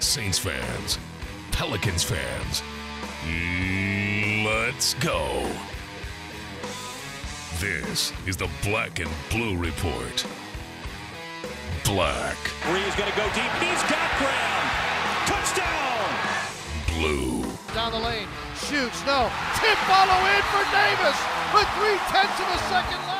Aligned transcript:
Saints 0.00 0.38
fans, 0.38 0.98
Pelicans 1.50 2.04
fans, 2.04 2.62
let's 4.44 4.94
go. 4.94 5.50
This 7.58 8.12
is 8.26 8.36
the 8.36 8.48
Black 8.62 9.00
and 9.00 9.10
Blue 9.30 9.56
Report. 9.56 10.24
Black. 11.84 12.36
Brees 12.62 12.96
going 12.96 13.10
to 13.10 13.16
go 13.16 13.26
deep. 13.34 13.50
He's 13.58 13.82
got 13.90 14.08
ground. 14.18 14.68
Touchdown. 15.26 16.08
Blue. 16.94 17.42
Down 17.74 17.92
the 17.92 17.98
lane. 17.98 18.28
Shoots. 18.54 19.04
No. 19.04 19.30
Tip 19.58 19.78
follow 19.88 20.20
in 20.30 20.42
for 20.52 20.64
Davis 20.70 21.18
with 21.52 21.68
three 21.74 21.98
tenths 22.12 22.38
of 22.38 22.46
a 22.46 22.58
second 22.70 22.98
left. 23.08 23.17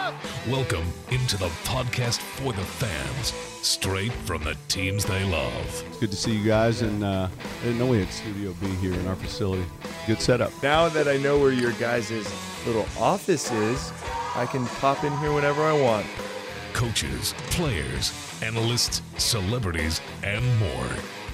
Welcome 0.50 0.86
into 1.10 1.36
the 1.36 1.48
podcast 1.64 2.20
for 2.20 2.54
the 2.54 2.64
fans, 2.64 3.34
straight 3.66 4.12
from 4.12 4.42
the 4.44 4.56
teams 4.68 5.04
they 5.04 5.22
love. 5.24 5.84
It's 5.88 5.98
good 5.98 6.10
to 6.10 6.16
see 6.16 6.38
you 6.38 6.46
guys, 6.46 6.80
and 6.80 7.04
uh, 7.04 7.28
I 7.60 7.64
didn't 7.64 7.78
know 7.78 7.86
we 7.86 7.98
had 7.98 8.10
Studio 8.10 8.54
B 8.58 8.66
here 8.76 8.94
in 8.94 9.06
our 9.08 9.14
facility. 9.16 9.66
Good 10.06 10.22
setup. 10.22 10.50
Now 10.62 10.88
that 10.88 11.06
I 11.06 11.18
know 11.18 11.38
where 11.38 11.52
your 11.52 11.72
guys' 11.72 12.10
little 12.66 12.86
office 12.98 13.52
is, 13.52 13.92
I 14.34 14.46
can 14.46 14.64
pop 14.66 15.04
in 15.04 15.14
here 15.18 15.34
whenever 15.34 15.62
I 15.64 15.78
want. 15.78 16.06
Coaches, 16.72 17.34
players, 17.50 18.14
analysts, 18.42 19.02
celebrities, 19.18 20.00
and 20.22 20.42
more. 20.58 20.88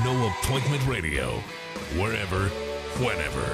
No 0.00 0.26
appointment 0.26 0.84
radio, 0.86 1.32
wherever, 1.98 2.48
whenever. 2.98 3.46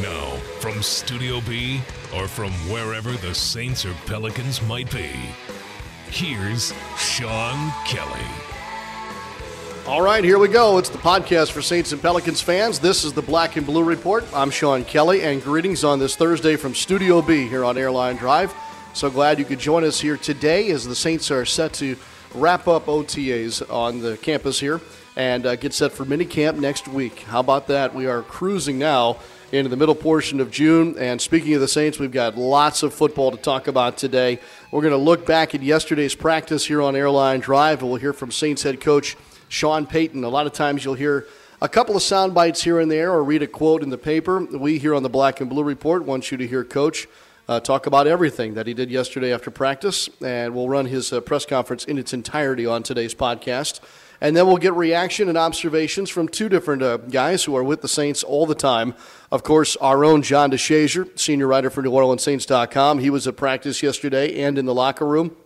Now, 0.00 0.36
from 0.60 0.80
Studio 0.84 1.40
B 1.40 1.80
or 2.14 2.28
from 2.28 2.52
wherever 2.70 3.10
the 3.10 3.34
Saints 3.34 3.84
or 3.84 3.92
Pelicans 4.06 4.62
might 4.62 4.88
be, 4.92 5.10
here's 6.10 6.72
Sean 6.96 7.72
Kelly. 7.84 8.24
All 9.88 10.00
right, 10.00 10.22
here 10.22 10.38
we 10.38 10.46
go. 10.46 10.78
It's 10.78 10.90
the 10.90 10.98
podcast 10.98 11.50
for 11.50 11.60
Saints 11.60 11.90
and 11.90 12.00
Pelicans 12.00 12.40
fans. 12.40 12.78
This 12.78 13.02
is 13.02 13.12
the 13.12 13.20
Black 13.20 13.56
and 13.56 13.66
Blue 13.66 13.82
Report. 13.82 14.24
I'm 14.32 14.50
Sean 14.50 14.84
Kelly, 14.84 15.22
and 15.22 15.42
greetings 15.42 15.82
on 15.82 15.98
this 15.98 16.14
Thursday 16.14 16.54
from 16.54 16.72
Studio 16.72 17.20
B 17.20 17.48
here 17.48 17.64
on 17.64 17.76
Airline 17.76 18.14
Drive. 18.14 18.54
So 18.92 19.10
glad 19.10 19.40
you 19.40 19.44
could 19.44 19.58
join 19.58 19.82
us 19.82 19.98
here 20.00 20.16
today 20.16 20.70
as 20.70 20.86
the 20.86 20.94
Saints 20.94 21.32
are 21.32 21.44
set 21.44 21.72
to 21.74 21.96
wrap 22.32 22.68
up 22.68 22.86
OTAs 22.86 23.68
on 23.68 24.00
the 24.00 24.16
campus 24.18 24.60
here 24.60 24.80
and 25.16 25.46
uh, 25.46 25.56
get 25.56 25.72
set 25.72 25.92
for 25.92 26.04
minicamp 26.04 26.58
next 26.58 26.86
week. 26.86 27.20
How 27.20 27.40
about 27.40 27.66
that? 27.68 27.94
We 27.94 28.06
are 28.06 28.22
cruising 28.22 28.78
now 28.78 29.18
into 29.50 29.68
the 29.70 29.76
middle 29.76 29.94
portion 29.94 30.40
of 30.40 30.50
June. 30.50 30.96
And 30.98 31.20
speaking 31.20 31.54
of 31.54 31.60
the 31.60 31.68
Saints, 31.68 31.98
we've 31.98 32.12
got 32.12 32.36
lots 32.36 32.82
of 32.82 32.92
football 32.92 33.30
to 33.30 33.36
talk 33.36 33.66
about 33.66 33.96
today. 33.96 34.38
We're 34.70 34.82
going 34.82 34.92
to 34.92 34.98
look 34.98 35.24
back 35.24 35.54
at 35.54 35.62
yesterday's 35.62 36.14
practice 36.14 36.66
here 36.66 36.82
on 36.82 36.94
Airline 36.94 37.40
Drive, 37.40 37.80
and 37.80 37.88
we'll 37.88 38.00
hear 38.00 38.12
from 38.12 38.30
Saints 38.30 38.62
head 38.62 38.80
coach 38.80 39.16
Sean 39.48 39.86
Payton. 39.86 40.22
A 40.24 40.28
lot 40.28 40.46
of 40.46 40.52
times 40.52 40.84
you'll 40.84 40.94
hear 40.94 41.26
a 41.62 41.68
couple 41.68 41.96
of 41.96 42.02
sound 42.02 42.34
bites 42.34 42.62
here 42.62 42.78
and 42.78 42.90
there 42.90 43.10
or 43.10 43.24
read 43.24 43.42
a 43.42 43.46
quote 43.46 43.82
in 43.82 43.88
the 43.88 43.98
paper. 43.98 44.44
We 44.44 44.78
here 44.78 44.94
on 44.94 45.02
the 45.02 45.08
Black 45.08 45.40
and 45.40 45.48
Blue 45.48 45.64
Report 45.64 46.04
want 46.04 46.30
you 46.30 46.36
to 46.36 46.46
hear 46.46 46.64
Coach 46.64 47.08
uh, 47.48 47.60
talk 47.60 47.86
about 47.86 48.06
everything 48.06 48.54
that 48.54 48.66
he 48.66 48.74
did 48.74 48.90
yesterday 48.90 49.32
after 49.32 49.50
practice, 49.50 50.10
and 50.20 50.54
we'll 50.54 50.68
run 50.68 50.86
his 50.86 51.12
uh, 51.12 51.20
press 51.20 51.46
conference 51.46 51.84
in 51.84 51.96
its 51.96 52.12
entirety 52.12 52.66
on 52.66 52.82
today's 52.82 53.14
podcast. 53.14 53.80
And 54.20 54.36
then 54.36 54.46
we'll 54.46 54.56
get 54.56 54.74
reaction 54.74 55.28
and 55.28 55.36
observations 55.36 56.10
from 56.10 56.28
two 56.28 56.48
different 56.48 56.82
uh, 56.82 56.96
guys 56.96 57.44
who 57.44 57.56
are 57.56 57.64
with 57.64 57.82
the 57.82 57.88
Saints 57.88 58.22
all 58.22 58.46
the 58.46 58.54
time. 58.54 58.94
Of 59.30 59.42
course, 59.42 59.76
our 59.76 60.04
own 60.04 60.22
John 60.22 60.50
DeShazier, 60.50 61.18
senior 61.18 61.46
writer 61.46 61.70
for 61.70 61.82
NewOrleansSaints.com. 61.82 62.98
He 63.00 63.10
was 63.10 63.26
at 63.26 63.36
practice 63.36 63.82
yesterday 63.82 64.42
and 64.42 64.58
in 64.58 64.66
the 64.66 64.74
locker 64.74 65.06
room. 65.06 65.36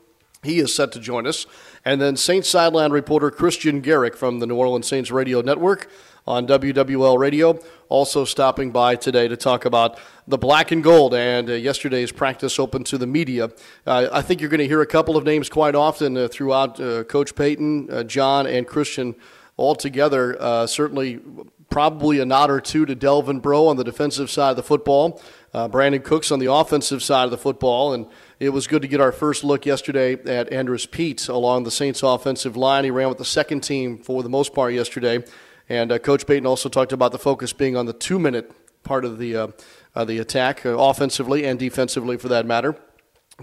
He 0.42 0.58
is 0.58 0.74
set 0.74 0.92
to 0.92 1.00
join 1.00 1.26
us. 1.26 1.46
And 1.84 2.00
then 2.00 2.16
Saints 2.16 2.48
sideline 2.48 2.92
reporter 2.92 3.30
Kristian 3.30 3.82
Garic 3.82 4.16
from 4.16 4.38
the 4.38 4.46
New 4.46 4.56
Orleans 4.56 4.86
Saints 4.86 5.10
Radio 5.10 5.40
Network 5.42 5.90
on 6.26 6.46
WWL 6.46 7.18
Radio, 7.18 7.58
also 7.88 8.24
stopping 8.24 8.70
by 8.70 8.96
today 8.96 9.28
to 9.28 9.36
talk 9.36 9.64
about 9.64 9.98
the 10.28 10.38
black 10.38 10.70
and 10.70 10.82
gold 10.82 11.14
and 11.14 11.50
uh, 11.50 11.54
yesterday's 11.54 12.12
practice 12.12 12.58
open 12.58 12.84
to 12.84 12.96
the 12.96 13.06
media. 13.06 13.50
Uh, 13.86 14.08
I 14.12 14.22
think 14.22 14.40
you're 14.40 14.50
going 14.50 14.58
to 14.58 14.66
hear 14.66 14.80
a 14.80 14.86
couple 14.86 15.16
of 15.16 15.24
names 15.24 15.48
quite 15.48 15.74
often 15.74 16.16
uh, 16.16 16.28
throughout 16.28 16.80
uh, 16.80 17.04
Coach 17.04 17.34
Payton, 17.34 17.90
uh, 17.90 18.02
John, 18.04 18.46
and 18.46 18.66
Christian 18.66 19.16
all 19.56 19.74
together. 19.74 20.36
Uh, 20.40 20.66
certainly, 20.66 21.20
probably 21.68 22.20
a 22.20 22.24
nod 22.24 22.50
or 22.50 22.60
two 22.60 22.86
to 22.86 22.94
Delvin 22.94 23.40
Breaux 23.40 23.66
on 23.66 23.76
the 23.76 23.84
defensive 23.84 24.30
side 24.30 24.50
of 24.50 24.56
the 24.56 24.62
football, 24.62 25.20
Brandin 25.52 26.02
Cooks 26.02 26.30
on 26.30 26.38
the 26.38 26.52
offensive 26.52 27.02
side 27.02 27.24
of 27.24 27.30
the 27.30 27.38
football, 27.38 27.92
and 27.92 28.06
it 28.40 28.48
was 28.48 28.66
good 28.66 28.82
to 28.82 28.88
get 28.88 29.00
our 29.00 29.12
first 29.12 29.44
look 29.44 29.66
yesterday 29.66 30.14
at 30.14 30.52
Andrus 30.52 30.86
Peat 30.86 31.28
along 31.28 31.64
the 31.64 31.70
Saints 31.70 32.02
offensive 32.02 32.56
line. 32.56 32.84
He 32.84 32.90
ran 32.90 33.08
with 33.08 33.18
the 33.18 33.24
second 33.24 33.60
team 33.60 33.98
for 33.98 34.22
the 34.22 34.28
most 34.28 34.54
part 34.54 34.72
yesterday. 34.74 35.22
And 35.70 35.92
uh, 35.92 36.00
Coach 36.00 36.26
Payton 36.26 36.46
also 36.46 36.68
talked 36.68 36.92
about 36.92 37.12
the 37.12 37.18
focus 37.18 37.52
being 37.52 37.76
on 37.76 37.86
the 37.86 37.92
two 37.92 38.18
minute 38.18 38.52
part 38.82 39.04
of 39.04 39.18
the, 39.18 39.36
uh, 39.36 39.48
uh, 39.94 40.04
the 40.04 40.18
attack, 40.18 40.64
offensively 40.64 41.46
and 41.46 41.58
defensively 41.58 42.16
for 42.16 42.28
that 42.28 42.44
matter. 42.44 42.76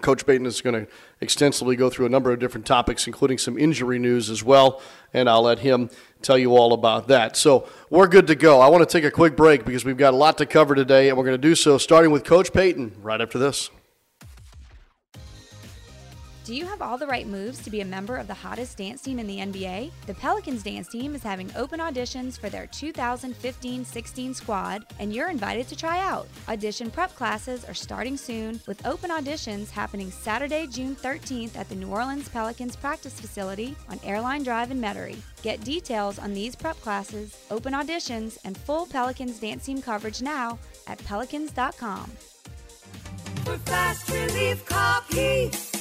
Coach 0.01 0.25
Payton 0.27 0.45
is 0.45 0.61
going 0.61 0.85
to 0.85 0.91
extensively 1.21 1.75
go 1.75 1.89
through 1.89 2.05
a 2.05 2.09
number 2.09 2.31
of 2.31 2.39
different 2.39 2.67
topics, 2.67 3.07
including 3.07 3.37
some 3.37 3.57
injury 3.57 3.97
news 3.97 4.29
as 4.29 4.43
well, 4.43 4.81
and 5.13 5.29
I'll 5.29 5.41
let 5.41 5.59
him 5.59 5.89
tell 6.21 6.37
you 6.37 6.55
all 6.55 6.73
about 6.73 7.07
that. 7.07 7.35
So 7.37 7.67
we're 7.89 8.07
good 8.07 8.27
to 8.27 8.35
go. 8.35 8.59
I 8.59 8.67
want 8.67 8.87
to 8.87 8.91
take 8.91 9.05
a 9.05 9.11
quick 9.11 9.35
break 9.35 9.65
because 9.65 9.85
we've 9.85 9.97
got 9.97 10.13
a 10.13 10.17
lot 10.17 10.37
to 10.39 10.45
cover 10.45 10.75
today, 10.75 11.09
and 11.09 11.17
we're 11.17 11.23
going 11.23 11.33
to 11.33 11.41
do 11.41 11.55
so 11.55 11.77
starting 11.77 12.11
with 12.11 12.25
Coach 12.25 12.53
Payton 12.53 12.97
right 13.01 13.21
after 13.21 13.39
this. 13.39 13.71
Do 16.47 16.55
you 16.55 16.65
have 16.65 16.81
all 16.81 16.97
the 16.97 17.05
right 17.05 17.27
moves 17.27 17.61
to 17.63 17.69
be 17.69 17.81
a 17.81 17.85
member 17.85 18.15
of 18.15 18.27
the 18.27 18.33
hottest 18.33 18.77
dance 18.77 19.01
team 19.01 19.19
in 19.19 19.27
the 19.27 19.39
NBA? 19.39 19.91
The 20.05 20.13
Pelicans 20.13 20.63
dance 20.63 20.87
team 20.87 21.13
is 21.13 21.21
having 21.21 21.51
open 21.57 21.81
auditions 21.81 22.39
for 22.39 22.47
their 22.47 22.67
2015 22.67 23.83
16 23.83 24.33
squad, 24.33 24.85
and 24.97 25.13
you're 25.13 25.29
invited 25.29 25.67
to 25.67 25.75
try 25.75 25.99
out. 25.99 26.25
Audition 26.47 26.89
prep 26.89 27.13
classes 27.15 27.65
are 27.65 27.73
starting 27.73 28.15
soon, 28.15 28.61
with 28.65 28.87
open 28.87 29.09
auditions 29.09 29.69
happening 29.69 30.09
Saturday, 30.09 30.67
June 30.67 30.95
13th 30.95 31.57
at 31.57 31.67
the 31.67 31.75
New 31.75 31.89
Orleans 31.89 32.29
Pelicans 32.29 32.77
practice 32.77 33.19
facility 33.19 33.75
on 33.89 33.99
Airline 34.05 34.43
Drive 34.43 34.71
in 34.71 34.79
Metairie. 34.79 35.19
Get 35.41 35.65
details 35.65 36.17
on 36.17 36.33
these 36.33 36.55
prep 36.55 36.79
classes, 36.79 37.37
open 37.51 37.73
auditions, 37.73 38.37
and 38.45 38.57
full 38.57 38.85
Pelicans 38.85 39.37
dance 39.37 39.65
team 39.65 39.81
coverage 39.81 40.21
now 40.21 40.57
at 40.87 40.97
pelicans.com. 40.99 42.09
For 43.43 43.57
fast 43.57 44.09
relief, 44.09 44.63
Keith. 45.09 45.76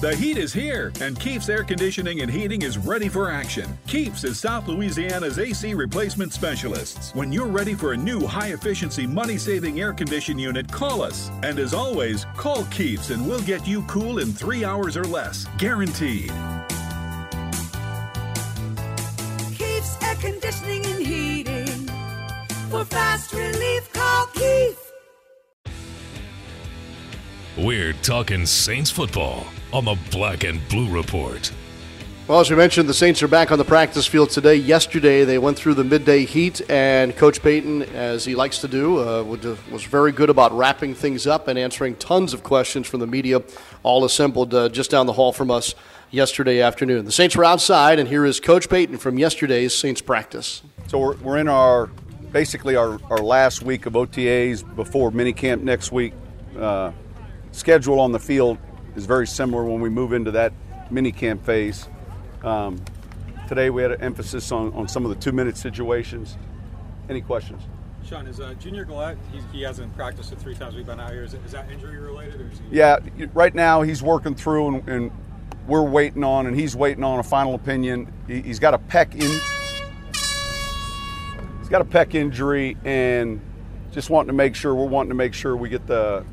The 0.00 0.16
heat 0.16 0.38
is 0.38 0.50
here, 0.50 0.94
and 1.02 1.20
Keefe's 1.20 1.50
Air 1.50 1.62
Conditioning 1.62 2.22
and 2.22 2.30
Heating 2.30 2.62
is 2.62 2.78
ready 2.78 3.06
for 3.10 3.30
action. 3.30 3.78
Keefe's 3.86 4.24
is 4.24 4.40
South 4.40 4.66
Louisiana's 4.66 5.38
AC 5.38 5.74
replacement 5.74 6.32
specialists. 6.32 7.14
When 7.14 7.30
you're 7.30 7.46
ready 7.46 7.74
for 7.74 7.92
a 7.92 7.96
new 7.98 8.26
high 8.26 8.52
efficiency, 8.52 9.06
money 9.06 9.36
saving 9.36 9.78
air 9.78 9.92
condition 9.92 10.38
unit, 10.38 10.72
call 10.72 11.02
us. 11.02 11.30
And 11.42 11.58
as 11.58 11.74
always, 11.74 12.24
call 12.38 12.64
Keefe's 12.70 13.10
and 13.10 13.28
we'll 13.28 13.42
get 13.42 13.68
you 13.68 13.82
cool 13.82 14.20
in 14.20 14.32
three 14.32 14.64
hours 14.64 14.96
or 14.96 15.04
less. 15.04 15.46
Guaranteed. 15.58 16.32
Keith's 19.52 20.02
Air 20.02 20.14
Conditioning 20.14 20.86
and 20.86 21.06
Heating. 21.06 21.90
For 22.70 22.86
fast 22.86 23.34
relief, 23.34 23.92
call 23.92 24.28
Keith. 24.28 24.92
We're 27.58 27.92
talking 27.92 28.46
Saints 28.46 28.90
football 28.90 29.46
on 29.72 29.84
the 29.84 29.96
Black 30.10 30.44
and 30.44 30.66
Blue 30.68 30.88
Report. 30.88 31.52
Well, 32.30 32.38
as 32.38 32.48
we 32.48 32.54
mentioned, 32.54 32.88
the 32.88 32.94
Saints 32.94 33.24
are 33.24 33.28
back 33.28 33.50
on 33.50 33.58
the 33.58 33.64
practice 33.64 34.06
field 34.06 34.30
today. 34.30 34.54
Yesterday, 34.54 35.24
they 35.24 35.38
went 35.38 35.56
through 35.56 35.74
the 35.74 35.82
midday 35.82 36.24
heat, 36.24 36.60
and 36.70 37.16
Coach 37.16 37.42
Payton, 37.42 37.82
as 37.82 38.24
he 38.24 38.36
likes 38.36 38.58
to 38.58 38.68
do, 38.68 39.00
uh, 39.00 39.24
was 39.24 39.82
very 39.82 40.12
good 40.12 40.30
about 40.30 40.56
wrapping 40.56 40.94
things 40.94 41.26
up 41.26 41.48
and 41.48 41.58
answering 41.58 41.96
tons 41.96 42.32
of 42.32 42.44
questions 42.44 42.86
from 42.86 43.00
the 43.00 43.06
media, 43.08 43.42
all 43.82 44.04
assembled 44.04 44.54
uh, 44.54 44.68
just 44.68 44.92
down 44.92 45.06
the 45.06 45.12
hall 45.14 45.32
from 45.32 45.50
us 45.50 45.74
yesterday 46.12 46.60
afternoon. 46.60 47.04
The 47.04 47.10
Saints 47.10 47.34
were 47.34 47.44
outside, 47.44 47.98
and 47.98 48.08
here 48.08 48.24
is 48.24 48.38
Coach 48.38 48.68
Payton 48.68 48.98
from 48.98 49.18
yesterday's 49.18 49.74
Saints 49.74 50.00
practice. 50.00 50.62
So 50.86 51.00
we're, 51.00 51.16
we're 51.16 51.38
in 51.38 51.48
our 51.48 51.86
basically 52.30 52.76
our, 52.76 53.00
our 53.10 53.18
last 53.18 53.62
week 53.62 53.86
of 53.86 53.94
OTAs 53.94 54.76
before 54.76 55.10
minicamp 55.10 55.62
next 55.62 55.90
week. 55.90 56.12
Uh, 56.56 56.92
schedule 57.50 57.98
on 57.98 58.12
the 58.12 58.20
field 58.20 58.58
is 58.96 59.06
very 59.06 59.26
similar 59.26 59.64
when 59.64 59.80
we 59.80 59.88
move 59.88 60.12
into 60.12 60.30
that 60.32 60.52
mini 60.90 61.12
camp 61.12 61.44
phase. 61.44 61.88
Um, 62.42 62.82
today 63.48 63.70
we 63.70 63.82
had 63.82 63.92
an 63.92 64.00
emphasis 64.00 64.50
on, 64.52 64.72
on 64.72 64.88
some 64.88 65.04
of 65.04 65.10
the 65.10 65.16
two 65.16 65.32
minute 65.32 65.56
situations. 65.56 66.36
Any 67.08 67.20
questions? 67.20 67.62
Sean, 68.04 68.26
is 68.26 68.40
uh, 68.40 68.54
Junior 68.54 68.84
Galette, 68.84 69.18
he, 69.30 69.58
he 69.58 69.62
hasn't 69.62 69.94
practiced 69.94 70.32
it 70.32 70.38
three 70.38 70.54
times 70.54 70.74
we've 70.74 70.86
been 70.86 70.98
out 70.98 71.12
here. 71.12 71.22
Is, 71.22 71.34
is 71.34 71.52
that 71.52 71.70
injury 71.70 71.98
related? 71.98 72.40
Or 72.40 72.48
is 72.48 72.58
he... 72.58 72.64
Yeah, 72.76 72.98
right 73.34 73.54
now 73.54 73.82
he's 73.82 74.02
working 74.02 74.34
through, 74.34 74.68
and, 74.68 74.88
and 74.88 75.10
we're 75.66 75.82
waiting 75.82 76.24
on, 76.24 76.46
and 76.46 76.58
he's 76.58 76.74
waiting 76.74 77.04
on 77.04 77.18
a 77.18 77.22
final 77.22 77.54
opinion. 77.54 78.12
He, 78.26 78.40
he's 78.42 78.58
got 78.58 78.74
a 78.74 78.78
pec 78.78 79.12
in. 79.12 79.40
He's 81.58 81.68
got 81.68 81.82
a 81.82 81.84
pec 81.84 82.14
injury, 82.14 82.76
and 82.84 83.40
just 83.92 84.08
wanting 84.08 84.28
to 84.28 84.32
make 84.32 84.54
sure 84.54 84.74
we're 84.74 84.86
wanting 84.86 85.10
to 85.10 85.14
make 85.14 85.34
sure 85.34 85.56
we 85.56 85.68
get 85.68 85.86
the 85.86 86.24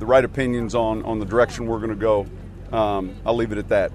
the 0.00 0.06
right 0.06 0.24
opinions 0.24 0.74
on 0.74 1.04
on 1.04 1.20
the 1.20 1.26
direction 1.26 1.66
we're 1.66 1.78
going 1.78 1.90
to 1.90 1.94
go. 1.96 2.26
Um, 2.72 3.14
I'll 3.24 3.36
leave 3.36 3.52
it 3.52 3.58
at 3.58 3.68
that. 3.68 3.92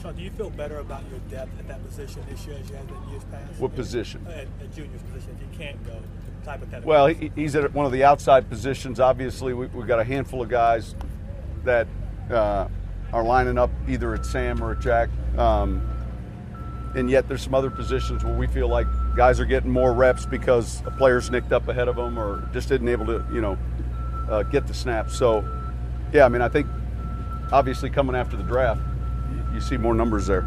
Sean, 0.00 0.14
do 0.14 0.22
you 0.22 0.30
feel 0.30 0.50
better 0.50 0.78
about 0.78 1.02
your 1.10 1.18
depth 1.30 1.58
at 1.58 1.66
that 1.66 1.84
position 1.84 2.22
this 2.30 2.46
year 2.46 2.56
as 2.60 2.68
you 2.70 2.76
have 2.76 2.88
in 2.88 3.10
years 3.10 3.24
past? 3.24 3.58
What 3.58 3.74
position? 3.74 4.24
At, 4.28 4.46
at 4.60 4.74
junior's 4.74 5.02
position, 5.02 5.36
if 5.36 5.42
you 5.42 5.58
can't 5.58 5.84
go. 5.84 6.00
Well, 6.82 7.08
he, 7.08 7.30
he's 7.34 7.54
at 7.56 7.74
one 7.74 7.84
of 7.84 7.92
the 7.92 8.04
outside 8.04 8.48
positions. 8.48 9.00
Obviously, 9.00 9.52
we, 9.52 9.66
we've 9.66 9.86
got 9.86 10.00
a 10.00 10.04
handful 10.04 10.40
of 10.40 10.48
guys 10.48 10.94
that 11.64 11.86
uh, 12.30 12.68
are 13.12 13.22
lining 13.22 13.58
up 13.58 13.70
either 13.86 14.14
at 14.14 14.24
Sam 14.24 14.62
or 14.62 14.72
at 14.72 14.80
Jack. 14.80 15.10
Um, 15.36 15.86
and 16.94 17.10
yet 17.10 17.28
there's 17.28 17.42
some 17.42 17.54
other 17.54 17.68
positions 17.70 18.24
where 18.24 18.32
we 18.32 18.46
feel 18.46 18.66
like 18.68 18.86
guys 19.14 19.40
are 19.40 19.44
getting 19.44 19.70
more 19.70 19.92
reps 19.92 20.24
because 20.24 20.82
a 20.86 20.90
player's 20.90 21.30
nicked 21.30 21.52
up 21.52 21.68
ahead 21.68 21.88
of 21.88 21.96
them 21.96 22.18
or 22.18 22.48
just 22.52 22.70
isn't 22.70 22.88
able 22.88 23.04
to, 23.04 23.24
you 23.30 23.42
know, 23.42 23.58
uh, 24.28 24.42
get 24.44 24.66
the 24.66 24.74
snaps. 24.74 25.16
So, 25.16 25.44
yeah, 26.12 26.24
I 26.24 26.28
mean, 26.28 26.42
I 26.42 26.48
think 26.48 26.66
obviously 27.52 27.90
coming 27.90 28.16
after 28.16 28.36
the 28.36 28.42
draft, 28.42 28.80
you, 29.32 29.54
you 29.54 29.60
see 29.60 29.76
more 29.76 29.94
numbers 29.94 30.26
there. 30.26 30.42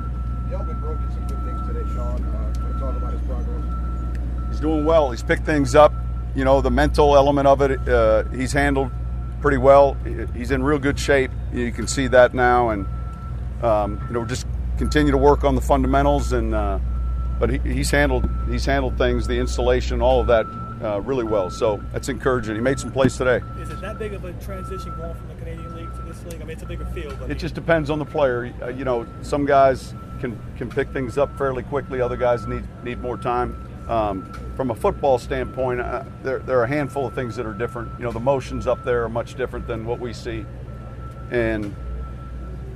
Delvin 0.50 0.80
did 0.80 1.14
some 1.14 1.28
good 1.28 1.44
things 1.44 1.68
today, 1.68 1.94
Sean. 1.94 2.24
Uh, 2.24 2.54
can 2.54 2.74
you 2.74 2.80
talk 2.80 2.96
about 2.96 3.14
his 3.14 3.22
progress? 3.22 4.50
He's 4.50 4.60
doing 4.60 4.86
well. 4.86 5.12
He's 5.12 5.24
picked 5.24 5.46
things 5.46 5.76
up. 5.76 5.94
You 6.36 6.46
know, 6.46 6.62
the 6.62 6.72
mental 6.72 7.16
element 7.16 7.48
of 7.48 7.62
it, 7.62 7.88
uh, 7.88 8.24
he's 8.26 8.54
handled 8.54 8.92
pretty 9.42 9.58
well. 9.58 9.98
He's 10.34 10.52
in 10.52 10.64
real 10.64 10.80
good 10.80 11.00
shape. 11.00 11.32
You 11.54 11.72
can 11.72 11.88
see 11.88 12.08
that 12.08 12.34
now, 12.34 12.70
and 12.70 12.88
um, 13.62 14.02
you 14.08 14.14
know, 14.14 14.26
just 14.26 14.48
continue 14.78 15.12
to 15.12 15.18
work 15.18 15.44
on 15.44 15.56
the 15.56 15.62
fundamentals. 15.62 16.32
And 16.32 16.54
uh, 16.54 16.80
but 17.40 17.50
he, 17.50 17.58
he's 17.60 17.92
handled 17.92 18.30
he's 18.50 18.66
handled 18.66 18.98
things, 18.98 19.28
the 19.28 19.40
installation, 19.40 20.02
all 20.02 20.22
of 20.22 20.28
that 20.28 20.46
uh, 20.84 21.02
really 21.02 21.24
well. 21.24 21.50
So 21.50 21.82
that's 21.92 22.10
encouraging. 22.10 22.56
He 22.56 22.62
made 22.62 22.80
some 22.80 22.92
plays 22.92 23.18
today. 23.18 23.42
Is 23.60 23.70
it 23.70 23.82
that 23.82 24.00
big 24.00 24.14
of 24.14 24.26
a 24.26 24.34
transition 24.34 24.96
going 24.96 25.14
from 25.16 25.28
the 25.28 25.36
Canadian 25.36 25.76
League 25.76 25.94
to 25.96 26.02
this 26.02 26.24
league? 26.26 26.42
I 26.42 26.46
mean, 26.46 26.52
it's 26.52 26.64
a 26.64 26.66
bigger 26.66 26.86
field. 26.86 27.18
But 27.20 27.32
It 27.32 27.38
just 27.38 27.56
depends 27.56 27.90
on 27.90 28.00
the 28.00 28.06
player. 28.06 28.54
Uh, 28.62 28.70
you 28.70 28.84
know, 28.86 29.06
some 29.22 29.46
guys 29.46 29.94
can 30.20 30.40
can 30.58 30.70
pick 30.70 30.90
things 30.90 31.18
up 31.18 31.38
fairly 31.38 31.64
quickly. 31.64 32.02
Other 32.02 32.18
guys 32.18 32.48
need 32.48 32.64
need 32.84 33.00
more 33.02 33.18
time. 33.18 33.68
Um, 33.88 34.32
from 34.56 34.72
a 34.72 34.76
football 34.76 35.18
standpoint, 35.18 35.82
uh, 35.82 36.04
there, 36.24 36.40
there 36.40 36.60
are 36.60 36.64
a 36.64 36.68
handful 36.68 37.08
of 37.08 37.14
things 37.14 37.36
that 37.36 37.46
are 37.46 37.54
different. 37.54 37.92
You 37.98 38.06
know, 38.06 38.12
the 38.12 38.20
motions 38.20 38.68
up 38.68 38.84
there 38.84 39.04
are 39.04 39.10
much 39.10 39.36
different 39.36 39.68
than 39.68 39.86
what 39.86 40.00
we 40.00 40.14
see, 40.14 40.46
and 41.32 41.76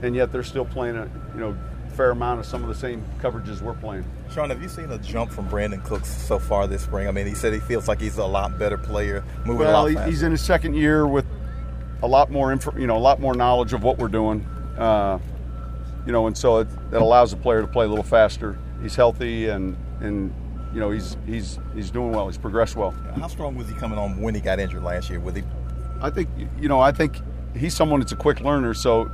and 0.02 0.16
yet 0.16 0.32
they're 0.32 0.44
still 0.44 0.66
playing 0.66 0.98
a 0.98 1.10
you 1.34 1.40
know 1.40 1.58
fair 1.96 2.12
amount 2.12 2.40
of 2.40 2.46
some 2.46 2.62
of 2.62 2.70
the 2.70 2.76
same 2.76 3.04
coverages 3.22 3.62
we're 3.62 3.74
playing. 3.74 4.06
Sean, 4.34 4.50
have 4.50 4.62
you 4.62 4.68
seen 4.68 4.92
a 4.92 4.98
jump 4.98 5.32
from 5.32 5.48
Brandin 5.50 5.84
Cooks 5.84 6.10
so 6.10 6.38
far 6.38 6.68
this 6.68 6.84
spring? 6.84 7.08
I 7.08 7.12
mean, 7.12 7.26
he 7.26 7.34
said 7.34 7.54
he 7.54 7.60
feels 7.60 7.88
like 7.88 8.02
he's 8.02 8.18
a 8.18 8.26
lot 8.26 8.60
better 8.60 8.78
player, 8.78 9.24
moving 9.46 9.68
well, 9.68 9.88
a 9.88 9.88
lot 9.88 9.94
faster. 9.94 10.10
he's 10.10 10.24
in 10.24 10.32
his 10.32 10.42
second 10.42 10.74
year 10.74 11.08
with 11.08 11.26
a 12.04 12.08
lot 12.08 12.30
more 12.30 12.52
info, 12.52 12.78
you 12.78 12.88
know, 12.88 12.98
a 12.98 13.00
lot 13.00 13.20
more 13.20 13.34
knowledge 13.34 13.74
of 13.74 13.84
what 13.84 13.98
we're 13.98 14.08
doing. 14.08 14.42
Uh, 14.78 15.20
you 16.06 16.12
know, 16.12 16.28
and 16.28 16.38
so 16.38 16.60
it, 16.60 16.68
it 16.92 17.02
allows 17.02 17.32
the 17.32 17.38
player 17.38 17.62
to 17.62 17.68
play 17.68 17.86
a 17.86 17.88
little 17.88 18.04
faster. 18.04 18.60
He's 18.82 18.96
healthy 18.96 19.48
and 19.48 19.76
and 20.02 20.34
you 20.74 20.80
know 20.80 20.92
he's 20.92 21.18
he's 21.26 21.58
he's 21.74 21.90
doing 21.90 22.12
well. 22.12 22.28
He's 22.28 22.38
progressed 22.38 22.76
well. 22.76 22.92
How 22.92 23.28
strong 23.28 23.56
was 23.56 23.68
he 23.70 23.74
coming 23.76 23.98
on 23.98 24.22
when 24.22 24.36
he 24.36 24.42
got 24.42 24.60
injured 24.60 24.84
last 24.84 25.10
year? 25.10 25.20
Was 25.20 25.36
he? 25.36 25.44
I 26.02 26.10
think 26.10 26.30
you 26.60 26.68
know 26.68 26.80
I 26.80 26.92
think 26.92 27.18
he's 27.56 27.74
someone 27.74 28.02
that's 28.02 28.12
a 28.12 28.18
quick 28.18 28.42
learner. 28.42 28.74
So 28.74 29.10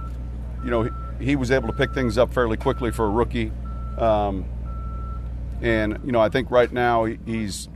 you 0.63 0.71
know 0.71 0.89
he, 1.21 1.35
was 1.35 1.51
able 1.51 1.67
to 1.67 1.73
pick 1.73 1.93
things 1.93 2.17
up 2.17 2.33
fairly 2.33 2.57
quickly 2.57 2.91
for 2.91 3.05
a 3.05 3.09
rookie. 3.09 3.51
Um, 3.97 4.45
and 5.61 5.99
you 6.03 6.11
know 6.11 6.19
I 6.19 6.29
think 6.29 6.49
right 6.49 6.71
now 6.71 7.05
he's 7.05 7.69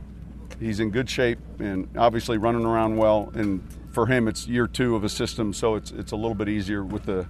he's 0.58 0.80
in 0.80 0.90
good 0.90 1.08
shape 1.08 1.38
and 1.58 1.88
obviously 1.96 2.38
running 2.38 2.64
around 2.64 2.96
well. 2.96 3.30
And 3.34 3.62
for 3.92 4.06
him, 4.06 4.28
it's 4.28 4.46
year 4.46 4.66
two 4.66 4.96
of 4.96 5.04
a 5.04 5.08
system, 5.08 5.52
so 5.52 5.74
it's 5.74 5.90
it's 5.92 6.12
a 6.12 6.16
little 6.16 6.34
bit 6.34 6.48
easier 6.48 6.84
with 6.84 7.04
the 7.04 7.26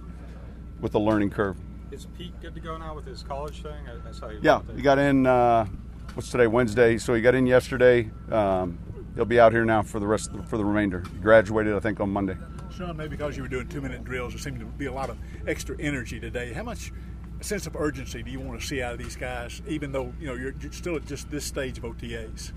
with 0.81 0.91
the 0.91 0.99
learning 0.99 1.29
curve. 1.29 1.57
Is 1.91 2.07
Peat 2.17 2.39
good 2.41 2.53
to 2.53 2.59
go 2.59 2.77
now 2.77 2.95
with 2.95 3.05
his 3.05 3.23
college 3.23 3.61
thing? 3.61 3.73
I, 3.87 4.09
I 4.09 4.11
saw 4.11 4.29
you. 4.29 4.39
Yeah, 4.41 4.61
he 4.75 4.81
got 4.81 4.99
in. 4.99 5.25
Uh, 5.25 5.65
what's 6.13 6.29
today? 6.29 6.47
Wednesday. 6.47 6.97
So 6.97 7.13
he 7.13 7.21
got 7.21 7.35
in 7.35 7.45
yesterday. 7.45 8.09
Um, 8.31 8.77
he'll 9.17 9.25
be 9.25 9.39
out 9.39 9.51
here 9.51 9.65
now 9.65 9.81
for 9.81 9.99
the 9.99 10.07
rest 10.07 10.29
of 10.29 10.37
the, 10.37 10.43
for 10.43 10.57
the 10.57 10.63
remainder. 10.63 11.03
He 11.11 11.17
graduated, 11.17 11.73
I 11.73 11.79
think, 11.79 11.99
on 11.99 12.09
Monday. 12.11 12.37
Sean, 12.69 12.95
maybe 12.95 13.09
because 13.09 13.35
you 13.35 13.41
were 13.41 13.49
doing 13.49 13.67
two-minute 13.67 14.03
drills, 14.03 14.33
there 14.33 14.39
seemed 14.39 14.59
to 14.59 14.65
be 14.65 14.85
a 14.85 14.93
lot 14.93 15.09
of 15.09 15.17
extra 15.47 15.75
energy 15.79 16.19
today. 16.19 16.53
How 16.53 16.63
much 16.63 16.93
sense 17.41 17.65
of 17.65 17.75
urgency 17.75 18.21
do 18.21 18.29
you 18.29 18.39
want 18.39 18.61
to 18.61 18.65
see 18.65 18.81
out 18.81 18.93
of 18.93 18.99
these 18.99 19.15
guys, 19.15 19.61
even 19.67 19.91
though 19.91 20.13
you 20.19 20.27
know 20.27 20.35
you're 20.35 20.53
still 20.71 20.95
at 20.95 21.05
just 21.05 21.29
this 21.31 21.43
stage 21.43 21.79
of 21.79 21.83
OTAs? 21.83 22.51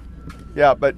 Yeah, 0.54 0.74
but 0.74 0.94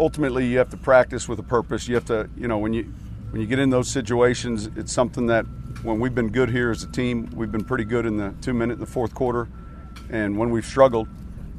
ultimately 0.00 0.46
you 0.46 0.56
have 0.58 0.70
to 0.70 0.76
practice 0.78 1.28
with 1.28 1.38
a 1.38 1.42
purpose. 1.42 1.86
You 1.86 1.94
have 1.96 2.06
to, 2.06 2.30
you 2.36 2.48
know, 2.48 2.58
when 2.58 2.72
you 2.72 2.84
when 3.30 3.42
you 3.42 3.46
get 3.46 3.58
in 3.58 3.68
those 3.68 3.88
situations, 3.88 4.70
it's 4.76 4.92
something 4.92 5.26
that 5.26 5.44
when 5.82 6.00
we've 6.00 6.14
been 6.14 6.30
good 6.30 6.48
here 6.48 6.70
as 6.70 6.82
a 6.82 6.90
team, 6.90 7.30
we've 7.34 7.52
been 7.52 7.64
pretty 7.64 7.84
good 7.84 8.06
in 8.06 8.16
the 8.16 8.34
two 8.40 8.54
minute 8.54 8.74
in 8.74 8.80
the 8.80 8.86
fourth 8.86 9.14
quarter, 9.14 9.46
and 10.08 10.38
when 10.38 10.48
we've 10.48 10.64
struggled, 10.64 11.08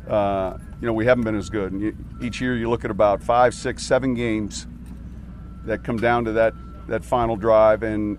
uh, 0.07 0.57
you 0.81 0.87
know, 0.87 0.93
we 0.93 1.05
haven't 1.05 1.23
been 1.23 1.35
as 1.35 1.49
good. 1.49 1.71
And 1.71 1.81
you, 1.81 1.97
each 2.21 2.39
year 2.39 2.55
you 2.55 2.69
look 2.69 2.85
at 2.85 2.91
about 2.91 3.21
five, 3.21 3.53
six, 3.53 3.85
seven 3.85 4.13
games 4.13 4.67
that 5.65 5.83
come 5.83 5.97
down 5.97 6.25
to 6.25 6.31
that 6.33 6.53
that 6.87 7.05
final 7.05 7.35
drive, 7.35 7.83
and 7.83 8.17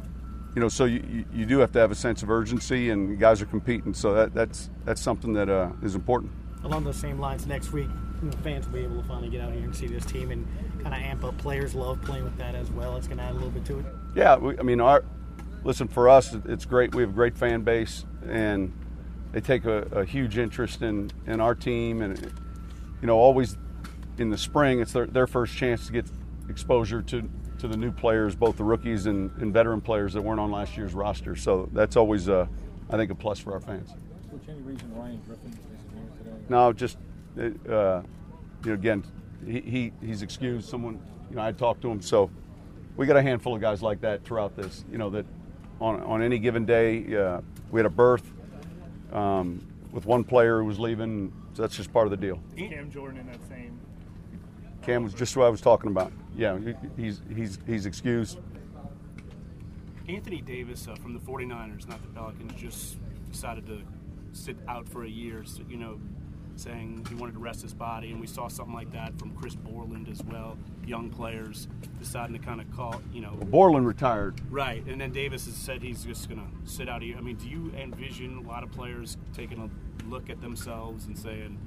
you 0.54 0.60
know, 0.60 0.68
so 0.68 0.84
you, 0.84 1.24
you, 1.32 1.44
do 1.46 1.58
have 1.58 1.72
to 1.72 1.78
have 1.78 1.90
a 1.90 1.94
sense 1.94 2.22
of 2.22 2.30
urgency, 2.30 2.90
and 2.90 3.10
you 3.10 3.16
guys 3.16 3.42
are 3.42 3.46
competing. 3.46 3.94
So 3.94 4.14
that, 4.14 4.34
that's 4.34 4.70
that's 4.84 5.00
something 5.00 5.32
that 5.34 5.48
uh, 5.48 5.70
is 5.82 5.94
important. 5.94 6.32
Along 6.64 6.84
those 6.84 6.96
same 6.96 7.18
lines, 7.18 7.46
next 7.46 7.72
week, 7.72 7.88
you 8.22 8.28
know, 8.28 8.36
fans 8.38 8.66
will 8.66 8.74
be 8.74 8.80
able 8.80 9.02
to 9.02 9.08
finally 9.08 9.28
get 9.28 9.40
out 9.40 9.52
here 9.52 9.64
and 9.64 9.74
see 9.74 9.86
this 9.86 10.04
team 10.04 10.30
and 10.30 10.46
kind 10.82 10.94
of 10.94 11.00
amp 11.00 11.24
up. 11.24 11.36
Players 11.38 11.74
love 11.74 12.00
playing 12.02 12.24
with 12.24 12.36
that 12.38 12.54
as 12.54 12.70
well. 12.70 12.96
It's 12.96 13.06
going 13.06 13.18
to 13.18 13.24
add 13.24 13.32
a 13.32 13.34
little 13.34 13.50
bit 13.50 13.64
to 13.66 13.78
it. 13.78 13.86
Yeah, 14.14 14.36
we, 14.36 14.58
I 14.58 14.62
mean, 14.62 14.80
our 14.80 15.04
listen 15.64 15.88
for 15.88 16.08
us, 16.08 16.34
it's 16.46 16.64
great. 16.64 16.94
We 16.94 17.02
have 17.02 17.10
a 17.10 17.14
great 17.14 17.36
fan 17.36 17.62
base, 17.62 18.04
and 18.26 18.72
they 19.32 19.40
take 19.40 19.64
a, 19.64 19.82
a 19.92 20.04
huge 20.04 20.38
interest 20.38 20.82
in 20.82 21.10
in 21.26 21.40
our 21.40 21.54
team, 21.54 22.02
and 22.02 22.32
you 23.00 23.06
know, 23.06 23.16
always 23.16 23.56
in 24.18 24.30
the 24.30 24.38
spring, 24.38 24.80
it's 24.80 24.92
their, 24.92 25.06
their 25.06 25.26
first 25.26 25.56
chance 25.56 25.86
to 25.86 25.92
get 25.92 26.06
exposure 26.48 27.02
to 27.02 27.28
to 27.60 27.68
the 27.68 27.76
new 27.76 27.92
players, 27.92 28.34
both 28.34 28.56
the 28.56 28.64
rookies 28.64 29.04
and, 29.04 29.30
and 29.36 29.52
veteran 29.52 29.82
players 29.82 30.14
that 30.14 30.22
weren't 30.22 30.40
on 30.40 30.50
last 30.50 30.78
year's 30.78 30.94
roster. 30.94 31.36
So 31.36 31.68
that's 31.72 31.94
always, 31.94 32.26
uh, 32.28 32.46
I 32.88 32.96
think, 32.96 33.10
a 33.10 33.14
plus 33.14 33.38
for 33.38 33.52
our 33.52 33.60
fans. 33.60 33.90
Which 34.30 34.48
any 34.48 34.60
reason 34.62 34.90
Ryan 34.94 35.20
Griffin 35.26 35.50
isn't 35.50 35.92
here 35.92 36.08
today? 36.24 36.44
No, 36.48 36.72
just 36.72 36.96
uh, 37.38 38.02
you 38.64 38.70
know, 38.70 38.72
again, 38.72 39.04
he, 39.46 39.60
he 39.60 39.92
he's 40.04 40.22
excused. 40.22 40.68
Someone, 40.68 41.00
you 41.28 41.36
know, 41.36 41.42
I 41.42 41.52
talked 41.52 41.82
to 41.82 41.90
him, 41.90 42.00
so 42.00 42.30
we 42.96 43.06
got 43.06 43.16
a 43.16 43.22
handful 43.22 43.54
of 43.54 43.60
guys 43.60 43.82
like 43.82 44.00
that 44.00 44.24
throughout 44.24 44.56
this. 44.56 44.84
You 44.90 44.98
know, 44.98 45.10
that 45.10 45.26
on 45.80 46.02
on 46.02 46.22
any 46.22 46.38
given 46.38 46.64
day, 46.64 47.14
uh, 47.16 47.40
we 47.70 47.78
had 47.78 47.86
a 47.86 47.90
berth 47.90 48.24
um, 49.12 49.66
with 49.92 50.06
one 50.06 50.24
player 50.24 50.60
who 50.60 50.66
was 50.66 50.78
leaving. 50.78 51.32
So 51.54 51.62
that's 51.62 51.76
just 51.76 51.92
part 51.92 52.06
of 52.06 52.10
the 52.10 52.16
deal. 52.16 52.40
Cam 52.56 52.90
Jordan 52.90 53.20
in 53.20 53.26
that 53.26 53.40
same. 53.48 53.78
Cam 54.82 55.04
was 55.04 55.12
just 55.12 55.36
what 55.36 55.46
I 55.46 55.50
was 55.50 55.60
talking 55.60 55.90
about. 55.90 56.12
Yeah, 56.36 56.58
he's 56.96 57.20
he's 57.34 57.58
he's 57.66 57.86
excused. 57.86 58.38
Anthony 60.08 60.40
Davis 60.40 60.88
uh, 60.88 60.94
from 60.96 61.12
the 61.12 61.20
49ers, 61.20 61.88
not 61.88 62.02
the 62.02 62.08
Pelicans, 62.08 62.52
just 62.60 62.96
decided 63.30 63.66
to 63.66 63.82
sit 64.32 64.56
out 64.66 64.88
for 64.88 65.04
a 65.04 65.08
year. 65.08 65.44
So, 65.44 65.62
you 65.68 65.76
know, 65.76 66.00
saying 66.56 67.06
he 67.08 67.14
wanted 67.14 67.32
to 67.32 67.38
rest 67.38 67.62
his 67.62 67.72
body, 67.72 68.10
and 68.10 68.20
we 68.20 68.26
saw 68.26 68.48
something 68.48 68.74
like 68.74 68.90
that 68.92 69.18
from 69.18 69.30
Chris 69.30 69.54
Borland 69.54 70.08
as 70.08 70.22
well. 70.24 70.58
Young 70.84 71.10
players 71.10 71.68
deciding 71.98 72.36
to 72.36 72.44
kind 72.44 72.60
of 72.60 72.70
call, 72.72 73.00
you 73.12 73.20
know. 73.20 73.32
Borland 73.46 73.86
retired. 73.86 74.40
Right, 74.50 74.84
and 74.86 75.00
then 75.00 75.12
Davis 75.12 75.46
has 75.46 75.54
said 75.54 75.82
he's 75.82 76.04
just 76.04 76.28
going 76.28 76.40
to 76.40 76.70
sit 76.70 76.88
out 76.88 77.02
here. 77.02 77.16
I 77.16 77.20
mean, 77.20 77.36
do 77.36 77.48
you 77.48 77.72
envision 77.76 78.38
a 78.38 78.48
lot 78.48 78.62
of 78.62 78.72
players 78.72 79.16
taking 79.32 79.58
a 79.60 79.89
look 80.10 80.28
at 80.30 80.40
themselves 80.40 81.06
and 81.06 81.18
saying, 81.18 81.58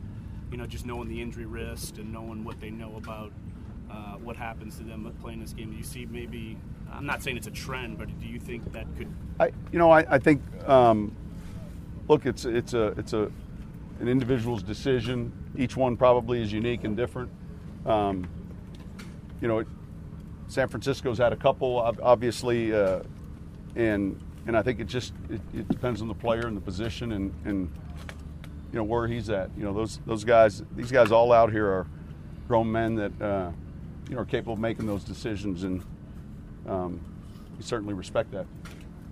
you 0.51 0.57
know, 0.57 0.65
just 0.65 0.85
knowing 0.85 1.09
the 1.09 1.21
injury 1.21 1.45
risk 1.45 1.97
and 1.97 2.11
knowing 2.11 2.43
what 2.43 2.59
they 2.59 2.69
know 2.69 2.95
about 2.97 3.31
uh, 3.89 4.15
what 4.17 4.35
happens 4.35 4.77
to 4.77 4.83
them 4.83 5.11
playing 5.21 5.39
this 5.39 5.53
game? 5.53 5.73
You 5.73 5.83
see 5.83 6.05
maybe? 6.05 6.57
I'm 6.91 7.05
not 7.05 7.23
saying 7.23 7.37
it's 7.37 7.47
a 7.47 7.51
trend, 7.51 7.97
but 7.97 8.07
do 8.19 8.27
you 8.27 8.39
think 8.39 8.71
that 8.73 8.85
could? 8.97 9.11
I, 9.39 9.51
you 9.71 9.79
know, 9.79 9.89
I, 9.89 10.05
I 10.15 10.19
think. 10.19 10.41
Um, 10.67 11.15
look, 12.07 12.25
it's 12.25 12.45
it's 12.45 12.73
a 12.73 12.87
it's 12.97 13.13
a 13.13 13.31
an 13.99 14.07
individual's 14.07 14.63
decision. 14.63 15.31
Each 15.57 15.77
one 15.77 15.97
probably 15.97 16.41
is 16.41 16.51
unique 16.51 16.83
and 16.83 16.97
different. 16.97 17.29
Um, 17.85 18.27
you 19.41 19.47
know, 19.47 19.63
San 20.47 20.67
Francisco's 20.67 21.17
had 21.17 21.33
a 21.33 21.35
couple, 21.35 21.77
obviously, 22.01 22.73
uh, 22.73 23.01
and 23.75 24.19
and 24.45 24.57
I 24.57 24.61
think 24.61 24.79
it 24.79 24.87
just 24.87 25.13
it, 25.29 25.41
it, 25.53 25.67
depends 25.67 26.01
on 26.01 26.07
the 26.07 26.13
player 26.13 26.47
and 26.47 26.55
the 26.55 26.61
position 26.61 27.13
and 27.13 27.33
and 27.45 27.71
you 28.73 28.79
know 28.79 28.83
where 28.83 29.07
he's 29.07 29.29
at. 29.29 29.51
You 29.55 29.63
know, 29.63 29.73
those 29.73 29.99
those 30.05 30.23
guys, 30.23 30.63
these 30.75 30.91
guys 30.91 31.11
all 31.11 31.31
out 31.31 31.51
here 31.51 31.67
are 31.67 31.87
grown 32.47 32.71
men 32.71 32.95
that 32.95 33.21
uh, 33.21 33.51
you 34.09 34.15
know 34.15 34.21
are 34.21 34.25
capable 34.25 34.53
of 34.53 34.59
making 34.59 34.87
those 34.87 35.03
decisions, 35.03 35.63
and 35.63 35.83
um, 36.67 36.99
we 37.55 37.63
certainly 37.63 37.93
respect 37.93 38.31
that. 38.31 38.47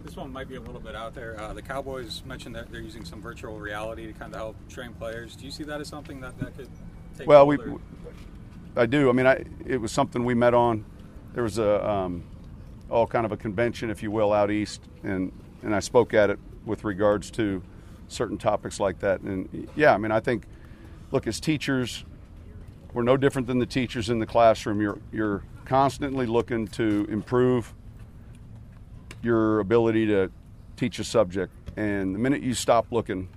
This 0.04 0.16
one 0.16 0.34
might 0.34 0.50
be 0.50 0.56
a 0.56 0.60
little 0.60 0.82
bit 0.82 0.96
out 0.96 1.14
there. 1.14 1.40
Uh, 1.40 1.54
the 1.54 1.62
Cowboys 1.62 2.24
mentioned 2.26 2.56
that 2.56 2.72
they're 2.72 2.82
using 2.82 3.06
some 3.06 3.22
virtual 3.22 3.60
reality 3.60 4.08
to 4.08 4.14
kind 4.14 4.34
of 4.34 4.40
help 4.40 4.56
train 4.68 4.94
players. 4.94 5.36
Do 5.36 5.46
you 5.46 5.52
see 5.52 5.64
that 5.66 5.80
as 5.80 5.88
something 5.90 6.20
that, 6.22 6.40
that 6.40 6.58
could 6.58 6.70
take 7.16 7.28
Well, 7.28 7.46
we, 7.46 7.58
or- 7.58 7.80
I 8.76 8.88
do. 8.88 9.10
I 9.10 9.12
mean, 9.14 9.28
I, 9.28 9.46
it 9.64 9.80
was 9.80 9.92
something 9.92 10.26
we 10.26 10.34
met 10.34 10.56
on. 10.56 10.86
There 11.34 11.44
was 11.44 11.60
a 11.60 11.88
um, 11.88 12.24
all 12.90 13.06
kind 13.06 13.28
of 13.28 13.32
a 13.32 13.38
convention, 13.38 13.92
if 13.92 14.02
you 14.02 14.10
will, 14.10 14.34
out 14.34 14.50
east, 14.50 14.82
and 15.04 15.32
and 15.62 15.76
I 15.76 15.82
spoke 15.82 16.16
at 16.16 16.32
it 16.32 16.40
with 16.66 16.84
regards 16.84 17.30
to 17.32 17.62
certain 18.12 18.38
topics 18.38 18.80
like 18.80 19.00
that. 19.00 19.22
And 19.22 19.68
yeah, 19.76 19.94
I 19.94 19.98
mean, 19.98 20.12
I 20.12 20.20
think, 20.20 20.46
look, 21.12 21.28
as 21.28 21.40
teachers, 21.40 22.06
we're 22.94 23.04
no 23.04 23.18
different 23.18 23.48
than 23.48 23.60
the 23.60 23.66
teachers 23.66 24.10
in 24.10 24.20
the 24.20 24.26
classroom. 24.26 24.82
You're 24.82 25.00
you're 25.12 25.44
constantly 25.66 26.26
looking 26.26 26.68
to 26.68 27.08
improve 27.10 27.74
your 29.22 29.60
ability 29.60 30.08
to 30.08 30.32
teach 30.76 31.00
a 31.00 31.04
subject, 31.04 31.54
and 31.78 32.14
the 32.16 32.20
minute 32.20 32.42
you 32.42 32.54
stop 32.54 32.88
looking, 32.92 33.30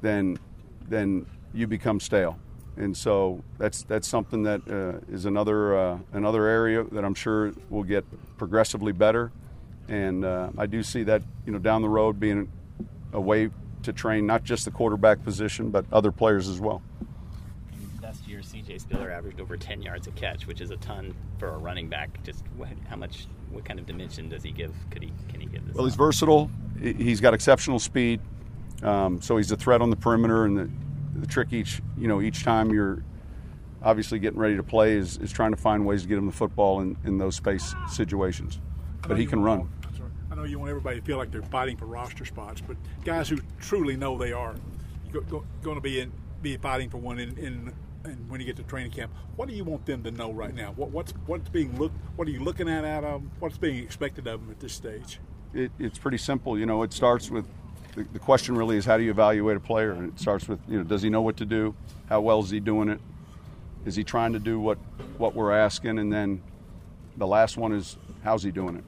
then 0.00 0.38
then 0.88 1.26
you 1.54 1.66
become 1.66 2.00
stale. 2.00 2.38
And 2.76 2.96
so 2.96 3.42
that's 3.58 3.82
that's 3.82 4.08
something 4.08 4.44
that 4.44 4.62
uh, 4.68 5.12
is 5.12 5.26
another 5.26 5.76
uh, 5.76 5.98
another 6.12 6.46
area 6.46 6.84
that 6.84 7.04
I'm 7.04 7.14
sure 7.14 7.52
will 7.68 7.82
get 7.82 8.04
progressively 8.38 8.92
better. 8.92 9.30
And 9.88 10.24
uh, 10.24 10.50
I 10.56 10.66
do 10.66 10.82
see 10.82 11.02
that 11.02 11.22
you 11.44 11.52
know 11.52 11.58
down 11.58 11.82
the 11.82 11.88
road 11.88 12.18
being 12.18 12.50
a 13.12 13.20
way 13.20 13.50
to 13.82 13.92
train 13.92 14.26
not 14.26 14.44
just 14.44 14.64
the 14.64 14.70
quarterback 14.70 15.22
position 15.24 15.70
but 15.70 15.84
other 15.92 16.12
players 16.12 16.48
as 16.48 16.60
well. 16.60 16.82
Last 18.02 18.26
year, 18.28 18.42
C.J. 18.42 18.78
Spiller 18.78 19.10
averaged 19.10 19.40
over 19.40 19.56
10 19.56 19.80
yards 19.80 20.06
a 20.06 20.10
catch, 20.10 20.46
which 20.46 20.60
is 20.60 20.70
a 20.70 20.76
ton 20.78 21.14
for 21.38 21.48
a 21.48 21.56
running 21.58 21.88
back. 21.88 22.22
Just 22.24 22.44
how 22.88 22.96
much, 22.96 23.26
what 23.50 23.64
kind 23.64 23.78
of 23.78 23.86
dimension 23.86 24.28
does 24.28 24.42
he 24.42 24.50
give? 24.50 24.74
Could 24.90 25.02
he, 25.02 25.12
can 25.30 25.40
he 25.40 25.46
give 25.46 25.64
this? 25.66 25.74
Well, 25.74 25.86
he's 25.86 25.94
versatile. 25.94 26.50
He- 26.80 26.92
He's 26.92 27.20
got 27.20 27.32
exceptional 27.32 27.78
speed. 27.78 28.20
Um, 28.82 29.22
so 29.22 29.36
he's 29.36 29.50
a 29.52 29.56
threat 29.56 29.80
on 29.80 29.88
the 29.90 29.96
perimeter. 29.96 30.44
And 30.44 30.58
the, 30.58 30.70
the 31.20 31.26
trick 31.26 31.52
each, 31.52 31.80
you 31.96 32.08
know, 32.08 32.20
each 32.20 32.42
time 32.44 32.70
you're 32.70 33.02
obviously 33.82 34.18
getting 34.18 34.38
ready 34.38 34.56
to 34.56 34.62
play 34.62 34.92
is, 34.94 35.16
is 35.18 35.32
trying 35.32 35.52
to 35.52 35.56
find 35.56 35.86
ways 35.86 36.02
to 36.02 36.08
get 36.08 36.18
him 36.18 36.26
the 36.26 36.32
football 36.32 36.80
in, 36.80 36.96
in 37.04 37.16
those 37.18 37.36
space 37.36 37.74
situations. 37.90 38.60
But 39.08 39.16
he 39.18 39.24
can 39.26 39.42
run. 39.42 39.68
Know 40.42 40.48
you 40.48 40.58
want 40.58 40.70
everybody 40.70 40.98
to 40.98 41.06
feel 41.06 41.18
like 41.18 41.30
they're 41.30 41.40
fighting 41.40 41.76
for 41.76 41.86
roster 41.86 42.24
spots, 42.24 42.60
but 42.60 42.76
guys 43.04 43.28
who 43.28 43.38
truly 43.60 43.96
know 43.96 44.18
they 44.18 44.32
are 44.32 44.56
go, 45.12 45.20
go, 45.20 45.44
going 45.62 45.76
to 45.76 45.80
be 45.80 46.00
in, 46.00 46.10
be 46.42 46.56
fighting 46.56 46.90
for 46.90 46.98
one 46.98 47.20
in, 47.20 47.38
in, 47.38 47.72
in 48.04 48.28
when 48.28 48.40
you 48.40 48.46
get 48.46 48.56
to 48.56 48.64
training 48.64 48.90
camp. 48.90 49.12
What 49.36 49.48
do 49.48 49.54
you 49.54 49.62
want 49.62 49.86
them 49.86 50.02
to 50.02 50.10
know 50.10 50.32
right 50.32 50.52
now? 50.52 50.72
What, 50.72 50.90
what's 50.90 51.12
what's 51.26 51.48
being 51.48 51.78
looked? 51.78 51.94
What 52.16 52.26
are 52.26 52.32
you 52.32 52.42
looking 52.42 52.68
at 52.68 52.84
out 52.84 53.04
of 53.04 53.20
them? 53.20 53.30
What's 53.38 53.56
being 53.56 53.84
expected 53.84 54.26
of 54.26 54.40
them 54.40 54.50
at 54.50 54.58
this 54.58 54.72
stage? 54.72 55.20
It, 55.54 55.70
it's 55.78 55.96
pretty 55.96 56.18
simple. 56.18 56.58
You 56.58 56.66
know, 56.66 56.82
it 56.82 56.92
starts 56.92 57.30
with 57.30 57.46
the, 57.94 58.02
the 58.12 58.18
question 58.18 58.56
really 58.56 58.76
is 58.76 58.84
how 58.84 58.96
do 58.96 59.04
you 59.04 59.12
evaluate 59.12 59.56
a 59.56 59.60
player? 59.60 59.92
And 59.92 60.12
it 60.12 60.18
starts 60.18 60.48
with, 60.48 60.58
you 60.66 60.76
know, 60.76 60.82
does 60.82 61.02
he 61.02 61.08
know 61.08 61.22
what 61.22 61.36
to 61.36 61.44
do? 61.44 61.72
How 62.08 62.20
well 62.20 62.40
is 62.40 62.50
he 62.50 62.58
doing 62.58 62.88
it? 62.88 63.00
Is 63.86 63.94
he 63.94 64.02
trying 64.02 64.32
to 64.32 64.40
do 64.40 64.58
what, 64.58 64.78
what 65.18 65.36
we're 65.36 65.52
asking? 65.52 66.00
And 66.00 66.12
then 66.12 66.42
the 67.16 67.28
last 67.28 67.56
one 67.56 67.72
is 67.72 67.96
how's 68.24 68.42
he 68.42 68.50
doing 68.50 68.74
it? 68.74 68.84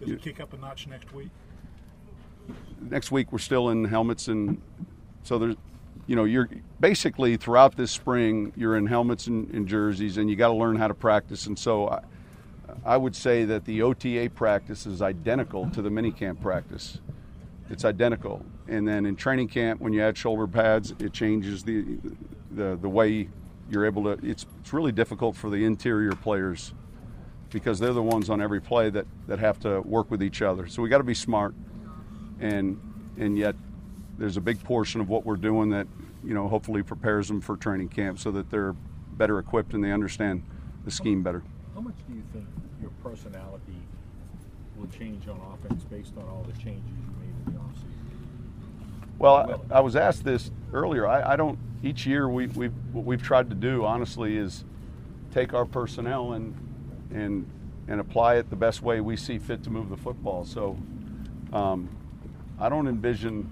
Does 0.00 0.10
it 0.10 0.22
kick 0.22 0.40
up 0.40 0.52
a 0.52 0.56
notch 0.56 0.86
next 0.86 1.12
week? 1.12 1.30
next 2.80 3.10
week 3.10 3.32
we're 3.32 3.38
still 3.38 3.70
in 3.70 3.84
helmets 3.84 4.28
and 4.28 4.60
so 5.22 5.38
there's 5.38 5.56
you 6.06 6.16
know 6.16 6.24
you're 6.24 6.48
basically 6.80 7.36
throughout 7.36 7.76
this 7.76 7.90
spring 7.90 8.52
you're 8.56 8.76
in 8.76 8.86
helmets 8.86 9.26
and, 9.26 9.48
and 9.50 9.66
jerseys 9.66 10.18
and 10.18 10.28
you 10.28 10.36
got 10.36 10.48
to 10.48 10.54
learn 10.54 10.76
how 10.76 10.88
to 10.88 10.94
practice. 10.94 11.46
And 11.46 11.58
so 11.58 11.88
I, 11.88 12.02
I 12.84 12.96
would 12.96 13.16
say 13.16 13.44
that 13.44 13.64
the 13.64 13.82
OTA 13.82 14.30
practice 14.34 14.86
is 14.86 15.00
identical 15.00 15.70
to 15.70 15.80
the 15.80 15.88
minicamp 15.88 16.40
practice. 16.40 16.98
It's 17.70 17.84
identical. 17.84 18.44
And 18.68 18.86
then 18.86 19.06
in 19.06 19.16
training 19.16 19.48
camp 19.48 19.80
when 19.80 19.92
you 19.92 20.02
add 20.02 20.18
shoulder 20.18 20.46
pads 20.46 20.92
it 20.98 21.12
changes 21.12 21.62
the 21.64 21.98
the, 22.50 22.76
the 22.80 22.88
way 22.88 23.28
you're 23.70 23.86
able 23.86 24.04
to 24.04 24.10
it's, 24.22 24.44
it's 24.60 24.72
really 24.74 24.92
difficult 24.92 25.36
for 25.36 25.48
the 25.48 25.64
interior 25.64 26.12
players 26.12 26.74
because 27.54 27.78
they're 27.78 27.94
the 27.94 28.02
ones 28.02 28.28
on 28.28 28.42
every 28.42 28.60
play 28.60 28.90
that, 28.90 29.06
that 29.26 29.38
have 29.38 29.58
to 29.58 29.80
work 29.82 30.10
with 30.10 30.22
each 30.22 30.42
other 30.42 30.66
so 30.66 30.82
we 30.82 30.88
got 30.88 30.98
to 30.98 31.04
be 31.04 31.14
smart 31.14 31.54
and 32.40 32.78
and 33.16 33.38
yet 33.38 33.54
there's 34.18 34.36
a 34.36 34.40
big 34.40 34.62
portion 34.62 35.00
of 35.00 35.08
what 35.08 35.24
we're 35.24 35.36
doing 35.36 35.70
that 35.70 35.86
you 36.22 36.34
know 36.34 36.48
hopefully 36.48 36.82
prepares 36.82 37.28
them 37.28 37.40
for 37.40 37.56
training 37.56 37.88
camp 37.88 38.18
so 38.18 38.30
that 38.30 38.50
they're 38.50 38.74
better 39.16 39.38
equipped 39.38 39.74
and 39.74 39.82
they 39.82 39.92
understand 39.92 40.42
the 40.84 40.90
scheme 40.90 41.22
better. 41.22 41.42
How 41.74 41.80
much 41.80 41.94
do 42.08 42.14
you 42.14 42.22
think 42.32 42.46
your 42.80 42.90
personality 43.02 43.80
will 44.76 44.88
change 44.88 45.28
on 45.28 45.40
offense 45.52 45.84
based 45.84 46.12
on 46.16 46.24
all 46.24 46.44
the 46.46 46.52
changes 46.58 46.82
you 46.86 47.14
made 47.20 47.46
in 47.46 47.54
the 47.54 47.60
offseason? 47.60 49.18
Well, 49.18 49.62
I, 49.70 49.76
I 49.76 49.80
was 49.80 49.96
asked 49.96 50.24
this 50.24 50.50
earlier. 50.72 51.06
I, 51.06 51.32
I 51.32 51.36
don't. 51.36 51.58
Each 51.82 52.06
year, 52.06 52.28
we, 52.28 52.46
we've 52.48 52.72
what 52.92 53.04
we've 53.04 53.22
tried 53.22 53.50
to 53.50 53.54
do, 53.54 53.84
honestly, 53.84 54.36
is 54.36 54.64
take 55.32 55.52
our 55.52 55.64
personnel 55.64 56.32
and 56.32 56.54
and 57.14 57.48
and 57.86 58.00
apply 58.00 58.36
it 58.36 58.50
the 58.50 58.56
best 58.56 58.82
way 58.82 59.00
we 59.00 59.16
see 59.16 59.38
fit 59.38 59.62
to 59.62 59.70
move 59.70 59.90
the 59.90 59.96
football. 59.96 60.44
So, 60.44 60.78
um, 61.52 61.88
I 62.58 62.68
don't 62.68 62.88
envision 62.88 63.50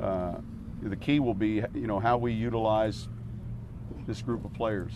uh, 0.00 0.40
the 0.82 0.96
key 0.96 1.20
will 1.20 1.34
be 1.34 1.62
you 1.74 1.86
know 1.86 2.00
how 2.00 2.16
we 2.16 2.32
utilize 2.32 3.08
this 4.06 4.22
group 4.22 4.44
of 4.44 4.52
players. 4.54 4.92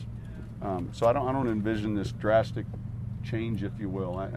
Um, 0.62 0.90
so 0.92 1.06
I 1.06 1.12
don't 1.12 1.28
I 1.28 1.32
don't 1.32 1.48
envision 1.48 1.94
this 1.94 2.12
drastic 2.12 2.66
change, 3.22 3.62
if 3.62 3.72
you 3.78 3.88
will. 3.88 4.18
I, 4.18 4.30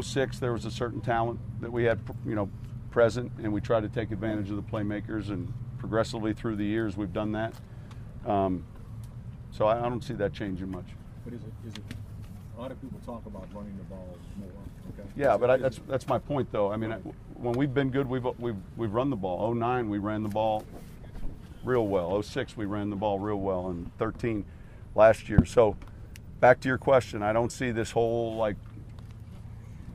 06, 0.00 0.40
there 0.40 0.52
was 0.52 0.64
a 0.64 0.70
certain 0.70 1.00
talent 1.00 1.38
that 1.60 1.70
we 1.70 1.84
had 1.84 2.00
you 2.26 2.34
know 2.34 2.48
present, 2.90 3.30
and 3.42 3.52
we 3.52 3.60
tried 3.60 3.82
to 3.82 3.88
take 3.88 4.10
advantage 4.10 4.50
of 4.50 4.56
the 4.56 4.62
playmakers, 4.62 5.28
and 5.28 5.52
progressively 5.78 6.32
through 6.32 6.56
the 6.56 6.64
years 6.64 6.96
we've 6.96 7.12
done 7.12 7.32
that. 7.32 7.54
Um, 8.26 8.64
so 9.52 9.66
I, 9.66 9.78
I 9.78 9.88
don't 9.88 10.02
see 10.02 10.14
that 10.14 10.32
changing 10.32 10.70
much. 10.70 10.86
But 11.24 11.34
is 11.34 11.42
it, 11.42 11.52
is 11.68 11.74
it, 11.74 11.82
a 12.56 12.60
lot 12.60 12.70
of 12.70 12.80
people 12.80 12.98
talk 13.04 13.24
about 13.26 13.46
running 13.54 13.76
the 13.76 13.84
ball 13.84 14.16
more, 14.38 14.48
okay? 14.98 15.08
Yeah, 15.16 15.36
but 15.36 15.50
I, 15.50 15.56
that's 15.58 15.80
that's 15.88 16.06
my 16.08 16.18
point, 16.18 16.50
though. 16.52 16.72
I 16.72 16.76
mean, 16.76 16.92
I, 16.92 16.96
when 17.34 17.54
we've 17.54 17.72
been 17.72 17.90
good, 17.90 18.08
we've 18.08 18.24
we've 18.38 18.56
we've 18.76 18.92
run 18.92 19.10
the 19.10 19.16
ball. 19.16 19.54
09, 19.54 19.88
we 19.88 19.98
ran 19.98 20.22
the 20.22 20.28
ball 20.28 20.64
real 21.64 21.86
well. 21.86 22.22
06, 22.22 22.56
we 22.56 22.64
ran 22.64 22.90
the 22.90 22.96
ball 22.96 23.18
real 23.18 23.40
well, 23.40 23.68
and 23.68 23.90
13 23.98 24.44
last 24.94 25.28
year. 25.28 25.44
So, 25.44 25.76
back 26.40 26.60
to 26.60 26.68
your 26.68 26.78
question, 26.78 27.22
I 27.22 27.32
don't 27.32 27.52
see 27.52 27.72
this 27.72 27.90
whole 27.90 28.36
like, 28.36 28.56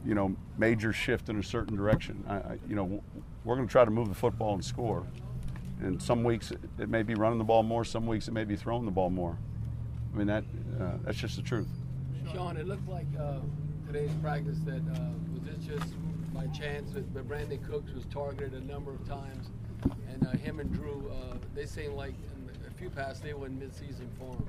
you 0.06 0.13
know, 0.13 0.36
major 0.58 0.94
shift 0.94 1.30
in 1.30 1.39
a 1.39 1.44
certain 1.44 1.75
direction. 1.75 2.24
I, 2.27 2.58
you 2.68 2.75
know, 2.75 3.01
we're 3.44 3.56
going 3.56 3.68
to 3.68 3.72
try 3.72 3.86
to 3.86 3.91
move 3.91 4.10
the 4.10 4.15
football 4.15 4.53
and 4.53 4.63
score. 4.63 5.06
And 5.82 6.00
some 6.00 6.24
weeks 6.24 6.51
it, 6.51 6.60
it 6.77 6.89
may 6.89 7.01
be 7.01 7.15
running 7.15 7.39
the 7.39 7.44
ball 7.44 7.63
more. 7.63 7.84
Some 7.84 8.06
weeks 8.06 8.27
it 8.27 8.34
may 8.34 8.44
be 8.44 8.56
throwing 8.56 8.86
the 8.86 8.91
ball 8.91 9.10
more. 9.10 9.36
I 10.13 10.18
mean 10.18 10.27
that 10.27 10.44
uh, 10.80 10.98
that's 11.03 11.18
just 11.18 11.38
the 11.38 11.41
truth. 11.41 11.68
Sean, 12.33 12.55
it 12.55 12.67
looked 12.67 12.88
like 12.88 13.07
uh, 13.19 13.39
today's 13.88 14.11
practice 14.21 14.57
that 14.65 14.81
uh, 14.95 15.09
was 15.33 15.43
this 15.43 15.65
just 15.65 15.93
by 16.33 16.45
chance 16.47 16.93
that 16.93 17.27
Brandin 17.27 17.61
Cooks 17.67 17.91
was 17.91 18.05
targeted 18.05 18.53
a 18.53 18.65
number 18.65 18.91
of 18.91 19.05
times, 19.07 19.50
and 20.09 20.25
uh, 20.25 20.31
him 20.38 20.59
and 20.59 20.71
Drew, 20.71 21.11
uh, 21.11 21.35
they 21.53 21.65
seemed 21.65 21.95
like 21.95 22.13
a 22.65 22.71
few 22.75 22.89
passes 22.89 23.21
they 23.21 23.33
were 23.33 23.47
in 23.47 23.59
midseason 23.59 24.07
form. 24.17 24.45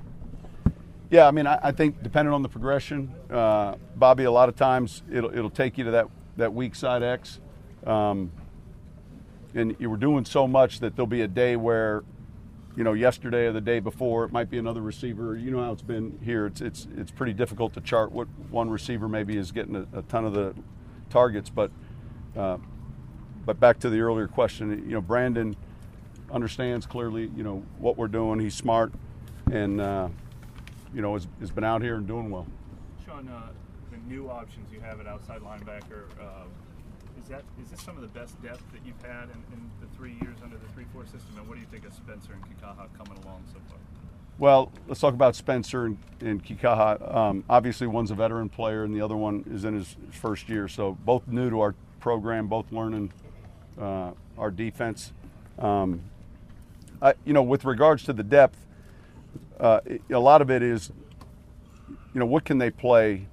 Yeah, 1.09 1.27
I 1.27 1.31
mean, 1.31 1.45
I, 1.45 1.59
I 1.61 1.71
think 1.71 2.01
depending 2.01 2.33
on 2.33 2.41
the 2.41 2.49
progression, 2.49 3.13
uh, 3.29 3.75
Bobby, 3.95 4.23
a 4.23 4.31
lot 4.31 4.47
of 4.47 4.55
times 4.55 5.03
it'll, 5.11 5.35
it'll 5.35 5.49
take 5.49 5.77
you 5.77 5.83
to 5.83 5.91
that, 5.91 6.07
that 6.37 6.53
weak 6.53 6.75
side 6.75 7.03
X. 7.03 7.39
Um, 7.85 8.31
and 9.53 9.75
you 9.77 9.89
were 9.89 9.97
doing 9.97 10.23
so 10.23 10.47
much 10.47 10.79
that 10.79 10.95
there'll 10.95 11.05
be 11.05 11.21
a 11.21 11.27
day 11.27 11.57
where, 11.57 12.03
you 12.75 12.83
know, 12.83 12.93
yesterday 12.93 13.45
or 13.45 13.51
the 13.51 13.61
day 13.61 13.79
before, 13.79 14.25
it 14.25 14.31
might 14.31 14.49
be 14.49 14.57
another 14.57 14.81
receiver. 14.81 15.37
You 15.37 15.51
know 15.51 15.63
how 15.63 15.71
it's 15.71 15.81
been 15.81 16.19
here. 16.23 16.47
It's, 16.47 16.61
it's, 16.61 16.87
it's 16.97 17.11
pretty 17.11 17.33
difficult 17.33 17.73
to 17.73 17.81
chart 17.81 18.11
what 18.11 18.27
one 18.49 18.69
receiver 18.69 19.07
maybe 19.07 19.37
is 19.37 19.51
getting 19.51 19.75
a, 19.75 19.99
a 19.99 20.01
ton 20.03 20.25
of 20.25 20.33
the 20.33 20.55
targets. 21.09 21.49
But, 21.49 21.71
uh, 22.35 22.57
but 23.45 23.59
back 23.59 23.79
to 23.79 23.89
the 23.89 23.99
earlier 23.99 24.27
question, 24.27 24.71
you 24.87 24.93
know, 24.93 25.01
Brandin 25.01 25.55
understands 26.31 26.85
clearly, 26.87 27.29
you 27.35 27.43
know, 27.43 27.63
what 27.77 27.95
we're 27.97 28.07
doing. 28.07 28.39
He's 28.39 28.55
smart 28.55 28.91
and, 29.51 29.79
uh, 29.79 30.09
you 30.93 31.01
know, 31.01 31.13
has, 31.13 31.27
has 31.39 31.51
been 31.51 31.63
out 31.63 31.83
here 31.83 31.95
and 31.95 32.07
doing 32.07 32.31
well. 32.31 32.47
Sean, 33.05 33.27
uh, 33.27 33.49
the 33.91 33.97
new 34.11 34.29
options 34.29 34.71
you 34.71 34.79
have 34.79 34.99
at 34.99 35.05
outside 35.05 35.41
linebacker, 35.41 36.05
uh, 36.19 36.45
is 37.21 37.27
that 37.29 37.43
is 37.61 37.69
this 37.69 37.81
some 37.81 37.95
of 37.95 38.01
the 38.01 38.07
best 38.19 38.41
depth 38.41 38.63
that 38.71 38.81
you've 38.85 39.01
had 39.01 39.23
in, 39.25 39.43
in 39.53 39.71
the 39.81 39.87
three 39.95 40.13
years 40.21 40.37
under 40.43 40.57
the 40.57 40.67
three-four 40.73 41.03
system? 41.05 41.35
And 41.37 41.47
what 41.47 41.55
do 41.55 41.61
you 41.61 41.67
think 41.71 41.85
of 41.85 41.93
Spencer 41.93 42.33
and 42.33 42.41
Kikaha 42.43 42.87
coming 42.97 43.21
along 43.23 43.43
so 43.51 43.59
far? 43.69 43.77
Well, 44.39 44.71
let's 44.87 44.99
talk 44.99 45.13
about 45.13 45.35
Spencer 45.35 45.85
and, 45.85 45.97
and 46.19 46.43
Kikaha. 46.43 47.15
Um, 47.15 47.43
obviously, 47.49 47.87
one's 47.87 48.09
a 48.11 48.15
veteran 48.15 48.49
player, 48.49 48.83
and 48.83 48.93
the 48.93 49.01
other 49.01 49.15
one 49.15 49.43
is 49.49 49.63
in 49.63 49.75
his 49.75 49.95
first 50.11 50.49
year. 50.49 50.67
So 50.67 50.97
both 51.05 51.27
new 51.27 51.49
to 51.49 51.59
our 51.61 51.75
program, 51.99 52.47
both 52.47 52.71
learning 52.71 53.13
uh, 53.79 54.11
our 54.37 54.49
defense. 54.51 55.13
Um, 55.59 56.01
I, 57.01 57.13
you 57.25 57.33
know, 57.33 57.43
with 57.43 57.63
regards 57.63 58.03
to 58.05 58.13
the 58.13 58.23
depth, 58.23 58.57
uh, 59.59 59.81
it- 59.85 60.01
a 60.09 60.19
lot 60.19 60.41
of 60.41 60.49
it 60.49 60.63
is, 60.63 60.91
you 62.13 62.19
know, 62.19 62.25
what 62.25 62.43
can 62.43 62.57
they 62.57 62.71
play? 62.71 63.27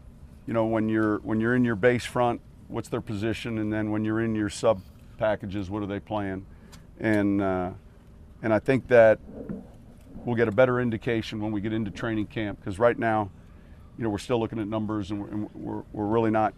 You 0.47 0.53
know, 0.55 0.67
when 0.67 0.89
you're 0.89 1.19
when 1.19 1.41
you're 1.41 1.55
in 1.55 1.65
your 1.65 1.77
base 1.77 2.05
front, 2.05 2.41
what's 2.71 2.89
their 2.89 3.01
position, 3.01 3.59
and 3.59 3.73
then 3.73 3.91
when 3.91 4.05
you're 4.05 4.21
in 4.21 4.35
your 4.35 4.49
sub 4.49 4.81
packages, 5.19 5.69
what 5.69 5.83
are 5.83 5.87
they 5.87 6.01
playing? 6.01 6.47
And 6.99 7.43
uh, 7.43 7.71
and 8.43 8.53
I 8.53 8.59
think 8.59 8.89
that 8.89 9.19
we'll 10.25 10.37
get 10.37 10.49
a 10.49 10.53
better 10.53 10.81
indication 10.81 11.41
when 11.41 11.53
we 11.53 11.61
get 11.61 11.73
into 11.73 11.91
training 11.91 12.27
camp 12.27 12.59
because 12.61 12.79
right 12.79 12.99
now, 12.99 13.31
you 13.99 14.05
know, 14.05 14.11
we're 14.11 14.19
still 14.19 14.39
looking 14.39 14.59
at 14.59 14.69
numbers 14.69 15.11
and 15.11 15.21
we're, 15.21 15.29
and 15.29 15.51
we're, 15.55 15.83
we're 15.93 16.07
really 16.07 16.31
not. 16.31 16.55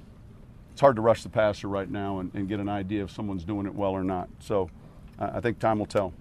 It's 0.72 0.80
hard 0.80 0.96
to 0.96 1.02
rush 1.02 1.22
the 1.22 1.28
passer 1.28 1.68
right 1.68 1.90
now 1.90 2.20
and, 2.20 2.34
and 2.34 2.48
get 2.48 2.60
an 2.60 2.68
idea 2.68 3.04
if 3.04 3.10
someone's 3.10 3.44
doing 3.44 3.66
it 3.66 3.74
well 3.74 3.90
or 3.90 4.04
not. 4.04 4.28
So 4.40 4.70
uh, 5.18 5.30
I 5.34 5.40
think 5.40 5.58
time 5.58 5.78
will 5.78 5.86
tell. 5.86 6.12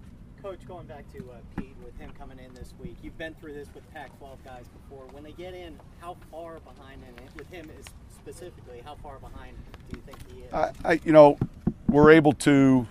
Coach, 0.41 0.65
going 0.67 0.87
back 0.87 1.09
to 1.13 1.19
uh, 1.19 1.35
Peat 1.55 1.75
with 1.85 1.97
him 1.99 2.11
coming 2.17 2.39
in 2.39 2.53
this 2.53 2.73
week, 2.79 2.97
you've 3.01 3.17
been 3.17 3.33
through 3.35 3.53
this 3.53 3.69
with 3.73 3.89
Pac-12 3.93 4.43
guys 4.43 4.65
before. 4.67 5.05
When 5.11 5.23
they 5.23 5.31
get 5.31 5.53
in, 5.53 5.79
how 5.99 6.17
far 6.31 6.59
behind, 6.59 7.01
and 7.07 7.35
with 7.35 7.49
him 7.49 7.69
is 7.79 7.85
specifically, 8.21 8.81
how 8.85 8.95
far 8.95 9.17
behind 9.19 9.57
do 9.89 9.97
you 9.97 10.03
think 10.05 10.17
he 10.31 10.43
is? 10.43 10.53
I, 10.53 10.71
I, 10.85 10.99
you 11.03 11.11
know, 11.11 11.37
we're 11.87 12.11
able 12.11 12.33
to. 12.33 12.87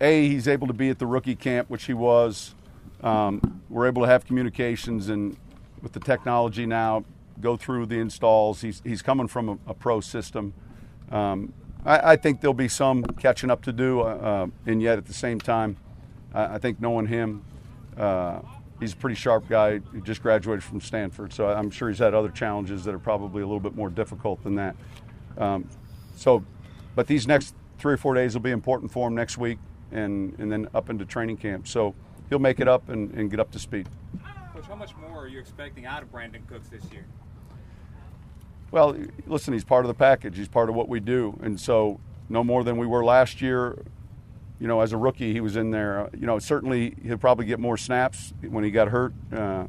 A, 0.00 0.28
he's 0.28 0.46
able 0.46 0.66
to 0.66 0.74
be 0.74 0.90
at 0.90 0.98
the 0.98 1.06
rookie 1.06 1.36
camp, 1.36 1.70
which 1.70 1.84
he 1.84 1.94
was. 1.94 2.54
Um, 3.02 3.62
we're 3.70 3.86
able 3.86 4.02
to 4.02 4.08
have 4.08 4.26
communications, 4.26 5.08
and 5.08 5.36
with 5.82 5.92
the 5.92 6.00
technology 6.00 6.66
now, 6.66 7.04
go 7.40 7.56
through 7.56 7.86
the 7.86 7.98
installs. 7.98 8.60
He's 8.60 8.82
he's 8.84 9.02
coming 9.02 9.28
from 9.28 9.48
a, 9.48 9.58
a 9.68 9.74
pro 9.74 10.00
system. 10.00 10.54
Um, 11.10 11.52
I, 11.84 12.12
I 12.12 12.16
think 12.16 12.40
there'll 12.40 12.54
be 12.54 12.68
some 12.68 13.04
catching 13.04 13.50
up 13.50 13.62
to 13.62 13.72
do, 13.72 14.00
uh, 14.00 14.04
uh, 14.04 14.46
and 14.66 14.82
yet 14.82 14.98
at 14.98 15.06
the 15.06 15.14
same 15.14 15.38
time, 15.38 15.76
I, 16.34 16.54
I 16.54 16.58
think 16.58 16.80
knowing 16.80 17.06
him, 17.06 17.44
uh, 17.96 18.40
he's 18.80 18.92
a 18.92 18.96
pretty 18.96 19.16
sharp 19.16 19.48
guy. 19.48 19.80
He 19.92 20.00
just 20.02 20.22
graduated 20.22 20.62
from 20.62 20.80
Stanford, 20.80 21.32
so 21.32 21.48
I'm 21.48 21.70
sure 21.70 21.88
he's 21.88 21.98
had 21.98 22.14
other 22.14 22.28
challenges 22.28 22.84
that 22.84 22.94
are 22.94 22.98
probably 22.98 23.42
a 23.42 23.46
little 23.46 23.60
bit 23.60 23.74
more 23.74 23.90
difficult 23.90 24.42
than 24.42 24.54
that. 24.56 24.76
Um, 25.38 25.68
so, 26.16 26.44
but 26.94 27.06
these 27.06 27.26
next 27.26 27.54
three 27.78 27.94
or 27.94 27.98
four 27.98 28.14
days 28.14 28.34
will 28.34 28.42
be 28.42 28.50
important 28.50 28.90
for 28.90 29.08
him 29.08 29.14
next 29.14 29.38
week, 29.38 29.58
and 29.92 30.38
and 30.38 30.50
then 30.50 30.68
up 30.74 30.90
into 30.90 31.04
training 31.04 31.36
camp. 31.36 31.68
So 31.68 31.94
he'll 32.28 32.38
make 32.38 32.60
it 32.60 32.68
up 32.68 32.88
and, 32.88 33.12
and 33.14 33.30
get 33.30 33.40
up 33.40 33.50
to 33.52 33.58
speed. 33.58 33.88
Coach, 34.54 34.64
how 34.66 34.74
much 34.74 34.96
more 34.96 35.24
are 35.24 35.28
you 35.28 35.38
expecting 35.38 35.86
out 35.86 36.02
of 36.02 36.10
Brandin 36.10 36.46
Cooks 36.46 36.68
this 36.68 36.84
year? 36.92 37.04
Well, 38.70 38.96
listen, 39.26 39.52
he's 39.52 39.64
part 39.64 39.84
of 39.84 39.88
the 39.88 39.94
package. 39.94 40.36
He's 40.36 40.48
part 40.48 40.68
of 40.68 40.74
what 40.74 40.88
we 40.88 40.98
do, 40.98 41.38
and 41.42 41.60
so 41.60 42.00
no 42.28 42.42
more 42.42 42.64
than 42.64 42.76
we 42.76 42.86
were 42.86 43.04
last 43.04 43.40
year. 43.40 43.78
You 44.58 44.68
know, 44.68 44.80
as 44.80 44.92
a 44.92 44.96
rookie, 44.96 45.32
he 45.32 45.40
was 45.40 45.56
in 45.56 45.70
there. 45.70 46.08
You 46.18 46.26
know, 46.26 46.38
certainly 46.38 46.96
he'll 47.02 47.18
probably 47.18 47.44
get 47.46 47.60
more 47.60 47.76
snaps 47.76 48.32
when 48.48 48.64
he 48.64 48.70
got 48.70 48.88
hurt. 48.88 49.12
Uh, 49.32 49.66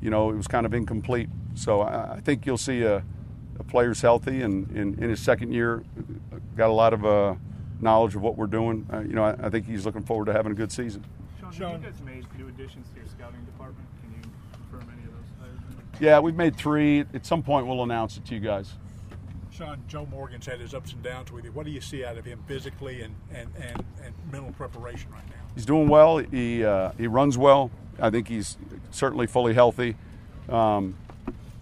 you 0.00 0.10
know, 0.10 0.30
it 0.30 0.36
was 0.36 0.48
kind 0.48 0.66
of 0.66 0.74
incomplete. 0.74 1.28
So 1.54 1.82
I, 1.82 2.14
I 2.14 2.20
think 2.20 2.44
you'll 2.44 2.58
see 2.58 2.82
a, 2.82 3.04
a 3.58 3.64
player's 3.64 4.00
healthy 4.00 4.42
and 4.42 4.68
in, 4.76 4.94
in 5.02 5.10
his 5.10 5.20
second 5.20 5.52
year, 5.52 5.84
got 6.56 6.68
a 6.68 6.72
lot 6.72 6.92
of 6.92 7.06
uh, 7.06 7.34
knowledge 7.80 8.16
of 8.16 8.22
what 8.22 8.36
we're 8.36 8.46
doing. 8.46 8.86
Uh, 8.92 9.00
you 9.00 9.12
know, 9.12 9.24
I, 9.24 9.46
I 9.46 9.50
think 9.50 9.66
he's 9.66 9.86
looking 9.86 10.02
forward 10.02 10.26
to 10.26 10.32
having 10.32 10.52
a 10.52 10.54
good 10.54 10.72
season. 10.72 11.04
Sean, 11.52 11.72
have 11.72 11.82
you 11.82 11.90
guys 11.90 12.00
made 12.04 12.26
new 12.38 12.48
additions 12.48 12.88
to 12.90 12.96
your 12.96 13.06
scouting 13.06 13.44
department? 13.44 13.86
Can 14.00 14.12
you 14.14 14.30
confirm 14.52 14.90
any 14.92 15.06
of 15.06 15.12
those 15.12 15.30
hires? 15.38 16.00
Yeah, 16.00 16.18
we've 16.18 16.34
made 16.34 16.56
three. 16.56 17.00
At 17.00 17.26
some 17.26 17.42
point, 17.42 17.66
we'll 17.66 17.82
announce 17.82 18.16
it 18.16 18.24
to 18.26 18.34
you 18.34 18.40
guys. 18.40 18.72
Sean, 19.52 19.82
Joe 19.86 20.06
Morgan's 20.10 20.46
had 20.46 20.60
his 20.60 20.72
ups 20.72 20.92
and 20.92 21.02
downs 21.02 21.30
with 21.30 21.44
you. 21.44 21.52
What 21.52 21.66
do 21.66 21.72
you 21.72 21.80
see 21.80 22.04
out 22.04 22.16
of 22.16 22.24
him 22.24 22.42
physically 22.46 23.02
and, 23.02 23.14
and, 23.32 23.50
and, 23.56 23.84
and 24.02 24.14
mental 24.30 24.52
preparation 24.52 25.10
right 25.12 25.26
now? 25.28 25.36
He's 25.54 25.66
doing 25.66 25.88
well. 25.88 26.18
He 26.18 26.64
uh, 26.64 26.92
he 26.96 27.06
runs 27.06 27.36
well. 27.36 27.70
I 28.00 28.08
think 28.08 28.28
he's 28.28 28.56
certainly 28.90 29.26
fully 29.26 29.52
healthy. 29.52 29.96
Um, 30.48 30.96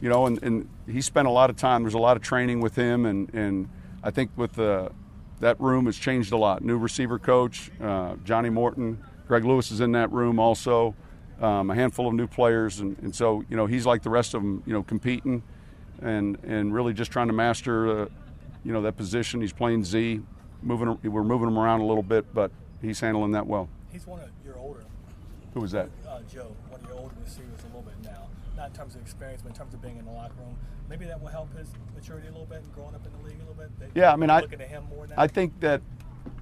you 0.00 0.08
know, 0.08 0.26
and, 0.26 0.42
and 0.42 0.68
he 0.86 1.00
spent 1.00 1.26
a 1.26 1.30
lot 1.30 1.50
of 1.50 1.56
time. 1.56 1.82
There's 1.82 1.94
a 1.94 1.98
lot 1.98 2.16
of 2.16 2.22
training 2.22 2.60
with 2.60 2.76
him, 2.76 3.04
and, 3.04 3.32
and 3.34 3.68
I 4.02 4.10
think 4.10 4.30
with 4.36 4.52
the, 4.52 4.92
that 5.40 5.60
room 5.60 5.86
has 5.86 5.96
changed 5.96 6.32
a 6.32 6.36
lot. 6.36 6.62
New 6.62 6.78
receiver 6.78 7.18
coach, 7.18 7.70
uh, 7.82 8.14
Johnny 8.24 8.48
Morton, 8.48 9.02
Greg 9.26 9.44
Lewis 9.44 9.70
is 9.70 9.80
in 9.80 9.92
that 9.92 10.10
room 10.12 10.38
also. 10.38 10.94
Um, 11.40 11.70
a 11.70 11.74
handful 11.74 12.06
of 12.06 12.14
new 12.14 12.26
players, 12.26 12.80
and, 12.80 12.98
and 12.98 13.14
so 13.14 13.44
you 13.48 13.56
know 13.56 13.64
he's 13.66 13.86
like 13.86 14.02
the 14.02 14.10
rest 14.10 14.34
of 14.34 14.42
them, 14.42 14.62
you 14.66 14.74
know, 14.74 14.82
competing, 14.82 15.42
and 16.02 16.38
and 16.44 16.72
really 16.74 16.92
just 16.92 17.10
trying 17.10 17.26
to 17.28 17.32
master, 17.32 18.02
uh, 18.02 18.06
you 18.64 18.72
know, 18.72 18.82
that 18.82 18.96
position. 18.96 19.40
He's 19.40 19.52
playing 19.52 19.84
Z, 19.84 20.20
moving. 20.62 20.98
We're 21.02 21.24
moving 21.24 21.48
him 21.48 21.58
around 21.58 21.80
a 21.80 21.86
little 21.86 22.02
bit, 22.02 22.32
but 22.34 22.50
he's 22.82 23.00
handling 23.00 23.32
that 23.32 23.46
well. 23.46 23.68
He's 23.92 24.06
one 24.06 24.20
of 24.20 24.28
your 24.44 24.56
older, 24.58 24.84
Who 25.54 25.60
was 25.60 25.72
that? 25.72 25.88
uh, 26.08 26.20
Joe, 26.32 26.54
one 26.68 26.80
of 26.80 26.88
your 26.88 26.96
older 26.98 27.14
receivers 27.24 27.60
a 27.62 27.66
little 27.66 27.82
bit 27.82 27.94
now. 28.04 28.28
Not 28.56 28.68
in 28.68 28.74
terms 28.74 28.94
of 28.94 29.00
experience, 29.02 29.42
but 29.42 29.50
in 29.50 29.56
terms 29.56 29.74
of 29.74 29.82
being 29.82 29.96
in 29.98 30.04
the 30.04 30.12
locker 30.12 30.34
room. 30.38 30.56
Maybe 30.88 31.04
that 31.06 31.20
will 31.20 31.28
help 31.28 31.56
his 31.56 31.68
maturity 31.94 32.28
a 32.28 32.30
little 32.30 32.46
bit 32.46 32.58
and 32.62 32.72
growing 32.74 32.94
up 32.94 33.04
in 33.06 33.12
the 33.12 33.28
league 33.28 33.36
a 33.36 33.48
little 33.48 33.54
bit. 33.54 33.78
That 33.78 33.90
Yeah, 33.94 34.12
I 34.12 34.16
mean, 34.16 34.30
I, 34.30 34.38
at 34.40 34.60
him 34.60 34.84
more 34.94 35.06
now. 35.06 35.14
I 35.16 35.26
think 35.26 35.58
that, 35.60 35.82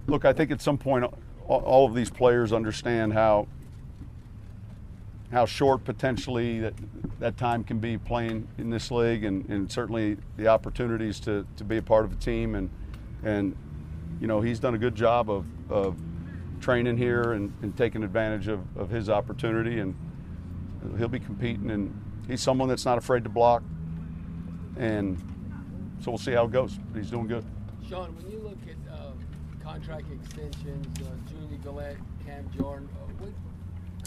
look, 0.07 0.25
I 0.25 0.33
think 0.33 0.51
at 0.51 0.61
some 0.61 0.79
point 0.79 1.05
all 1.47 1.87
of 1.87 1.95
these 1.95 2.11
players 2.11 2.53
understand 2.53 3.13
how 3.15 3.47
how 5.31 5.45
short 5.45 5.85
potentially 5.85 6.61
that, 6.61 6.75
that 7.21 7.37
time 7.37 7.63
can 7.63 7.79
be 7.79 7.99
playing 7.99 8.49
in 8.57 8.71
this 8.71 8.91
league, 8.91 9.25
and, 9.25 9.49
and 9.51 9.71
certainly 9.71 10.17
the 10.37 10.49
opportunities 10.49 11.21
to, 11.21 11.47
to 11.57 11.65
be 11.65 11.77
a 11.77 11.83
part 11.83 12.05
of 12.05 12.13
a 12.13 12.17
team, 12.17 12.55
and 12.55 12.71
and 13.25 13.57
you 14.21 14.27
know 14.27 14.41
he's 14.41 14.59
done 14.59 14.75
a 14.75 14.79
good 14.79 14.95
job 14.95 15.31
of, 15.31 15.45
of 15.71 15.97
training 16.61 16.97
here 16.97 17.33
and, 17.33 17.53
and 17.63 17.77
taking 17.77 18.03
advantage 18.03 18.49
of, 18.49 18.61
of 18.77 18.89
his 18.89 19.11
opportunity, 19.11 19.81
and 19.81 19.95
he'll 20.97 21.09
be 21.09 21.21
competing, 21.21 21.71
and 21.71 22.25
he's 22.27 22.41
someone 22.41 22.69
that's 22.69 22.85
not 22.85 22.97
afraid 22.97 23.25
to 23.25 23.31
block, 23.31 23.63
and 24.77 25.19
so 26.01 26.11
we'll 26.11 26.19
see 26.19 26.33
how 26.33 26.45
it 26.45 26.53
goes. 26.53 26.79
But 26.93 27.03
he's 27.03 27.11
doing 27.11 27.27
good. 27.27 27.45
Sean, 27.89 28.15
when 28.17 28.31
you 28.31 28.39
look 28.39 28.59
at 28.69 28.93
uh, 28.93 29.13
contract 29.63 30.07
extensions, 30.13 30.87
uh, 31.01 31.31
Junior 31.31 31.59
Galette, 31.63 31.97
Cam 32.25 32.49
Jordan, 32.57 32.89
uh, 32.95 33.25
what 33.25 33.33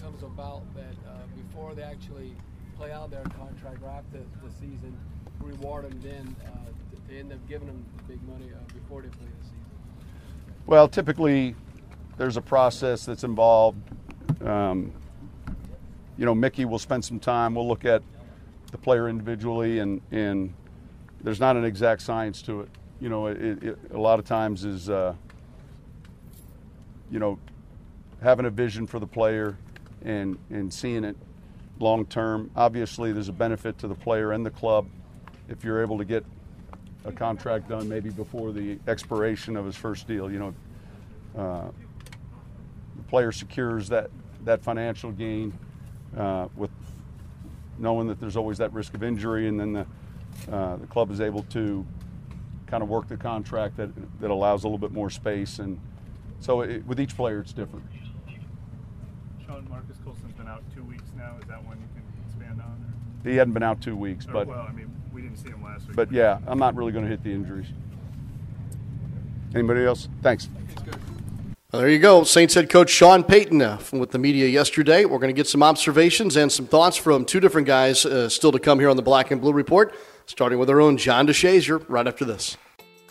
comes 0.01 0.23
about 0.23 0.61
that 0.75 0.95
uh, 1.07 1.13
before 1.35 1.75
they 1.75 1.83
actually 1.83 2.35
play 2.77 2.91
out 2.91 3.11
their 3.11 3.23
contract 3.23 3.81
or 3.83 3.89
after 3.89 4.19
the 4.43 4.51
season, 4.59 4.97
reward 5.39 5.85
them 5.85 5.99
then 6.01 6.35
uh, 6.45 7.07
to 7.07 7.19
end 7.19 7.31
up 7.31 7.39
giving 7.47 7.67
them 7.67 7.85
the 7.97 8.03
big 8.03 8.23
money 8.27 8.45
uh, 8.53 8.73
before 8.73 9.01
they 9.01 9.09
play 9.09 9.27
the 9.39 9.43
season? 9.43 9.57
Well, 10.65 10.87
typically, 10.87 11.55
there's 12.17 12.37
a 12.37 12.41
process 12.41 13.05
that's 13.05 13.23
involved. 13.23 13.77
Um, 14.43 14.91
you 16.17 16.25
know, 16.25 16.35
Mickey 16.35 16.65
will 16.65 16.79
spend 16.79 17.03
some 17.05 17.19
time. 17.19 17.55
We'll 17.55 17.67
look 17.67 17.85
at 17.85 18.01
the 18.71 18.77
player 18.77 19.09
individually, 19.09 19.79
and 19.79 20.01
and 20.11 20.53
there's 21.23 21.39
not 21.39 21.55
an 21.55 21.65
exact 21.65 22.01
science 22.01 22.41
to 22.43 22.61
it. 22.61 22.69
You 22.99 23.09
know, 23.09 23.27
it, 23.27 23.63
it 23.63 23.79
a 23.93 23.97
lot 23.97 24.19
of 24.19 24.25
times 24.25 24.63
is, 24.63 24.89
uh, 24.89 25.13
you 27.09 27.19
know, 27.19 27.39
having 28.21 28.45
a 28.45 28.49
vision 28.49 28.85
for 28.85 28.99
the 28.99 29.07
player 29.07 29.57
and 30.03 30.37
and 30.49 30.73
seeing 30.73 31.03
it 31.03 31.15
long 31.79 32.05
term. 32.05 32.51
Obviously, 32.55 33.11
there's 33.11 33.29
a 33.29 33.33
benefit 33.33 33.77
to 33.79 33.87
the 33.87 33.95
player 33.95 34.31
and 34.31 34.45
the 34.45 34.51
club 34.51 34.87
if 35.49 35.63
you're 35.63 35.81
able 35.81 35.97
to 35.97 36.05
get 36.05 36.25
a 37.05 37.11
contract 37.11 37.69
done 37.69 37.89
maybe 37.89 38.09
before 38.09 38.51
the 38.51 38.77
expiration 38.87 39.57
of 39.57 39.65
his 39.65 39.75
first 39.75 40.07
deal. 40.07 40.31
You 40.31 40.39
know, 40.39 40.53
uh, 41.37 41.71
the 42.95 43.03
player 43.03 43.31
secures 43.31 43.89
that 43.89 44.09
that 44.45 44.63
financial 44.63 45.11
gain 45.11 45.57
uh, 46.17 46.47
with 46.55 46.71
knowing 47.77 48.07
that 48.07 48.19
there's 48.19 48.37
always 48.37 48.57
that 48.59 48.71
risk 48.73 48.93
of 48.93 49.03
injury, 49.03 49.47
and 49.47 49.59
then 49.59 49.73
the 49.73 49.85
uh, 50.51 50.77
the 50.77 50.87
club 50.87 51.11
is 51.11 51.21
able 51.21 51.43
to 51.43 51.85
kind 52.67 52.83
of 52.83 52.89
work 52.89 53.07
the 53.07 53.17
contract 53.17 53.77
that 53.77 53.89
that 54.19 54.31
allows 54.31 54.63
a 54.63 54.67
little 54.67 54.77
bit 54.77 54.91
more 54.91 55.09
space, 55.09 55.59
and 55.59 55.79
so 56.39 56.61
it, 56.61 56.85
with 56.85 56.99
each 56.99 57.15
player 57.15 57.39
it's 57.39 57.53
different. 57.53 57.85
Sean 59.45 59.67
Marques 59.69 59.97
Colston's 60.05 60.33
been 60.33 60.40
out 60.51 60.63
two 60.75 60.83
weeks 60.83 61.03
now. 61.17 61.35
Is 61.41 61.47
that 61.47 61.63
one 61.65 61.77
you 61.79 61.87
can 61.95 62.03
expand 62.27 62.61
on? 62.61 62.93
He 63.23 63.35
hadn't 63.37 63.53
been 63.53 63.63
out 63.63 63.81
two 63.81 63.95
weeks, 63.95 64.27
Or, 64.27 64.33
but 64.33 64.47
well, 64.47 64.65
I 64.67 64.71
mean, 64.73 64.93
we 65.13 65.21
didn't 65.21 65.37
see 65.37 65.49
him 65.49 65.63
last 65.63 65.87
week. 65.87 65.95
but 65.95 66.11
yeah, 66.11 66.39
I'm 66.47 66.59
not 66.59 66.75
really 66.75 66.91
going 66.91 67.05
to 67.05 67.09
hit 67.09 67.23
the 67.23 67.31
injuries. 67.31 67.67
Anybody 69.53 69.85
else? 69.85 70.07
Thanks. 70.21 70.47
Well, 71.71 71.81
there 71.81 71.89
you 71.89 71.99
go. 71.99 72.23
Saints 72.23 72.53
head 72.53 72.69
coach 72.69 72.89
Sean 72.89 73.23
Payton 73.23 73.61
uh, 73.61 73.77
from 73.77 73.99
with 73.99 74.11
the 74.11 74.17
media 74.17 74.47
yesterday. 74.47 75.05
We're 75.05 75.19
going 75.19 75.33
to 75.33 75.39
get 75.39 75.47
some 75.47 75.63
observations 75.63 76.35
and 76.35 76.51
some 76.51 76.65
thoughts 76.65 76.97
from 76.97 77.23
two 77.25 77.39
different 77.39 77.67
guys 77.67 78.05
uh, 78.05 78.27
still 78.29 78.51
to 78.51 78.59
come 78.59 78.79
here 78.79 78.89
on 78.89 78.97
the 78.97 79.01
Black 79.01 79.31
and 79.31 79.39
Blue 79.39 79.53
Report, 79.53 79.93
starting 80.25 80.59
with 80.59 80.69
our 80.69 80.81
own 80.81 80.97
John 80.97 81.27
DeShazier 81.27 81.83
right 81.87 82.07
after 82.07 82.25
this. 82.25 82.57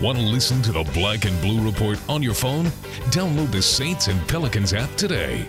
Want 0.00 0.16
to 0.16 0.24
listen 0.24 0.62
to 0.62 0.72
the 0.72 0.82
Black 0.94 1.26
and 1.26 1.38
Blue 1.42 1.62
Report 1.62 2.00
on 2.08 2.22
your 2.22 2.32
phone? 2.32 2.64
Download 3.10 3.52
the 3.52 3.60
Saints 3.60 4.08
and 4.08 4.26
Pelicans 4.28 4.72
app 4.72 4.88
today. 4.96 5.46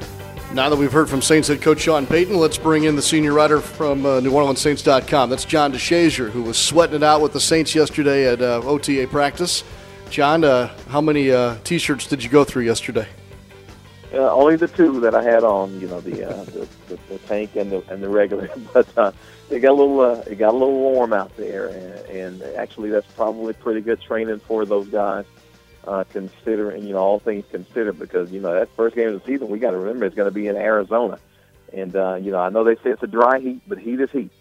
Now 0.53 0.67
that 0.67 0.75
we've 0.75 0.91
heard 0.91 1.09
from 1.09 1.21
Saints 1.21 1.47
head 1.47 1.61
coach 1.61 1.79
Sean 1.79 2.05
Payton, 2.05 2.35
let's 2.35 2.57
bring 2.57 2.83
in 2.83 2.97
the 2.97 3.01
senior 3.01 3.31
writer 3.31 3.61
from 3.61 4.05
uh, 4.05 4.19
NewOrleansSaints.com. 4.19 5.29
That's 5.29 5.45
John 5.45 5.71
DeShazier, 5.71 6.29
who 6.29 6.43
was 6.43 6.57
sweating 6.57 6.97
it 6.97 7.03
out 7.03 7.21
with 7.21 7.31
the 7.31 7.39
Saints 7.39 7.73
yesterday 7.73 8.27
at 8.27 8.41
uh, 8.41 8.61
OTA 8.65 9.07
practice. 9.07 9.63
John, 10.09 10.43
uh, 10.43 10.67
how 10.89 10.99
many 10.99 11.31
uh, 11.31 11.55
T-shirts 11.63 12.05
did 12.07 12.21
you 12.21 12.29
go 12.29 12.43
through 12.43 12.63
yesterday? 12.63 13.07
Uh, 14.13 14.29
only 14.33 14.57
the 14.57 14.67
two 14.67 14.99
that 14.99 15.15
I 15.15 15.23
had 15.23 15.45
on, 15.45 15.79
you 15.79 15.87
know, 15.87 16.01
the 16.01 16.29
uh, 16.29 16.43
the, 16.43 16.67
the, 16.89 16.99
the 17.07 17.17
tank 17.19 17.55
and 17.55 17.71
the 17.71 17.81
and 17.89 18.03
the 18.03 18.09
regular. 18.09 18.49
But 18.73 18.87
uh, 18.97 19.13
it 19.51 19.59
got 19.59 19.71
a 19.71 19.73
little 19.73 19.99
uh, 19.99 20.23
it 20.27 20.35
got 20.35 20.53
a 20.53 20.57
little 20.57 20.73
warm 20.73 21.13
out 21.13 21.35
there, 21.37 21.67
and, 21.67 22.41
and 22.41 22.43
actually 22.55 22.89
that's 22.89 23.11
probably 23.13 23.53
pretty 23.53 23.81
good 23.81 24.01
training 24.01 24.39
for 24.39 24.65
those 24.65 24.87
guys. 24.87 25.25
Uh, 25.83 26.03
considering 26.11 26.83
you 26.83 26.93
know 26.93 26.99
all 26.99 27.19
things 27.19 27.43
considered, 27.49 27.97
because 27.97 28.31
you 28.31 28.39
know 28.39 28.53
that 28.53 28.69
first 28.75 28.95
game 28.95 29.07
of 29.07 29.19
the 29.19 29.25
season, 29.25 29.49
we 29.49 29.57
got 29.57 29.71
to 29.71 29.77
remember 29.77 30.05
it's 30.05 30.15
going 30.15 30.27
to 30.27 30.33
be 30.33 30.47
in 30.47 30.55
Arizona, 30.55 31.17
and 31.73 31.95
uh, 31.95 32.15
you 32.21 32.31
know 32.31 32.39
I 32.39 32.49
know 32.49 32.63
they 32.63 32.75
say 32.75 32.91
it's 32.91 33.01
a 33.01 33.07
dry 33.07 33.39
heat, 33.39 33.61
but 33.67 33.79
heat 33.79 33.99
is 33.99 34.11
heat. 34.11 34.31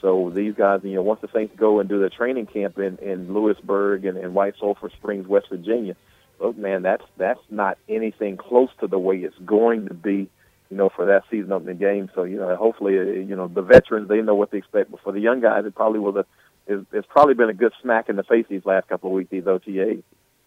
So 0.00 0.30
these 0.30 0.54
guys, 0.54 0.80
you 0.84 0.94
know, 0.94 1.02
once 1.02 1.20
the 1.20 1.28
Saints 1.34 1.54
go 1.56 1.80
and 1.80 1.88
do 1.88 1.98
their 1.98 2.08
training 2.08 2.46
camp 2.46 2.78
in 2.78 2.96
in 2.98 3.32
Lewisburg 3.32 4.06
and, 4.06 4.16
and 4.16 4.34
White 4.34 4.54
Sulphur 4.58 4.90
Springs, 4.90 5.26
West 5.26 5.48
Virginia, 5.50 5.96
look, 6.38 6.56
man, 6.56 6.82
that's 6.82 7.04
that's 7.16 7.40
not 7.50 7.76
anything 7.88 8.36
close 8.36 8.70
to 8.80 8.86
the 8.86 8.98
way 8.98 9.18
it's 9.18 9.38
going 9.44 9.88
to 9.88 9.94
be, 9.94 10.30
you 10.70 10.76
know, 10.76 10.88
for 10.88 11.06
that 11.06 11.24
season 11.30 11.52
opening 11.52 11.78
game. 11.78 12.10
So 12.14 12.24
you 12.24 12.36
know, 12.36 12.54
hopefully, 12.56 12.98
uh, 12.98 13.02
you 13.02 13.36
know, 13.36 13.48
the 13.48 13.62
veterans 13.62 14.08
they 14.08 14.20
know 14.22 14.34
what 14.34 14.50
to 14.50 14.56
expect, 14.56 14.90
but 14.90 15.00
for 15.00 15.12
the 15.12 15.20
young 15.20 15.40
guys, 15.40 15.64
it 15.64 15.74
probably 15.74 16.00
was 16.00 16.16
a 16.16 16.26
it's, 16.66 17.06
probably 17.08 17.34
been 17.34 17.48
a 17.48 17.54
good 17.54 17.72
smack 17.80 18.08
in 18.08 18.16
the 18.16 18.24
face 18.24 18.44
these 18.48 18.64
last 18.64 18.88
couple 18.88 19.10
of 19.10 19.14
weeks 19.14 19.30
these 19.30 19.44
OTAs. 19.44 20.02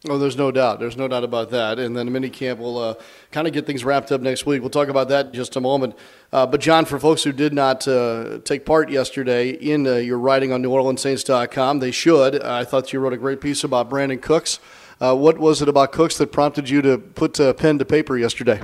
Oh, 0.07 0.17
there's 0.17 0.37
no 0.37 0.49
doubt. 0.49 0.79
There's 0.79 0.95
no 0.95 1.09
doubt 1.09 1.25
about 1.25 1.49
that. 1.49 1.77
And 1.77 1.95
then 1.95 2.09
mini 2.09 2.29
camp 2.29 2.61
will 2.61 2.77
uh, 2.77 2.93
kind 3.31 3.47
of 3.47 3.53
get 3.53 3.65
things 3.65 3.83
wrapped 3.83 4.13
up 4.13 4.21
next 4.21 4.45
week. 4.45 4.61
We'll 4.61 4.69
talk 4.69 4.87
about 4.87 5.09
that 5.09 5.27
in 5.27 5.33
just 5.33 5.57
a 5.57 5.59
moment. 5.59 5.93
Uh, 6.31 6.45
but, 6.45 6.61
John, 6.61 6.85
for 6.85 6.97
folks 6.99 7.23
who 7.23 7.33
did 7.33 7.53
not 7.53 7.85
uh, 7.85 8.39
take 8.45 8.65
part 8.65 8.89
yesterday 8.89 9.49
in 9.49 9.85
uh, 9.85 9.95
your 9.95 10.17
writing 10.17 10.53
on 10.53 10.63
NewOrleansSaints.com, 10.63 11.79
they 11.79 11.91
should. 11.91 12.41
I 12.41 12.63
thought 12.63 12.93
you 12.93 13.01
wrote 13.01 13.11
a 13.11 13.17
great 13.17 13.41
piece 13.41 13.65
about 13.65 13.89
Brandin 13.89 14.21
Cooks. 14.21 14.61
Uh, 15.01 15.15
what 15.15 15.37
was 15.37 15.61
it 15.61 15.67
about 15.67 15.91
Cooks 15.91 16.17
that 16.17 16.31
prompted 16.31 16.69
you 16.69 16.81
to 16.81 16.97
put 16.97 17.33
pen 17.57 17.77
to 17.77 17.83
paper 17.83 18.17
yesterday? 18.17 18.61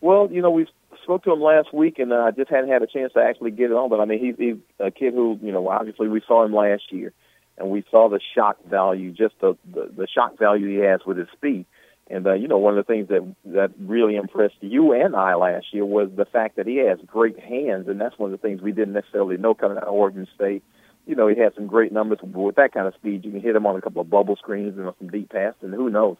Well, 0.00 0.28
you 0.30 0.42
know, 0.42 0.50
we 0.50 0.66
spoke 1.02 1.24
to 1.24 1.32
him 1.32 1.40
last 1.40 1.74
week, 1.74 1.98
and 1.98 2.12
I 2.12 2.30
just 2.30 2.50
hadn't 2.50 2.70
had 2.70 2.82
a 2.82 2.86
chance 2.86 3.12
to 3.14 3.20
actually 3.20 3.50
get 3.50 3.70
it 3.70 3.74
on. 3.74 3.90
But 3.90 4.00
I 4.00 4.04
mean, 4.04 4.18
he's, 4.18 4.36
he's 4.38 4.56
a 4.78 4.90
kid 4.90 5.14
who, 5.14 5.38
you 5.42 5.52
know, 5.52 5.68
obviously 5.68 6.08
we 6.08 6.22
saw 6.26 6.44
him 6.44 6.54
last 6.54 6.84
year 6.90 7.12
and 7.58 7.68
we 7.68 7.84
saw 7.90 8.08
the 8.08 8.20
shock 8.34 8.56
value, 8.64 9.12
just 9.12 9.34
the, 9.40 9.56
the, 9.70 9.90
the 9.96 10.06
shock 10.06 10.38
value 10.38 10.68
he 10.68 10.86
has 10.86 11.00
with 11.06 11.18
his 11.18 11.28
speed. 11.32 11.66
And 12.08 12.26
uh, 12.26 12.32
you 12.32 12.48
know, 12.48 12.58
one 12.58 12.76
of 12.76 12.84
the 12.84 12.92
things 12.92 13.08
that 13.08 13.34
that 13.44 13.70
really 13.78 14.16
impressed 14.16 14.56
you 14.60 14.92
and 14.92 15.14
I 15.14 15.36
last 15.36 15.66
year 15.72 15.84
was 15.84 16.10
the 16.16 16.24
fact 16.24 16.56
that 16.56 16.66
he 16.66 16.78
has 16.78 16.98
great 17.06 17.38
hands, 17.38 17.86
and 17.86 18.00
that's 18.00 18.18
one 18.18 18.32
of 18.32 18.40
the 18.40 18.44
things 18.44 18.60
we 18.60 18.72
didn't 18.72 18.94
necessarily 18.94 19.36
know 19.36 19.54
coming 19.54 19.76
out 19.76 19.84
of 19.84 19.94
Oregon 19.94 20.26
State. 20.34 20.64
You 21.06 21.14
know, 21.14 21.28
he 21.28 21.38
had 21.38 21.54
some 21.54 21.68
great 21.68 21.92
numbers 21.92 22.18
with 22.22 22.56
that 22.56 22.74
kind 22.74 22.88
of 22.88 22.94
speed. 22.94 23.24
You 23.24 23.30
can 23.30 23.40
hit 23.40 23.54
him 23.54 23.64
on 23.64 23.76
a 23.76 23.80
couple 23.80 24.02
of 24.02 24.10
bubble 24.10 24.34
screens 24.34 24.76
and 24.76 24.92
some 24.98 25.08
deep 25.08 25.30
passes, 25.30 25.62
and 25.62 25.72
who 25.72 25.88
knows? 25.88 26.16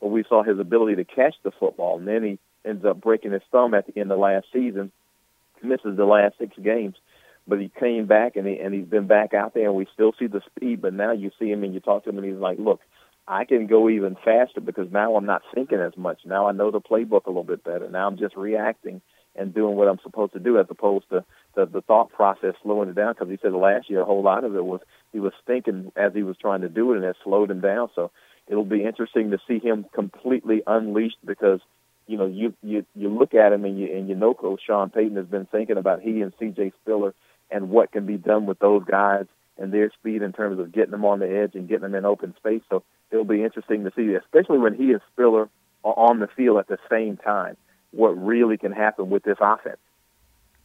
But 0.00 0.08
we 0.08 0.24
saw 0.26 0.42
his 0.42 0.58
ability 0.58 0.96
to 0.96 1.04
catch 1.04 1.34
the 1.42 1.50
football, 1.50 1.98
and 1.98 2.08
then 2.08 2.22
he 2.22 2.38
ends 2.64 2.84
up 2.84 3.00
breaking 3.00 3.32
his 3.32 3.42
thumb 3.50 3.74
at 3.74 3.86
the 3.86 4.00
end 4.00 4.10
of 4.12 4.18
last 4.18 4.46
season, 4.52 4.92
misses 5.62 5.96
the 5.96 6.04
last 6.04 6.36
six 6.38 6.56
games. 6.62 6.96
But 7.46 7.60
he 7.60 7.70
came 7.78 8.06
back 8.06 8.36
and 8.36 8.46
he 8.46 8.58
and 8.58 8.72
he's 8.72 8.86
been 8.86 9.06
back 9.06 9.34
out 9.34 9.52
there 9.52 9.66
and 9.66 9.74
we 9.74 9.86
still 9.92 10.14
see 10.18 10.26
the 10.26 10.40
speed 10.46 10.80
but 10.80 10.94
now 10.94 11.12
you 11.12 11.30
see 11.38 11.50
him 11.50 11.62
and 11.62 11.74
you 11.74 11.80
talk 11.80 12.04
to 12.04 12.10
him 12.10 12.16
and 12.16 12.26
he's 12.26 12.36
like 12.36 12.58
look 12.58 12.80
I 13.26 13.44
can 13.44 13.66
go 13.66 13.88
even 13.88 14.16
faster 14.16 14.60
because 14.60 14.90
now 14.90 15.16
I'm 15.16 15.24
not 15.24 15.42
thinking 15.54 15.80
as 15.80 15.96
much. 15.96 16.20
Now 16.26 16.46
I 16.46 16.52
know 16.52 16.70
the 16.70 16.80
playbook 16.80 17.24
a 17.24 17.30
little 17.30 17.44
bit 17.44 17.64
better. 17.64 17.88
Now 17.88 18.06
I'm 18.06 18.18
just 18.18 18.36
reacting 18.36 19.00
and 19.36 19.54
doing 19.54 19.76
what 19.76 19.88
I'm 19.88 19.98
supposed 20.02 20.34
to 20.34 20.38
do 20.38 20.58
as 20.58 20.66
opposed 20.68 21.08
to 21.10 21.24
the, 21.54 21.66
the 21.66 21.80
thought 21.80 22.12
process 22.12 22.54
slowing 22.62 22.90
it 22.90 22.94
down. 22.94 23.14
Because 23.14 23.30
he 23.30 23.38
said 23.40 23.52
last 23.52 23.88
year 23.88 24.02
a 24.02 24.04
whole 24.04 24.22
lot 24.22 24.44
of 24.44 24.54
it 24.54 24.64
was 24.64 24.80
he 25.12 25.20
was 25.20 25.32
thinking 25.46 25.90
as 25.96 26.12
he 26.12 26.22
was 26.22 26.36
trying 26.36 26.60
to 26.60 26.68
do 26.68 26.92
it 26.92 26.96
and 26.96 27.04
it 27.04 27.16
slowed 27.24 27.50
him 27.50 27.60
down. 27.60 27.88
So 27.94 28.10
it'll 28.46 28.64
be 28.64 28.84
interesting 28.84 29.30
to 29.30 29.38
see 29.48 29.58
him 29.58 29.86
completely 29.94 30.62
unleashed 30.66 31.24
because 31.24 31.60
you 32.06 32.16
know 32.16 32.26
you 32.26 32.54
you 32.62 32.84
you 32.94 33.08
look 33.08 33.34
at 33.34 33.52
him 33.52 33.64
and 33.64 33.78
you 33.78 33.94
and 33.94 34.08
you 34.08 34.14
know 34.14 34.34
Coach 34.34 34.62
Sean 34.66 34.90
Payton 34.90 35.16
has 35.16 35.26
been 35.26 35.46
thinking 35.46 35.76
about 35.76 36.02
he 36.02 36.20
and 36.20 36.32
C.J. 36.38 36.72
Spiller 36.82 37.14
and 37.50 37.70
what 37.70 37.92
can 37.92 38.06
be 38.06 38.16
done 38.16 38.46
with 38.46 38.58
those 38.58 38.82
guys 38.84 39.26
and 39.58 39.72
their 39.72 39.90
speed 39.92 40.22
in 40.22 40.32
terms 40.32 40.58
of 40.58 40.72
getting 40.72 40.90
them 40.90 41.04
on 41.04 41.20
the 41.20 41.28
edge 41.28 41.54
and 41.54 41.68
getting 41.68 41.82
them 41.82 41.94
in 41.94 42.04
open 42.04 42.34
space. 42.36 42.62
So 42.68 42.82
it'll 43.10 43.24
be 43.24 43.44
interesting 43.44 43.84
to 43.84 43.92
see, 43.94 44.14
especially 44.14 44.58
when 44.58 44.74
he 44.74 44.92
and 44.92 45.00
Spiller 45.12 45.48
are 45.84 45.94
on 45.96 46.18
the 46.18 46.26
field 46.26 46.58
at 46.58 46.66
the 46.66 46.78
same 46.90 47.16
time, 47.16 47.56
what 47.92 48.10
really 48.10 48.56
can 48.56 48.72
happen 48.72 49.10
with 49.10 49.22
this 49.22 49.38
offense. 49.40 49.78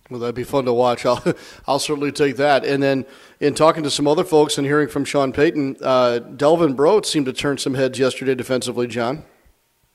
Well, 0.10 0.20
that'd 0.20 0.34
be 0.34 0.44
fun 0.44 0.66
to 0.66 0.74
watch. 0.74 1.06
I'll, 1.06 1.24
I'll 1.68 1.80
certainly 1.80 2.12
take 2.12 2.38
that. 2.38 2.66
And 2.66 2.82
then, 2.82 3.06
in 3.40 3.54
talking 3.54 3.84
to 3.84 3.92
some 3.92 4.08
other 4.08 4.24
folks 4.24 4.58
and 4.58 4.66
hearing 4.66 4.88
from 4.88 5.06
Sean 5.06 5.32
Payton, 5.32 5.78
uh, 5.84 6.20
Delvin 6.20 6.74
Breaux 6.74 7.02
seemed 7.04 7.28
to 7.28 7.34
turn 7.34 7.60
some 7.60 7.76
heads 7.76 8.00
yesterday 8.00 8.34
defensively. 8.34 8.88
John, 8.88 9.24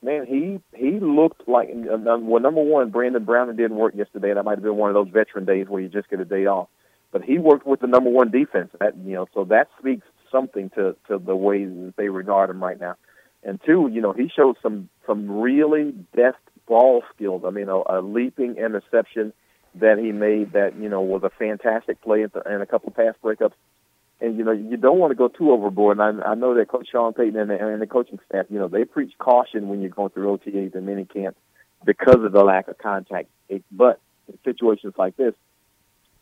man, 0.05 0.25
he 0.25 0.59
he 0.77 0.99
looked 0.99 1.47
like 1.47 1.69
uh, 1.69 1.97
well. 1.97 2.41
Number 2.41 2.61
one, 2.61 2.91
Brandon 2.91 3.25
Brown 3.25 3.53
didn't 3.55 3.75
work 3.75 3.95
yesterday. 3.95 4.33
That 4.33 4.43
might 4.43 4.57
have 4.57 4.63
been 4.63 4.77
one 4.77 4.89
of 4.89 4.93
those 4.93 5.11
veteran 5.11 5.45
days 5.45 5.67
where 5.67 5.81
you 5.81 5.89
just 5.89 6.09
get 6.09 6.19
a 6.19 6.25
day 6.25 6.45
off 6.45 6.69
but 7.15 7.23
he 7.23 7.37
worked 7.37 7.65
with 7.65 7.79
the 7.79 7.87
number 7.87 8.09
one 8.09 8.29
defense. 8.29 8.71
That 8.77 8.97
you 8.97 9.13
know, 9.13 9.25
so 9.33 9.45
that 9.45 9.69
speaks 9.79 10.05
something 10.29 10.69
to 10.71 10.97
to 11.07 11.17
the 11.17 11.33
way 11.33 11.63
that 11.63 11.93
they 11.95 12.09
regard 12.09 12.49
him 12.49 12.61
right 12.61 12.77
now. 12.77 12.95
And 13.41 13.57
two, 13.65 13.89
you 13.89 14.01
know, 14.01 14.11
he 14.11 14.27
showed 14.27 14.57
some 14.61 14.89
some 15.07 15.31
really 15.31 15.93
deft 16.13 16.41
ball 16.67 17.03
skills. 17.15 17.43
I 17.47 17.51
mean, 17.51 17.69
a, 17.69 17.77
a 17.87 18.01
leaping 18.01 18.57
interception 18.57 19.31
that 19.75 19.97
he 19.97 20.11
made 20.11 20.51
that 20.51 20.77
you 20.77 20.89
know 20.89 20.99
was 20.99 21.23
a 21.23 21.29
fantastic 21.29 22.01
play 22.01 22.23
and, 22.23 22.33
and 22.45 22.61
a 22.61 22.65
couple 22.65 22.89
of 22.89 22.97
pass 22.97 23.15
breakups. 23.23 23.53
And 24.21 24.37
you 24.37 24.43
know, 24.43 24.51
you 24.51 24.77
don't 24.77 24.97
want 24.97 25.11
to 25.11 25.15
go 25.15 25.27
too 25.27 25.51
overboard. 25.51 25.99
And 25.99 26.21
I, 26.21 26.31
I 26.31 26.35
know 26.35 26.55
that 26.55 26.69
Coach 26.69 26.87
Sean 26.91 27.13
Payton 27.13 27.37
and 27.37 27.49
the, 27.49 27.67
and 27.67 27.81
the 27.81 27.87
coaching 27.87 28.19
staff, 28.29 28.45
you 28.49 28.59
know, 28.59 28.67
they 28.67 28.85
preach 28.85 29.13
caution 29.17 29.67
when 29.67 29.81
you're 29.81 29.89
going 29.89 30.11
through 30.11 30.37
OTAs 30.37 30.73
and 30.73 30.85
mini 30.85 31.05
camps 31.05 31.39
because 31.83 32.23
of 32.23 32.31
the 32.31 32.43
lack 32.43 32.67
of 32.67 32.77
contact. 32.77 33.29
But 33.71 33.99
in 34.27 34.37
situations 34.43 34.93
like 34.97 35.17
this, 35.17 35.33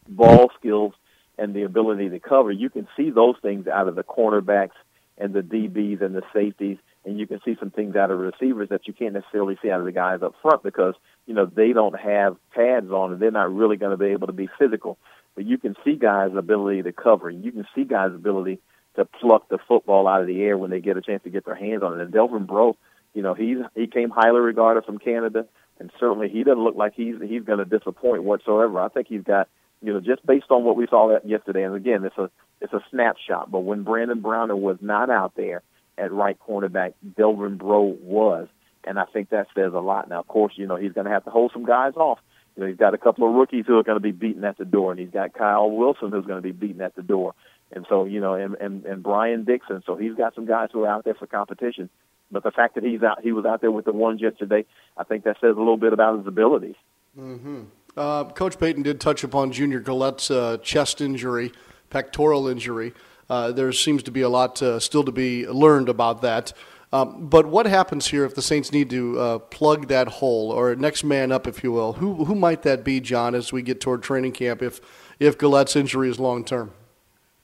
ball 0.08 0.52
skills 0.60 0.94
and 1.38 1.54
the 1.54 1.64
ability 1.64 2.10
to 2.10 2.20
cover, 2.20 2.52
you 2.52 2.70
can 2.70 2.88
see 2.98 3.10
those 3.10 3.36
things 3.42 3.68
out 3.68 3.88
of 3.88 3.96
the 3.96 4.04
cornerbacks 4.04 4.72
and 5.18 5.34
the 5.34 5.42
DBs 5.42 6.02
and 6.02 6.16
the 6.16 6.24
safeties, 6.34 6.78
and 7.06 7.20
you 7.20 7.28
can 7.28 7.40
see 7.46 7.56
some 7.60 7.70
things 7.70 7.96
out 7.96 8.12
of 8.12 8.20
receivers 8.20 8.70
that 8.70 8.88
you 8.88 8.94
can't 8.94 9.14
necessarily 9.14 9.58
see 9.62 9.70
out 9.70 9.80
of 9.80 9.86
the 9.86 9.92
guys 9.92 10.22
up 10.22 10.34
front 10.42 10.64
because 10.64 10.96
you 11.28 11.34
know 11.34 11.46
they 11.46 11.74
don't 11.74 12.00
have 12.00 12.38
pads 12.54 12.90
on 12.92 13.12
and 13.12 13.22
they're 13.22 13.32
not 13.32 13.54
really 13.54 13.78
going 13.78 13.92
to 13.92 13.98
be 13.98 14.12
able 14.12 14.28
to 14.28 14.34
be 14.34 14.50
physical. 14.58 14.98
But 15.36 15.46
you 15.46 15.58
can 15.58 15.76
see 15.84 15.96
guys' 15.96 16.32
ability 16.36 16.84
to 16.84 16.92
cover, 16.92 17.30
you 17.30 17.52
can 17.52 17.66
see 17.76 17.84
guys' 17.84 18.14
ability 18.14 18.60
to 18.96 19.06
pluck 19.06 19.50
the 19.50 19.58
football 19.68 20.08
out 20.08 20.22
of 20.22 20.28
the 20.28 20.42
air 20.42 20.58
when 20.58 20.70
they 20.70 20.80
get 20.80 20.98
a 20.98 21.02
chance 21.02 21.24
to 21.24 21.30
get 21.30 21.46
their 21.46 21.56
hands 21.56 21.82
on 21.82 22.00
it. 22.00 22.04
And 22.04 22.14
Delvin 22.14 22.46
Breaux, 22.46 22.78
you 23.14 23.22
know, 23.24 23.34
he's 23.34 23.58
he 23.76 23.88
came 23.88 24.10
highly 24.10 24.40
regarded 24.40 24.86
from 24.86 25.00
Canada, 25.00 25.46
and 25.80 25.92
certainly 26.00 26.30
he 26.30 26.44
doesn't 26.44 26.64
look 26.64 26.76
like 26.76 26.94
he's 26.96 27.16
he's 27.22 27.44
going 27.44 27.60
to 27.60 27.66
disappoint 27.66 28.24
whatsoever. 28.24 28.80
I 28.80 28.90
think 28.90 29.08
he's 29.08 29.24
got 29.24 29.48
you 29.84 29.92
know, 29.92 30.00
just 30.00 30.26
based 30.26 30.50
on 30.50 30.64
what 30.64 30.78
we 30.78 30.88
saw 30.88 31.10
that 31.10 31.28
yesterday. 31.28 31.64
And 31.64 31.76
again, 31.76 32.06
it's 32.06 32.18
a 32.18 32.30
it's 32.62 32.74
a 32.74 32.84
snapshot. 32.90 33.52
But 33.52 33.60
when 33.60 33.84
Brandon 33.84 34.22
Browner 34.22 34.56
was 34.56 34.78
not 34.82 35.10
out 35.10 35.34
there 35.36 35.62
at 35.98 36.12
right 36.12 36.38
cornerback, 36.40 36.94
Delvin 37.18 37.58
Breaux 37.58 37.98
was, 38.02 38.48
and 38.86 38.98
I 38.98 39.04
think 39.06 39.30
that 39.30 39.48
says 39.54 39.74
a 39.74 39.80
lot. 39.80 40.10
Now, 40.10 40.22
of 40.22 40.28
course, 40.28 40.54
you 40.56 40.66
know 40.66 40.78
he's 40.78 40.94
going 40.94 41.06
to 41.06 41.12
have 41.12 41.26
to 41.26 41.32
hold 41.32 41.52
some 41.52 41.66
guys 41.66 41.94
off. 41.98 42.20
You 42.56 42.64
know, 42.64 42.70
he's 42.70 42.78
got 42.78 42.94
a 42.94 42.98
couple 42.98 43.28
of 43.28 43.34
rookies 43.34 43.66
who 43.68 43.78
are 43.78 43.84
going 43.84 43.96
to 43.96 44.02
be 44.02 44.12
beaten 44.12 44.44
at 44.44 44.58
the 44.58 44.66
door, 44.66 44.92
and 44.92 45.00
he's 45.00 45.10
got 45.10 45.34
Kyle 45.34 45.70
Wilson 45.70 46.12
who's 46.12 46.26
going 46.26 46.42
to 46.42 46.42
be 46.42 46.52
beaten 46.52 46.82
at 46.82 46.96
the 46.96 47.02
door. 47.02 47.34
And 47.72 47.86
so, 47.90 48.06
you 48.06 48.20
know, 48.20 48.36
and, 48.36 48.56
and, 48.56 48.86
and 48.86 49.02
Brian 49.02 49.44
Dixon. 49.46 49.82
So 49.86 49.96
he's 49.96 50.14
got 50.14 50.36
some 50.36 50.46
guys 50.46 50.70
who 50.72 50.84
are 50.84 50.88
out 50.88 51.06
there 51.06 51.16
for 51.16 51.26
competition. 51.26 51.90
But 52.32 52.44
the 52.44 52.52
fact 52.52 52.76
that 52.76 52.84
he's 52.84 53.02
out, 53.02 53.22
he 53.22 53.32
was 53.32 53.46
out 53.46 53.62
there 53.62 53.72
with 53.72 53.86
the 53.86 53.94
ones 53.94 54.22
yesterday, 54.22 54.66
I 54.98 55.04
think 55.04 55.24
that 55.24 55.38
says 55.42 55.56
a 55.56 55.60
little 55.60 55.78
bit 55.78 55.94
about 55.94 56.18
his 56.20 56.28
abilities. 56.28 56.76
Mm-hmm. 57.18 57.64
Uh, 57.96 58.26
Coach 58.26 58.60
Payton 58.60 58.84
did 58.84 59.00
touch 59.00 59.24
upon 59.24 59.52
Junior 59.52 59.80
Galette's 59.80 60.32
uh, 60.32 60.58
chest 60.58 61.00
injury, 61.00 61.52
pectoral 61.90 62.48
injury. 62.48 62.94
Uh, 63.30 63.52
there 63.52 63.72
seems 63.72 64.04
to 64.04 64.12
be 64.12 64.22
a 64.22 64.30
lot 64.30 64.62
uh, 64.62 64.80
still 64.80 65.04
to 65.04 65.12
be 65.12 65.48
learned 65.48 65.90
about 65.90 66.22
that. 66.22 66.54
Um, 66.94 67.26
but 67.26 67.48
what 67.48 67.66
happens 67.66 68.06
here 68.06 68.24
if 68.24 68.36
the 68.36 68.42
Saints 68.44 68.72
need 68.72 68.92
to 68.92 69.20
uh, 69.20 69.40
plug 69.40 69.88
that 69.88 70.08
hole 70.08 70.52
or 70.52 70.76
next 70.76 71.04
man 71.04 71.32
up, 71.32 71.48
if 71.48 71.64
you 71.64 71.72
will? 71.72 71.94
Who 71.94 72.26
who 72.26 72.36
might 72.36 72.62
that 72.62 72.84
be, 72.84 73.00
John, 73.00 73.34
as 73.34 73.52
we 73.52 73.64
get 73.64 73.82
toward 73.82 74.04
training 74.04 74.34
camp? 74.34 74.62
If 74.62 74.80
if 75.20 75.36
Galette's 75.40 75.76
injury 75.76 76.08
is 76.08 76.20
long 76.20 76.46
term. 76.46 76.72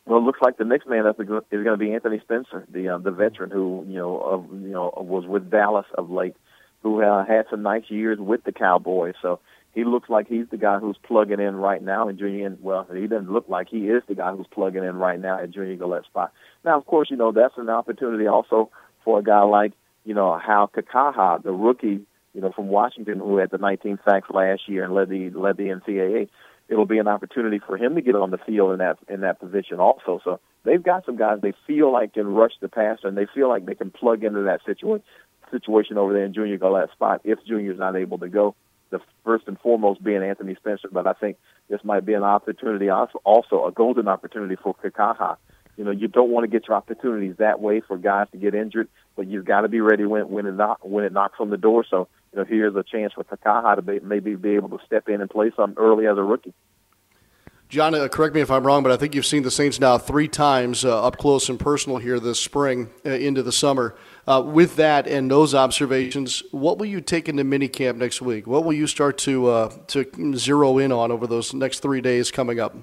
Well, 0.05 0.19
it 0.19 0.21
looks 0.21 0.39
like 0.39 0.57
the 0.57 0.65
next 0.65 0.87
man 0.87 1.07
up 1.07 1.19
is 1.19 1.27
going 1.27 1.43
to 1.49 1.77
be 1.77 1.91
Anthony 1.93 2.19
Spencer, 2.19 2.63
the 2.71 2.89
uh, 2.89 2.97
the 2.99 3.09
veteran 3.09 3.49
who 3.49 3.83
you 3.87 3.97
know 3.97 4.47
you 4.51 4.69
know 4.69 4.93
was 4.97 5.25
with 5.25 5.49
Dallas 5.49 5.87
of 5.97 6.11
late, 6.11 6.35
who 6.83 7.01
uh, 7.01 7.25
had 7.25 7.45
some 7.49 7.63
nice 7.63 7.89
years 7.89 8.19
with 8.19 8.43
the 8.43 8.51
Cowboys. 8.51 9.15
So 9.19 9.39
he 9.73 9.83
looks 9.83 10.09
like 10.09 10.27
he's 10.27 10.47
the 10.51 10.57
guy 10.57 10.77
who's 10.77 10.97
plugging 11.01 11.39
in 11.39 11.55
right 11.55 11.81
now 11.81 12.07
in 12.07 12.19
Junior. 12.19 12.55
Well, 12.61 12.85
he 12.93 13.07
doesn't 13.07 13.31
look 13.31 13.49
like 13.49 13.69
he 13.69 13.87
is 13.87 14.03
the 14.07 14.13
guy 14.13 14.31
who's 14.35 14.47
plugging 14.51 14.83
in 14.83 14.97
right 14.97 15.19
now 15.19 15.39
at 15.39 15.49
Junior 15.49 15.75
Galette's 15.75 16.05
spot. 16.05 16.33
Now, 16.63 16.77
of 16.77 16.85
course, 16.85 17.09
you 17.09 17.17
know 17.17 17.31
that's 17.31 17.57
an 17.57 17.69
opportunity 17.69 18.27
also 18.27 18.69
for 19.03 19.19
a 19.19 19.23
guy 19.23 19.41
like 19.43 19.73
you 20.05 20.13
know 20.13 20.37
Hal 20.37 20.69
Kikaha, 20.69 21.41
the 21.43 21.51
rookie, 21.51 22.01
you 22.33 22.41
know 22.41 22.51
from 22.51 22.67
Washington, 22.67 23.19
who 23.19 23.37
had 23.37 23.51
the 23.51 23.57
19 23.57 23.99
sacks 24.07 24.29
last 24.29 24.67
year 24.67 24.83
and 24.83 24.93
led 24.93 25.09
the 25.09 25.29
led 25.31 25.57
the 25.57 25.63
NCAA. 25.63 26.29
It'll 26.67 26.85
be 26.85 26.99
an 26.99 27.07
opportunity 27.07 27.59
for 27.65 27.77
him 27.77 27.95
to 27.95 28.01
get 28.01 28.15
on 28.15 28.29
the 28.29 28.37
field 28.37 28.73
in 28.73 28.77
that 28.79 28.97
in 29.07 29.21
that 29.21 29.39
position 29.39 29.79
also. 29.79 30.21
So 30.23 30.39
they've 30.63 30.81
got 30.81 31.05
some 31.05 31.17
guys 31.17 31.39
they 31.41 31.53
feel 31.65 31.91
like 31.91 32.13
can 32.13 32.27
rush 32.27 32.53
the 32.61 32.69
passer 32.69 33.07
and 33.07 33.17
they 33.17 33.25
feel 33.33 33.49
like 33.49 33.65
they 33.65 33.75
can 33.75 33.89
plug 33.89 34.23
into 34.23 34.43
that 34.43 34.61
situation 34.65 35.03
situation 35.51 35.97
over 35.97 36.13
there 36.13 36.25
in 36.25 36.33
Junior 36.33 36.57
Galette's 36.57 36.91
spot 36.91 37.21
if 37.23 37.39
Junior's 37.45 37.79
not 37.79 37.95
able 37.95 38.19
to 38.19 38.29
go. 38.29 38.55
The 38.91 38.99
first 39.23 39.47
and 39.47 39.59
foremost 39.59 40.03
being 40.03 40.23
Anthony 40.23 40.55
Spencer, 40.55 40.89
but 40.91 41.05
I 41.05 41.13
think 41.13 41.37
this 41.69 41.83
might 41.83 42.05
be 42.05 42.13
an 42.13 42.23
opportunity 42.23 42.89
also, 42.89 43.21
also 43.23 43.65
a 43.67 43.71
golden 43.71 44.07
opportunity 44.07 44.55
for 44.55 44.73
Kikaha 44.73 45.37
you 45.79 45.85
know, 45.85 45.91
you 45.91 46.09
don't 46.09 46.29
want 46.29 46.43
to 46.43 46.49
get 46.49 46.67
your 46.67 46.75
opportunities 46.75 47.37
that 47.37 47.61
way 47.61 47.79
for 47.79 47.97
guys 47.97 48.27
to 48.33 48.37
get 48.37 48.53
injured, 48.53 48.89
but 49.15 49.27
you've 49.27 49.45
got 49.45 49.61
to 49.61 49.69
be 49.69 49.79
ready 49.79 50.05
when 50.05 50.29
when 50.29 50.45
it 50.45 50.51
knock, 50.51 50.79
when 50.83 51.05
it 51.05 51.13
knocks 51.13 51.39
on 51.39 51.51
the 51.51 51.57
door. 51.57 51.85
So, 51.89 52.09
you 52.33 52.39
know, 52.39 52.43
here's 52.43 52.75
a 52.75 52.83
chance 52.83 53.13
for 53.13 53.23
Kikaha 53.23 53.77
to 53.77 53.81
be, 53.81 54.01
maybe 54.01 54.35
be 54.35 54.55
able 54.55 54.77
to 54.77 54.85
step 54.85 55.07
in 55.07 55.21
and 55.21 55.29
play 55.29 55.53
something 55.55 55.81
early 55.81 56.05
as 56.05 56.17
a 56.17 56.21
rookie. 56.21 56.53
John, 57.69 57.95
uh, 57.95 58.09
correct 58.09 58.35
me 58.35 58.41
if 58.41 58.51
I'm 58.51 58.67
wrong, 58.67 58.83
but 58.83 58.91
I 58.91 58.97
think 58.97 59.15
you've 59.15 59.25
seen 59.25 59.43
the 59.43 59.51
Saints 59.51 59.79
now 59.79 59.97
three 59.97 60.27
times 60.27 60.83
uh, 60.83 61.01
up 61.01 61.17
close 61.17 61.47
and 61.47 61.57
personal 61.57 61.97
here 61.97 62.19
this 62.19 62.41
spring 62.41 62.89
uh, 63.05 63.11
into 63.11 63.41
the 63.41 63.53
summer. 63.53 63.95
Uh, 64.27 64.43
with 64.45 64.75
that 64.75 65.07
and 65.07 65.31
those 65.31 65.55
observations, 65.55 66.43
what 66.51 66.77
will 66.77 66.87
you 66.87 66.99
take 66.99 67.29
into 67.29 67.45
minicamp 67.45 67.95
next 67.95 68.21
week? 68.21 68.47
What 68.47 68.65
will 68.65 68.73
you 68.73 68.85
start 68.85 69.17
to 69.19 69.47
uh, 69.47 69.69
to 69.87 70.35
zero 70.35 70.77
in 70.77 70.91
on 70.91 71.09
over 71.09 71.25
those 71.25 71.53
next 71.53 71.79
three 71.79 72.01
days 72.01 72.31
coming 72.31 72.59
up? 72.59 72.75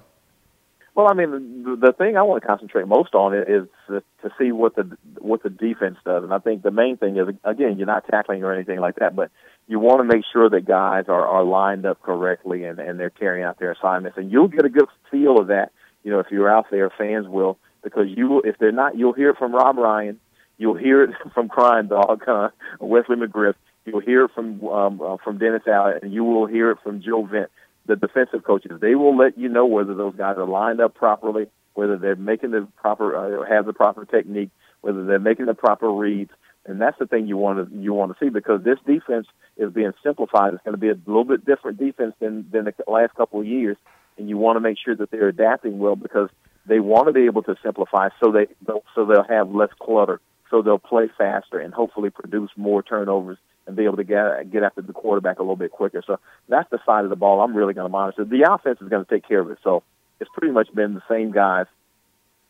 Well, 0.96 1.08
I 1.10 1.12
mean, 1.12 1.62
the, 1.62 1.76
the 1.76 1.92
thing 1.92 2.16
I 2.16 2.22
want 2.22 2.42
to 2.42 2.46
concentrate 2.48 2.88
most 2.88 3.14
on 3.14 3.34
is 3.34 3.68
to, 3.88 4.02
to 4.22 4.34
see 4.38 4.50
what 4.50 4.76
the 4.76 4.96
what 5.18 5.42
the 5.42 5.50
defense 5.50 5.98
does, 6.06 6.24
and 6.24 6.32
I 6.32 6.38
think 6.38 6.62
the 6.62 6.70
main 6.70 6.96
thing 6.96 7.18
is 7.18 7.28
again, 7.44 7.76
you're 7.76 7.86
not 7.86 8.06
tackling 8.10 8.42
or 8.42 8.54
anything 8.54 8.80
like 8.80 8.96
that, 8.96 9.14
but 9.14 9.30
you 9.68 9.78
want 9.78 10.00
to 10.00 10.04
make 10.04 10.24
sure 10.32 10.48
that 10.48 10.64
guys 10.64 11.04
are, 11.08 11.26
are 11.26 11.44
lined 11.44 11.84
up 11.84 12.00
correctly 12.00 12.64
and, 12.64 12.78
and 12.78 12.98
they're 12.98 13.10
carrying 13.10 13.44
out 13.44 13.58
their 13.58 13.72
assignments, 13.72 14.16
and 14.16 14.32
you'll 14.32 14.48
get 14.48 14.64
a 14.64 14.70
good 14.70 14.88
feel 15.10 15.38
of 15.38 15.48
that. 15.48 15.70
You 16.02 16.12
know, 16.12 16.20
if 16.20 16.28
you're 16.30 16.48
out 16.48 16.70
there, 16.70 16.88
fans 16.88 17.28
will 17.28 17.58
because 17.84 18.06
you 18.08 18.40
if 18.40 18.56
they're 18.58 18.72
not, 18.72 18.96
you'll 18.96 19.12
hear 19.12 19.30
it 19.30 19.36
from 19.36 19.54
Rob 19.54 19.76
Ryan, 19.76 20.18
you'll 20.56 20.78
hear 20.78 21.02
it 21.04 21.10
from 21.34 21.50
Crying 21.50 21.88
Dog, 21.88 22.26
uh, 22.26 22.48
Wesley 22.80 23.16
McGriff, 23.16 23.54
you'll 23.84 24.00
hear 24.00 24.24
it 24.24 24.30
from 24.34 24.66
um, 24.66 25.02
uh, 25.02 25.18
from 25.22 25.36
Dennis 25.36 25.62
Allen, 25.66 25.98
and 26.00 26.14
you 26.14 26.24
will 26.24 26.46
hear 26.46 26.70
it 26.70 26.78
from 26.82 27.02
Joe 27.02 27.28
Vitt 27.30 27.48
the 27.86 27.96
defensive 27.96 28.44
coaches. 28.44 28.80
They 28.80 28.94
will 28.94 29.16
let 29.16 29.38
you 29.38 29.48
know 29.48 29.66
whether 29.66 29.94
those 29.94 30.14
guys 30.16 30.36
are 30.38 30.46
lined 30.46 30.80
up 30.80 30.94
properly, 30.94 31.46
whether 31.74 31.96
they're 31.96 32.16
making 32.16 32.50
the 32.50 32.66
proper, 32.76 33.16
uh, 33.16 33.48
have 33.48 33.66
the 33.66 33.72
proper 33.72 34.04
technique, 34.04 34.50
whether 34.80 35.04
they're 35.04 35.18
making 35.18 35.46
the 35.46 35.54
proper 35.54 35.90
reads. 35.90 36.30
And 36.64 36.80
that's 36.80 36.98
the 36.98 37.06
thing 37.06 37.28
you 37.28 37.36
want 37.36 37.70
to 37.70 37.76
you 37.76 37.92
want 37.92 38.12
to 38.12 38.24
see 38.24 38.28
because 38.28 38.64
this 38.64 38.78
defense 38.84 39.28
is 39.56 39.72
being 39.72 39.92
simplified. 40.02 40.52
It's 40.52 40.64
going 40.64 40.74
to 40.74 40.80
be 40.80 40.88
a 40.88 40.98
little 41.06 41.24
bit 41.24 41.44
different 41.44 41.78
defense 41.78 42.14
than 42.18 42.48
than 42.50 42.64
the 42.64 42.74
last 42.88 43.14
couple 43.14 43.38
of 43.38 43.46
years, 43.46 43.76
and 44.18 44.28
you 44.28 44.36
want 44.36 44.56
to 44.56 44.60
make 44.60 44.76
sure 44.84 44.96
that 44.96 45.12
they're 45.12 45.28
adapting 45.28 45.78
well 45.78 45.94
because 45.94 46.28
they 46.66 46.80
want 46.80 47.06
to 47.06 47.12
be 47.12 47.26
able 47.26 47.44
to 47.44 47.54
simplify 47.62 48.08
so 48.20 48.32
they 48.32 48.48
so 48.96 49.04
they'll 49.04 49.22
have 49.22 49.48
less 49.48 49.70
clutter, 49.80 50.20
so 50.50 50.60
they'll 50.60 50.80
play 50.80 51.08
faster 51.16 51.60
and 51.60 51.72
hopefully 51.72 52.10
produce 52.10 52.50
more 52.56 52.82
turnovers 52.82 53.38
and 53.66 53.76
be 53.76 53.84
able 53.84 53.96
to 53.96 54.04
get 54.04 54.50
get 54.50 54.62
after 54.62 54.82
the 54.82 54.92
quarterback 54.92 55.38
a 55.38 55.42
little 55.42 55.56
bit 55.56 55.72
quicker. 55.72 56.02
So 56.06 56.18
that's 56.48 56.68
the 56.70 56.78
side 56.86 57.04
of 57.04 57.10
the 57.10 57.16
ball 57.16 57.40
I'm 57.40 57.56
really 57.56 57.74
going 57.74 57.86
to 57.86 57.90
monitor. 57.90 58.24
The 58.24 58.50
offense 58.50 58.80
is 58.80 58.88
going 58.88 59.04
to 59.04 59.10
take 59.10 59.26
care 59.26 59.40
of 59.40 59.50
itself. 59.50 59.82
It's 60.20 60.30
pretty 60.32 60.52
much 60.52 60.72
been 60.74 60.94
the 60.94 61.02
same 61.08 61.32
guys 61.32 61.66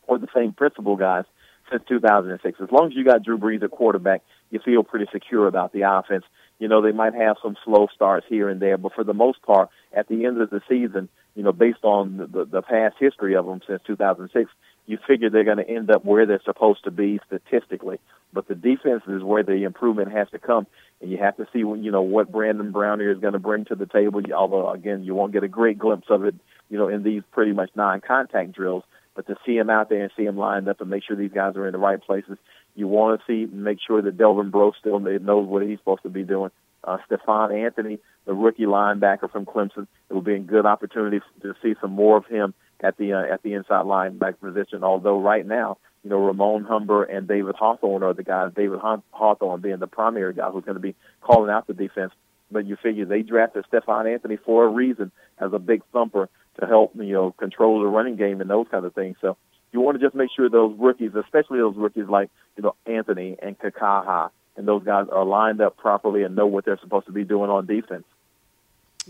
or 0.07 0.17
the 0.17 0.27
same 0.33 0.53
principal 0.53 0.95
guys 0.95 1.25
since 1.71 1.83
2006. 1.87 2.61
As 2.61 2.71
long 2.71 2.87
as 2.87 2.95
you 2.95 3.03
got 3.03 3.23
Drew 3.23 3.37
Brees 3.37 3.63
at 3.63 3.71
quarterback, 3.71 4.21
you 4.51 4.59
feel 4.59 4.83
pretty 4.83 5.07
secure 5.11 5.47
about 5.47 5.73
the 5.73 5.81
offense. 5.81 6.23
You 6.59 6.67
know, 6.67 6.81
they 6.81 6.91
might 6.91 7.13
have 7.13 7.37
some 7.43 7.57
slow 7.65 7.87
starts 7.93 8.25
here 8.29 8.49
and 8.49 8.61
there, 8.61 8.77
but 8.77 8.93
for 8.93 9.03
the 9.03 9.13
most 9.13 9.41
part, 9.41 9.69
at 9.93 10.07
the 10.07 10.25
end 10.25 10.41
of 10.41 10.49
the 10.49 10.61
season, 10.67 11.09
you 11.37 11.43
know, 11.43 11.51
based 11.51 11.83
on 11.83 12.17
the, 12.17 12.45
the, 12.45 12.63
past 12.63 12.95
history 12.99 13.35
of 13.35 13.45
them 13.45 13.61
since 13.67 13.79
2006, 13.85 14.49
you 14.87 14.97
figure 15.07 15.29
they're 15.29 15.43
going 15.43 15.57
to 15.57 15.69
end 15.69 15.91
up 15.91 16.03
where 16.03 16.25
they're 16.25 16.41
supposed 16.43 16.83
to 16.85 16.89
be 16.89 17.19
statistically. 17.27 17.99
But 18.33 18.47
the 18.47 18.55
defense 18.55 19.03
is 19.07 19.21
where 19.21 19.43
the 19.43 19.63
improvement 19.63 20.11
has 20.11 20.27
to 20.31 20.39
come, 20.39 20.65
and 20.99 21.11
you 21.11 21.19
have 21.19 21.37
to 21.37 21.47
see 21.53 21.59
you 21.59 21.91
know 21.91 22.01
what 22.01 22.31
Brandon 22.31 22.71
Browner 22.71 23.11
is 23.11 23.19
going 23.19 23.33
to 23.33 23.39
bring 23.39 23.65
to 23.65 23.75
the 23.75 23.85
table. 23.85 24.19
Although 24.33 24.71
again, 24.71 25.03
you 25.03 25.13
won't 25.13 25.31
get 25.31 25.43
a 25.43 25.47
great 25.47 25.77
glimpse 25.77 26.07
of 26.09 26.25
it, 26.25 26.33
you 26.71 26.77
know, 26.79 26.87
in 26.87 27.03
these 27.03 27.21
pretty 27.31 27.53
much 27.53 27.69
non-contact 27.75 28.53
drills. 28.53 28.83
But 29.13 29.27
to 29.27 29.35
see 29.45 29.57
him 29.57 29.69
out 29.69 29.89
there 29.89 30.01
and 30.01 30.11
see 30.17 30.25
him 30.25 30.37
lined 30.37 30.67
up 30.67 30.81
and 30.81 30.89
make 30.89 31.03
sure 31.03 31.15
these 31.15 31.31
guys 31.31 31.55
are 31.55 31.67
in 31.67 31.73
the 31.73 31.77
right 31.77 32.01
places, 32.01 32.39
you 32.75 32.87
want 32.87 33.19
to 33.19 33.25
see 33.27 33.51
make 33.51 33.77
sure 33.85 34.01
that 34.01 34.17
Delvin 34.17 34.49
Breaux 34.49 34.73
still 34.79 34.99
knows 34.99 35.47
what 35.47 35.61
he's 35.61 35.77
supposed 35.77 36.03
to 36.03 36.09
be 36.09 36.23
doing. 36.23 36.49
Uh, 36.87 36.97
Stephone 37.05 37.51
Anthony, 37.51 37.99
the 38.25 38.33
rookie 38.33 38.63
linebacker 38.63 39.29
from 39.29 39.45
Clemson, 39.45 39.87
it 40.09 40.13
will 40.13 40.21
be 40.21 40.35
a 40.35 40.39
good 40.39 40.65
opportunity 40.65 41.19
to 41.41 41.53
see 41.61 41.75
some 41.81 41.91
more 41.91 42.15
of 42.15 42.25
him 42.25 42.53
at 42.81 42.97
the 42.97 43.13
uh, 43.13 43.33
at 43.33 43.43
the 43.43 43.53
inside 43.53 43.85
linebacker 43.85 44.39
position. 44.39 44.83
Although 44.83 45.19
right 45.19 45.45
now, 45.45 45.77
you 46.03 46.09
know, 46.09 46.19
Ramon 46.19 46.63
Humber 46.63 47.03
and 47.03 47.27
David 47.27 47.55
Hawthorne 47.55 48.03
are 48.03 48.13
the 48.13 48.23
guys. 48.23 48.53
David 48.55 48.79
Hawthorne 49.11 49.61
being 49.61 49.79
the 49.79 49.87
primary 49.87 50.33
guy 50.33 50.49
who's 50.49 50.63
going 50.63 50.75
to 50.75 50.81
be 50.81 50.95
calling 51.21 51.51
out 51.51 51.67
the 51.67 51.73
defense. 51.73 52.13
But 52.49 52.65
you 52.65 52.77
figure 52.81 53.03
they 53.03 53.23
drafted 53.23 53.65
Stephone 53.67 54.07
Anthony 54.07 54.37
for 54.37 54.63
a 54.63 54.69
reason 54.69 55.11
as 55.37 55.51
a 55.51 55.59
big 55.59 55.81
thumper 55.91 56.29
to 56.61 56.65
help 56.65 56.93
you 56.95 57.13
know 57.13 57.31
control 57.33 57.81
the 57.81 57.87
running 57.87 58.15
game 58.15 58.39
and 58.39 58.49
those 58.49 58.67
kind 58.71 58.85
of 58.85 58.93
things. 58.93 59.17
So 59.19 59.35
you 59.73 59.81
want 59.81 59.99
to 59.99 60.05
just 60.05 60.15
make 60.15 60.29
sure 60.33 60.49
those 60.49 60.73
rookies, 60.77 61.11
especially 61.15 61.59
those 61.59 61.75
rookies 61.75 62.07
like 62.07 62.29
you 62.55 62.63
know 62.63 62.75
Anthony 62.85 63.35
and 63.41 63.59
Kikaha, 63.59 64.29
and 64.57 64.67
those 64.67 64.83
guys 64.83 65.07
are 65.11 65.23
lined 65.23 65.61
up 65.61 65.77
properly 65.77 66.23
and 66.23 66.35
know 66.35 66.47
what 66.47 66.65
they're 66.65 66.79
supposed 66.79 67.05
to 67.05 67.11
be 67.11 67.23
doing 67.23 67.49
on 67.49 67.65
defense. 67.65 68.03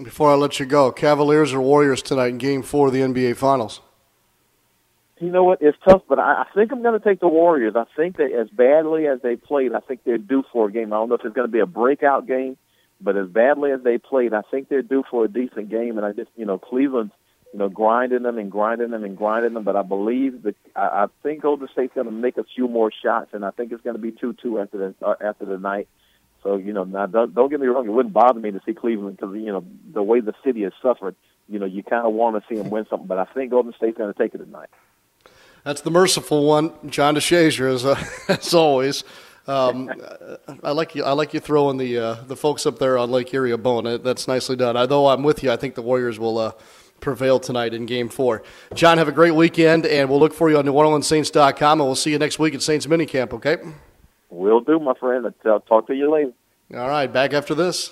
Before 0.02 0.32
I 0.32 0.36
let 0.36 0.60
you 0.60 0.66
go, 0.66 0.92
Cavaliers 0.92 1.54
or 1.54 1.62
Warriors 1.62 2.04
tonight 2.04 2.28
in 2.28 2.38
Game 2.38 2.62
Four 2.62 2.88
of 2.88 2.94
the 2.94 3.00
NBA 3.00 3.36
Finals? 3.38 3.82
You 5.20 5.32
know 5.32 5.44
what? 5.44 5.60
It's 5.62 5.78
tough, 5.84 6.04
but 6.08 6.20
I, 6.20 6.44
I 6.44 6.46
think 6.54 6.72
I'm 6.72 6.84
going 6.84 7.00
to 7.00 7.04
take 7.04 7.20
the 7.20 7.28
Warriors. 7.28 7.74
I 7.76 7.86
think 7.96 8.18
that 8.18 8.32
as 8.32 8.50
badly 8.50 9.08
as 9.08 9.20
they 9.24 9.36
played, 9.36 9.74
I 9.74 9.80
think 9.80 10.02
they're 10.04 10.20
due 10.20 10.44
for 10.54 10.68
a 10.68 10.72
game. 10.72 10.94
I 10.94 10.98
don't 10.98 11.10
know 11.10 11.16
if 11.16 11.26
it's 11.26 11.34
going 11.34 11.48
to 11.48 11.52
be 11.52 11.60
a 11.60 11.66
breakout 11.66 12.28
game, 12.28 12.58
but 13.02 13.18
as 13.18 13.28
badly 13.28 13.72
as 13.72 13.82
they 13.84 13.98
played, 13.98 14.34
I 14.34 14.42
think 14.52 14.70
they're 14.70 14.84
due 14.84 15.04
for 15.10 15.26
a 15.26 15.28
decent 15.28 15.70
game. 15.70 15.98
And 15.98 16.06
I 16.06 16.12
just, 16.12 16.30
you 16.36 16.46
know, 16.46 16.60
Cleveland's, 16.60 17.14
you 17.54 17.60
know, 17.60 17.70
grinding 17.70 18.24
them 18.24 18.38
and 18.38 18.52
grinding 18.52 18.92
them 18.92 19.04
and 19.04 19.18
grinding 19.18 19.54
them. 19.54 19.64
But 19.64 19.76
I 19.76 19.82
believe 19.82 20.44
that 20.44 20.56
I, 20.76 20.82
I 20.82 21.06
think 21.24 21.42
Golden 21.42 21.68
State's 21.72 21.94
going 21.94 22.06
to 22.06 22.12
make 22.12 22.38
a 22.38 22.44
few 22.44 22.68
more 22.68 22.92
shots, 22.92 23.30
and 23.34 23.46
I 23.46 23.52
think 23.52 23.72
it's 23.72 23.84
going 23.84 23.96
to 23.96 24.02
be 24.02 24.12
two-two 24.12 24.60
after 24.60 24.78
the 24.78 25.06
uh, 25.06 25.16
after 25.22 25.46
the 25.46 25.58
night. 25.58 25.88
So 26.44 26.58
you 26.58 26.74
know, 26.74 26.84
now 26.84 27.06
don't, 27.06 27.34
don't 27.34 27.50
get 27.50 27.60
me 27.60 27.68
wrong, 27.68 27.88
it 27.88 27.92
wouldn't 27.92 28.14
bother 28.14 28.40
me 28.40 28.52
to 28.52 28.62
see 28.66 28.74
Cleveland 28.74 29.18
because 29.18 29.36
you 29.36 29.52
know 29.52 29.64
the 29.94 30.04
way 30.04 30.20
the 30.20 30.34
city 30.44 30.64
has 30.64 30.74
suffered. 30.82 31.16
You 31.50 31.60
know, 31.60 31.66
you 31.66 31.82
kind 31.82 32.06
of 32.06 32.14
want 32.14 32.36
to 32.36 32.44
see 32.50 32.62
them 32.62 32.70
win 32.70 32.86
something, 32.90 33.08
but 33.08 33.18
I 33.18 33.26
think 33.26 33.52
Golden 33.52 33.74
State's 33.74 33.98
going 33.98 34.14
to 34.14 34.20
take 34.20 34.36
it 34.36 34.40
tonight. 34.40 34.70
That's 35.64 35.82
the 35.82 35.92
merciful 35.92 36.46
one, 36.46 36.72
John 36.90 37.16
DeShazier, 37.16 37.74
as, 37.74 37.86
uh, 37.86 38.02
as 38.30 38.54
always. 38.54 39.04
Um, 39.48 39.90
I 40.62 40.72
like 40.72 40.94
you. 40.94 41.04
I 41.04 41.14
like 41.14 41.34
you 41.34 41.40
throwing 41.40 41.78
the 41.78 41.98
uh, 41.98 42.14
the 42.26 42.36
folks 42.36 42.66
up 42.66 42.80
there 42.80 42.98
on 42.98 43.12
Lake 43.12 43.34
Erie 43.34 43.52
a 43.52 43.58
bone. 43.58 44.02
That's 44.04 44.28
nicely 44.28 44.58
done. 44.58 44.76
Although 44.76 45.08
I'm 45.08 45.24
with 45.24 45.42
you, 45.42 45.52
I 45.52 45.56
think 45.56 45.76
the 45.76 45.82
Warriors 45.82 46.20
will 46.20 46.38
uh, 46.38 46.52
prevail 47.00 47.40
tonight 47.40 47.74
in 47.74 47.86
Game 47.86 48.10
Four. 48.10 48.44
John, 48.74 48.98
have 48.98 49.08
a 49.08 49.12
great 49.12 49.36
weekend, 49.36 49.86
and 49.86 50.10
we'll 50.10 50.20
look 50.20 50.34
for 50.34 50.50
you 50.50 50.58
on 50.58 50.66
NewOrleansSaints.com, 50.66 51.80
and 51.80 51.88
we'll 51.88 51.96
see 51.96 52.12
you 52.12 52.20
next 52.20 52.40
week 52.40 52.54
at 52.54 52.62
Saints 52.62 52.86
minicamp. 52.86 53.34
Okay? 53.34 53.58
Will 54.30 54.60
do, 54.60 54.80
my 54.80 54.94
friend. 54.96 55.32
I'll 55.46 55.60
talk 55.62 55.88
to 55.88 55.96
you 55.96 56.12
later. 56.12 56.32
All 56.76 56.90
right, 56.90 57.12
back 57.12 57.34
after 57.34 57.56
this. 57.56 57.92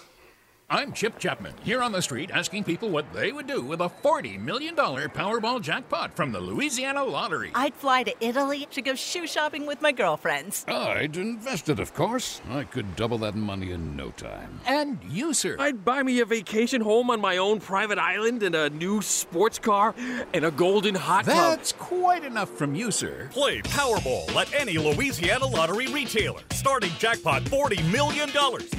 I'm 0.68 0.94
Chip 0.94 1.20
Chapman, 1.20 1.54
here 1.64 1.84
on 1.84 1.92
the 1.92 2.02
street 2.02 2.32
asking 2.34 2.64
people 2.64 2.90
what 2.90 3.14
they 3.14 3.32
would 3.32 3.46
do 3.46 3.62
with 3.62 3.82
a 3.82 3.88
$40 3.88 4.40
million 4.40 4.76
Powerball 4.76 5.62
jackpot 5.62 6.16
from 6.16 6.32
the 6.32 6.40
Louisiana 6.40 7.04
Lottery. 7.04 7.52
I'd 7.54 7.76
fly 7.76 8.02
to 8.02 8.16
Italy 8.20 8.68
to 8.72 8.82
go 8.82 8.96
shoe 8.96 9.28
shopping 9.28 9.68
with 9.68 9.84
my 9.84 9.92
girlfriends. 9.92 10.66
I'd 10.68 11.18
invest 11.18 11.70
it, 11.70 11.80
of 11.80 11.94
course. 11.94 12.42
I 12.50 12.64
could 12.64 12.96
double 12.96 13.20
that 13.20 13.36
money 13.36 13.74
in 13.74 13.96
no 13.96 14.10
time. 14.10 14.60
And 14.66 14.98
you, 15.08 15.36
sir? 15.36 15.56
I'd 15.60 15.86
buy 15.86 16.02
me 16.02 16.20
a 16.22 16.26
vacation 16.26 16.82
home 16.82 17.12
on 17.12 17.22
my 17.22 17.38
own 17.38 17.60
private 17.60 18.00
island 18.00 18.42
and 18.42 18.56
a 18.56 18.72
new 18.72 19.04
sports 19.04 19.60
car 19.60 19.94
and 20.34 20.46
a 20.46 20.52
golden 20.52 20.96
hot 20.96 21.26
tub. 21.26 21.36
That's 21.36 21.74
quite 21.74 22.24
enough 22.24 22.50
from 22.50 22.74
you, 22.74 22.90
sir. 22.90 23.30
Play 23.32 23.62
Powerball 23.62 24.36
at 24.36 24.52
any 24.56 24.80
Louisiana 24.80 25.46
lottery 25.46 25.94
retailer. 25.94 26.42
Starting 26.54 26.92
jackpot 26.98 27.44
$40 27.44 27.92
million. 27.92 28.32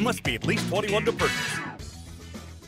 Must 0.03 0.25
be 0.25 0.35
at 0.35 0.44
least 0.49 0.68
21 0.68 1.05
to 1.05 1.12
purchase. 1.12 1.61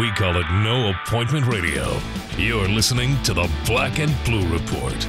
We 0.00 0.10
call 0.12 0.38
it 0.38 0.50
No 0.50 0.88
Appointment 0.88 1.44
Radio. 1.46 2.00
You're 2.38 2.66
listening 2.66 3.22
to 3.24 3.34
the 3.34 3.46
Black 3.66 3.98
and 3.98 4.10
Blue 4.24 4.48
Report. 4.48 5.06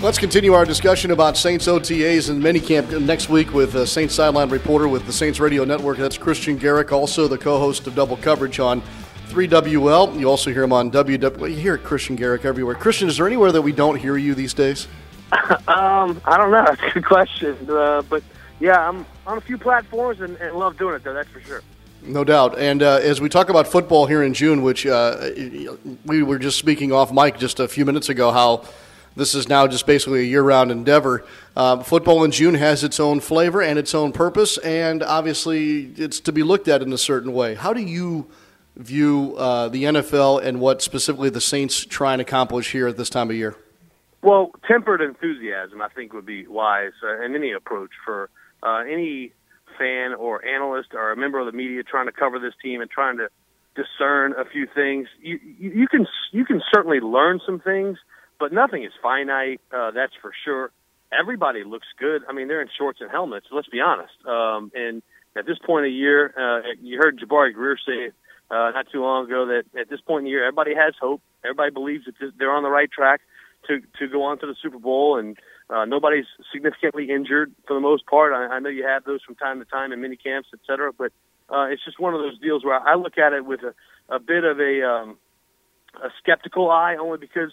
Let's 0.00 0.16
continue 0.16 0.52
our 0.52 0.64
discussion 0.64 1.10
about 1.10 1.36
Saints 1.36 1.66
OTAs 1.66 2.30
and 2.30 2.40
minicamp 2.40 3.04
next 3.04 3.28
week 3.28 3.52
with 3.52 3.74
a 3.74 3.84
Saints 3.84 4.14
sideline 4.14 4.48
reporter 4.48 4.86
with 4.86 5.06
the 5.06 5.12
Saints 5.12 5.40
Radio 5.40 5.64
Network. 5.64 5.98
That's 5.98 6.16
Kristian 6.16 6.56
Garic, 6.56 6.92
also 6.92 7.26
the 7.26 7.36
co-host 7.36 7.88
of 7.88 7.96
Double 7.96 8.16
Coverage 8.16 8.60
on 8.60 8.80
3WL. 9.30 10.20
You 10.20 10.30
also 10.30 10.52
hear 10.52 10.62
him 10.62 10.72
on 10.72 10.92
WW. 10.92 11.50
You 11.50 11.56
hear 11.56 11.78
Kristian 11.78 12.16
Garic 12.16 12.44
everywhere. 12.44 12.76
Kristian, 12.76 13.08
is 13.08 13.16
there 13.16 13.26
anywhere 13.26 13.50
that 13.50 13.62
we 13.62 13.72
don't 13.72 13.96
hear 13.96 14.16
you 14.16 14.36
these 14.36 14.54
days? 14.54 14.86
um, 15.32 16.20
I 16.24 16.36
don't 16.36 16.52
know. 16.52 16.64
That's 16.64 16.80
a 16.80 16.90
good 16.90 17.04
question. 17.04 17.56
Uh, 17.68 18.02
but 18.02 18.22
yeah, 18.60 18.88
I'm 18.88 19.04
on 19.26 19.36
a 19.36 19.40
few 19.40 19.58
platforms 19.58 20.20
and, 20.20 20.36
and 20.36 20.54
love 20.54 20.78
doing 20.78 20.94
it, 20.94 21.02
though. 21.02 21.12
That's 21.12 21.28
for 21.30 21.40
sure. 21.40 21.62
No 22.02 22.24
doubt. 22.24 22.58
And 22.58 22.82
uh, 22.82 23.00
as 23.02 23.20
we 23.20 23.28
talk 23.28 23.48
about 23.48 23.66
football 23.66 24.06
here 24.06 24.22
in 24.22 24.32
June, 24.34 24.62
which 24.62 24.86
uh, 24.86 25.30
we 26.04 26.22
were 26.22 26.38
just 26.38 26.58
speaking 26.58 26.92
off 26.92 27.12
mic 27.12 27.38
just 27.38 27.58
a 27.58 27.66
few 27.66 27.84
minutes 27.84 28.08
ago, 28.08 28.30
how 28.30 28.64
this 29.16 29.34
is 29.34 29.48
now 29.48 29.66
just 29.66 29.86
basically 29.86 30.20
a 30.20 30.24
year 30.24 30.42
round 30.42 30.70
endeavor. 30.70 31.24
Uh, 31.56 31.82
football 31.82 32.22
in 32.22 32.30
June 32.30 32.54
has 32.54 32.84
its 32.84 33.00
own 33.00 33.18
flavor 33.20 33.62
and 33.62 33.78
its 33.78 33.94
own 33.94 34.12
purpose, 34.12 34.58
and 34.58 35.02
obviously 35.02 35.90
it's 35.96 36.20
to 36.20 36.32
be 36.32 36.42
looked 36.42 36.68
at 36.68 36.82
in 36.82 36.92
a 36.92 36.98
certain 36.98 37.32
way. 37.32 37.54
How 37.54 37.72
do 37.72 37.80
you 37.80 38.26
view 38.76 39.34
uh, 39.38 39.68
the 39.68 39.84
NFL 39.84 40.44
and 40.44 40.60
what 40.60 40.82
specifically 40.82 41.30
the 41.30 41.40
Saints 41.40 41.84
try 41.84 42.12
and 42.12 42.20
accomplish 42.20 42.72
here 42.72 42.86
at 42.86 42.96
this 42.96 43.08
time 43.08 43.30
of 43.30 43.36
year? 43.36 43.56
Well, 44.22 44.50
tempered 44.68 45.00
enthusiasm, 45.00 45.80
I 45.80 45.88
think, 45.88 46.12
would 46.12 46.26
be 46.26 46.46
wise 46.46 46.92
uh, 47.02 47.22
in 47.22 47.34
any 47.34 47.52
approach 47.52 47.90
for 48.04 48.28
uh, 48.62 48.82
any 48.88 49.32
fan 49.78 50.14
or 50.14 50.44
analyst 50.44 50.90
or 50.94 51.12
a 51.12 51.16
member 51.16 51.38
of 51.38 51.46
the 51.46 51.56
media 51.56 51.82
trying 51.82 52.06
to 52.06 52.12
cover 52.12 52.38
this 52.38 52.54
team 52.62 52.80
and 52.80 52.90
trying 52.90 53.18
to 53.18 53.28
discern 53.74 54.32
a 54.32 54.44
few 54.44 54.66
things. 54.74 55.08
You 55.20 55.38
you, 55.58 55.70
you 55.70 55.88
can 55.88 56.06
you 56.32 56.44
can 56.44 56.62
certainly 56.74 57.00
learn 57.00 57.40
some 57.44 57.60
things, 57.60 57.98
but 58.40 58.52
nothing 58.52 58.84
is 58.84 58.92
finite. 59.02 59.60
Uh, 59.72 59.90
that's 59.90 60.12
for 60.20 60.32
sure. 60.44 60.70
Everybody 61.12 61.62
looks 61.64 61.86
good. 61.98 62.22
I 62.28 62.32
mean, 62.32 62.48
they're 62.48 62.62
in 62.62 62.68
shorts 62.76 63.00
and 63.00 63.10
helmets. 63.10 63.46
Let's 63.52 63.68
be 63.68 63.80
honest. 63.80 64.12
Um, 64.26 64.72
and 64.74 65.02
at 65.36 65.46
this 65.46 65.58
point 65.64 65.86
of 65.86 65.90
the 65.90 65.94
year, 65.94 66.34
uh, 66.36 66.62
you 66.82 66.98
heard 66.98 67.20
Jabari 67.20 67.52
Greer 67.54 67.76
say 67.86 68.10
uh, 68.50 68.70
not 68.74 68.86
too 68.90 69.02
long 69.02 69.26
ago 69.26 69.46
that 69.46 69.80
at 69.80 69.88
this 69.88 70.00
point 70.00 70.20
in 70.20 70.24
the 70.24 70.30
year, 70.30 70.44
everybody 70.44 70.74
has 70.74 70.94
hope. 71.00 71.20
Everybody 71.44 71.70
believes 71.70 72.06
that 72.06 72.14
they're 72.38 72.50
on 72.50 72.62
the 72.62 72.70
right 72.70 72.90
track 72.90 73.20
to 73.68 73.80
to 73.98 74.08
go 74.08 74.24
on 74.24 74.38
to 74.40 74.46
the 74.46 74.56
Super 74.62 74.78
Bowl, 74.78 75.18
and 75.18 75.36
uh, 75.68 75.84
nobody's 75.84 76.26
significantly 76.52 77.10
injured 77.10 77.52
for 77.66 77.74
the 77.74 77.80
most 77.80 78.06
part. 78.06 78.32
I, 78.32 78.56
I 78.56 78.58
know 78.60 78.68
you 78.68 78.86
have 78.86 79.04
those 79.04 79.22
from 79.22 79.34
time 79.34 79.58
to 79.58 79.64
time 79.64 79.92
in 79.92 80.00
mini 80.00 80.16
camps, 80.16 80.48
et 80.52 80.60
cetera, 80.66 80.92
but 80.92 81.12
uh, 81.48 81.66
it's 81.70 81.84
just 81.84 81.98
one 81.98 82.14
of 82.14 82.20
those 82.20 82.38
deals 82.38 82.64
where 82.64 82.78
I 82.78 82.94
look 82.94 83.18
at 83.18 83.32
it 83.32 83.44
with 83.44 83.60
a, 83.62 83.74
a 84.14 84.18
bit 84.18 84.44
of 84.44 84.60
a 84.60 84.82
um, 84.86 85.18
a 86.02 86.08
skeptical 86.22 86.70
eye, 86.70 86.96
only 86.96 87.18
because 87.18 87.52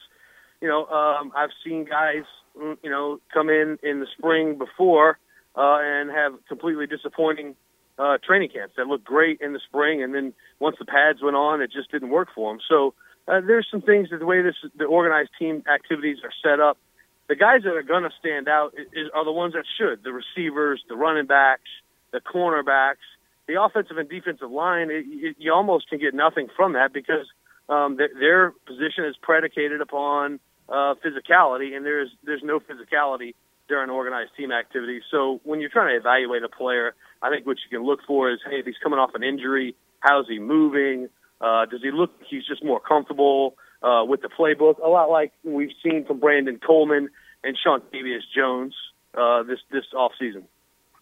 you 0.62 0.68
know 0.68 0.86
um, 0.88 1.32
I've 1.36 1.52
seen 1.66 1.86
guys 1.86 2.24
mm, 2.60 2.78
you 2.84 2.90
know 2.90 3.20
come 3.34 3.50
in 3.50 3.78
in 3.84 4.00
the 4.00 4.08
spring 4.18 4.58
before 4.58 5.18
uh, 5.56 5.78
and 5.82 6.12
have 6.12 6.34
completely 6.48 6.88
disappointing 6.88 7.56
uh, 7.98 8.18
training 8.24 8.50
camps 8.50 8.76
that 8.78 8.88
looked 8.88 9.06
great 9.06 9.42
in 9.42 9.54
the 9.54 9.60
spring, 9.68 10.04
and 10.04 10.14
then 10.14 10.34
once 10.60 10.76
the 10.80 10.86
pads 10.86 11.22
went 11.22 11.36
on, 11.36 11.62
it 11.62 11.72
just 11.72 11.92
didn't 11.92 12.10
work 12.10 12.30
for 12.34 12.52
them. 12.52 12.60
So 12.68 12.94
uh, 13.28 13.42
there's 13.46 13.68
some 13.70 13.82
things 13.82 14.10
that 14.12 14.20
the 14.20 14.26
way 14.26 14.42
this 14.42 14.56
the 14.78 14.86
organized 14.86 15.32
team 15.38 15.64
activities 15.74 16.18
are 16.24 16.34
set 16.44 16.60
up. 16.60 16.78
The 17.30 17.36
guys 17.36 17.62
that 17.64 17.74
are 17.74 17.84
going 17.84 18.04
to 18.04 18.12
stand 18.20 18.48
out 18.48 18.74
is, 18.78 19.08
are 19.14 19.24
the 19.24 19.32
ones 19.32 19.54
that 19.54 19.64
should. 19.78 20.04
The 20.04 20.12
receivers, 20.12 20.84
the 20.90 20.96
running 20.96 21.26
backs, 21.26 21.70
the 22.12 22.20
cornerbacks, 22.20 23.06
the 23.48 23.62
offensive 23.62 23.98
and 23.98 24.10
defensive 24.10 24.52
line. 24.52 24.90
It, 24.92 25.06
it, 25.08 25.36
you 25.40 25.54
almost 25.54 25.90
can 25.90 26.00
get 26.00 26.14
nothing 26.14 26.48
from 26.56 26.74
that 26.74 26.94
because 26.94 27.28
um, 27.70 27.98
th- 27.98 28.12
their 28.20 28.52
position 28.66 29.06
is 29.06 29.16
predicated 29.22 29.82
upon 29.82 30.40
uh, 30.70 30.96
physicality, 31.04 31.76
and 31.76 31.86
there's 31.86 32.10
there's 32.24 32.44
no 32.44 32.60
physicality 32.60 33.36
during 33.68 33.90
organized 33.90 34.32
team 34.36 34.52
activity. 34.52 35.02
So 35.10 35.40
when 35.44 35.62
you're 35.62 35.70
trying 35.70 35.94
to 35.94 35.98
evaluate 35.98 36.44
a 36.44 36.50
player, 36.50 36.94
I 37.22 37.30
think 37.30 37.46
what 37.46 37.58
you 37.64 37.78
can 37.78 37.86
look 37.86 38.00
for 38.06 38.32
is, 38.32 38.40
hey, 38.50 38.60
if 38.60 38.66
he's 38.66 38.76
coming 38.84 39.00
off 39.00 39.12
an 39.16 39.24
injury, 39.24 39.76
how's 40.00 40.28
he 40.28 40.40
moving? 40.40 41.08
Uh, 41.40 41.66
does 41.66 41.82
he 41.82 41.92
look 41.92 42.12
he's 42.30 42.46
just 42.46 42.64
more 42.64 42.80
comfortable 42.80 43.56
uh, 43.84 44.04
with 44.08 44.22
the 44.22 44.30
playbook? 44.30 44.84
A 44.84 44.88
lot 44.88 45.10
like 45.10 45.34
we've 45.44 45.74
seen 45.84 46.06
from 46.06 46.20
Brandon 46.20 46.60
Coleman 46.66 47.10
and 47.44 47.58
Sean 47.62 47.82
Davis 47.92 48.24
Jones 48.36 48.74
uh, 49.16 49.44
this 49.44 49.60
this 49.72 49.86
off 49.96 50.14
season. 50.20 50.46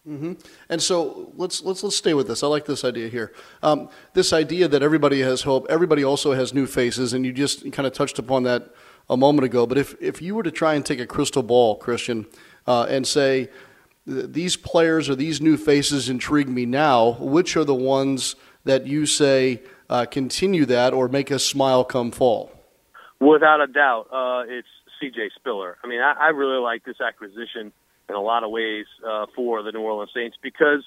Mm-hmm. 0.08 0.32
And 0.68 0.82
so 0.82 1.32
let's 1.36 1.62
let's 1.62 1.84
let's 1.84 1.96
stay 1.96 2.12
with 2.12 2.26
this. 2.26 2.42
I 2.42 2.48
like 2.48 2.66
this 2.66 2.84
idea 2.84 3.08
here. 3.08 3.32
Um, 3.62 3.88
this 4.14 4.32
idea 4.32 4.66
that 4.66 4.82
everybody 4.82 5.20
has 5.20 5.42
hope. 5.42 5.66
Everybody 5.70 6.02
also 6.02 6.32
has 6.32 6.52
new 6.52 6.66
faces, 6.66 7.12
and 7.12 7.24
you 7.24 7.32
just 7.32 7.70
kind 7.72 7.86
of 7.86 7.92
touched 7.92 8.18
upon 8.18 8.42
that 8.42 8.74
a 9.08 9.16
moment 9.16 9.44
ago. 9.44 9.64
But 9.64 9.78
if 9.78 9.94
if 10.02 10.20
you 10.20 10.34
were 10.34 10.42
to 10.42 10.50
try 10.50 10.74
and 10.74 10.84
take 10.84 10.98
a 10.98 11.06
crystal 11.06 11.44
ball, 11.44 11.78
Kristian, 11.78 12.26
uh, 12.66 12.86
and 12.88 13.06
say 13.06 13.48
these 14.04 14.56
players 14.56 15.08
or 15.08 15.14
these 15.14 15.40
new 15.40 15.56
faces 15.56 16.08
intrigue 16.08 16.48
me 16.48 16.66
now, 16.66 17.12
which 17.20 17.56
are 17.56 17.64
the 17.64 17.74
ones 17.74 18.34
that 18.64 18.88
you 18.88 19.06
say 19.06 19.62
uh, 19.88 20.04
continue 20.06 20.66
that 20.66 20.92
or 20.92 21.06
make 21.08 21.30
us 21.30 21.44
smile 21.44 21.84
come 21.84 22.10
fall? 22.10 22.51
Without 23.22 23.60
a 23.60 23.68
doubt, 23.68 24.08
uh, 24.10 24.42
it's 24.48 24.66
C.J. 24.98 25.30
Spiller. 25.36 25.78
I 25.84 25.86
mean, 25.86 26.00
I, 26.00 26.12
I 26.18 26.28
really 26.30 26.60
like 26.60 26.84
this 26.84 27.00
acquisition 27.00 27.72
in 28.08 28.14
a 28.16 28.20
lot 28.20 28.42
of 28.42 28.50
ways 28.50 28.86
uh, 29.08 29.26
for 29.36 29.62
the 29.62 29.70
New 29.70 29.78
Orleans 29.80 30.10
Saints 30.12 30.36
because 30.42 30.82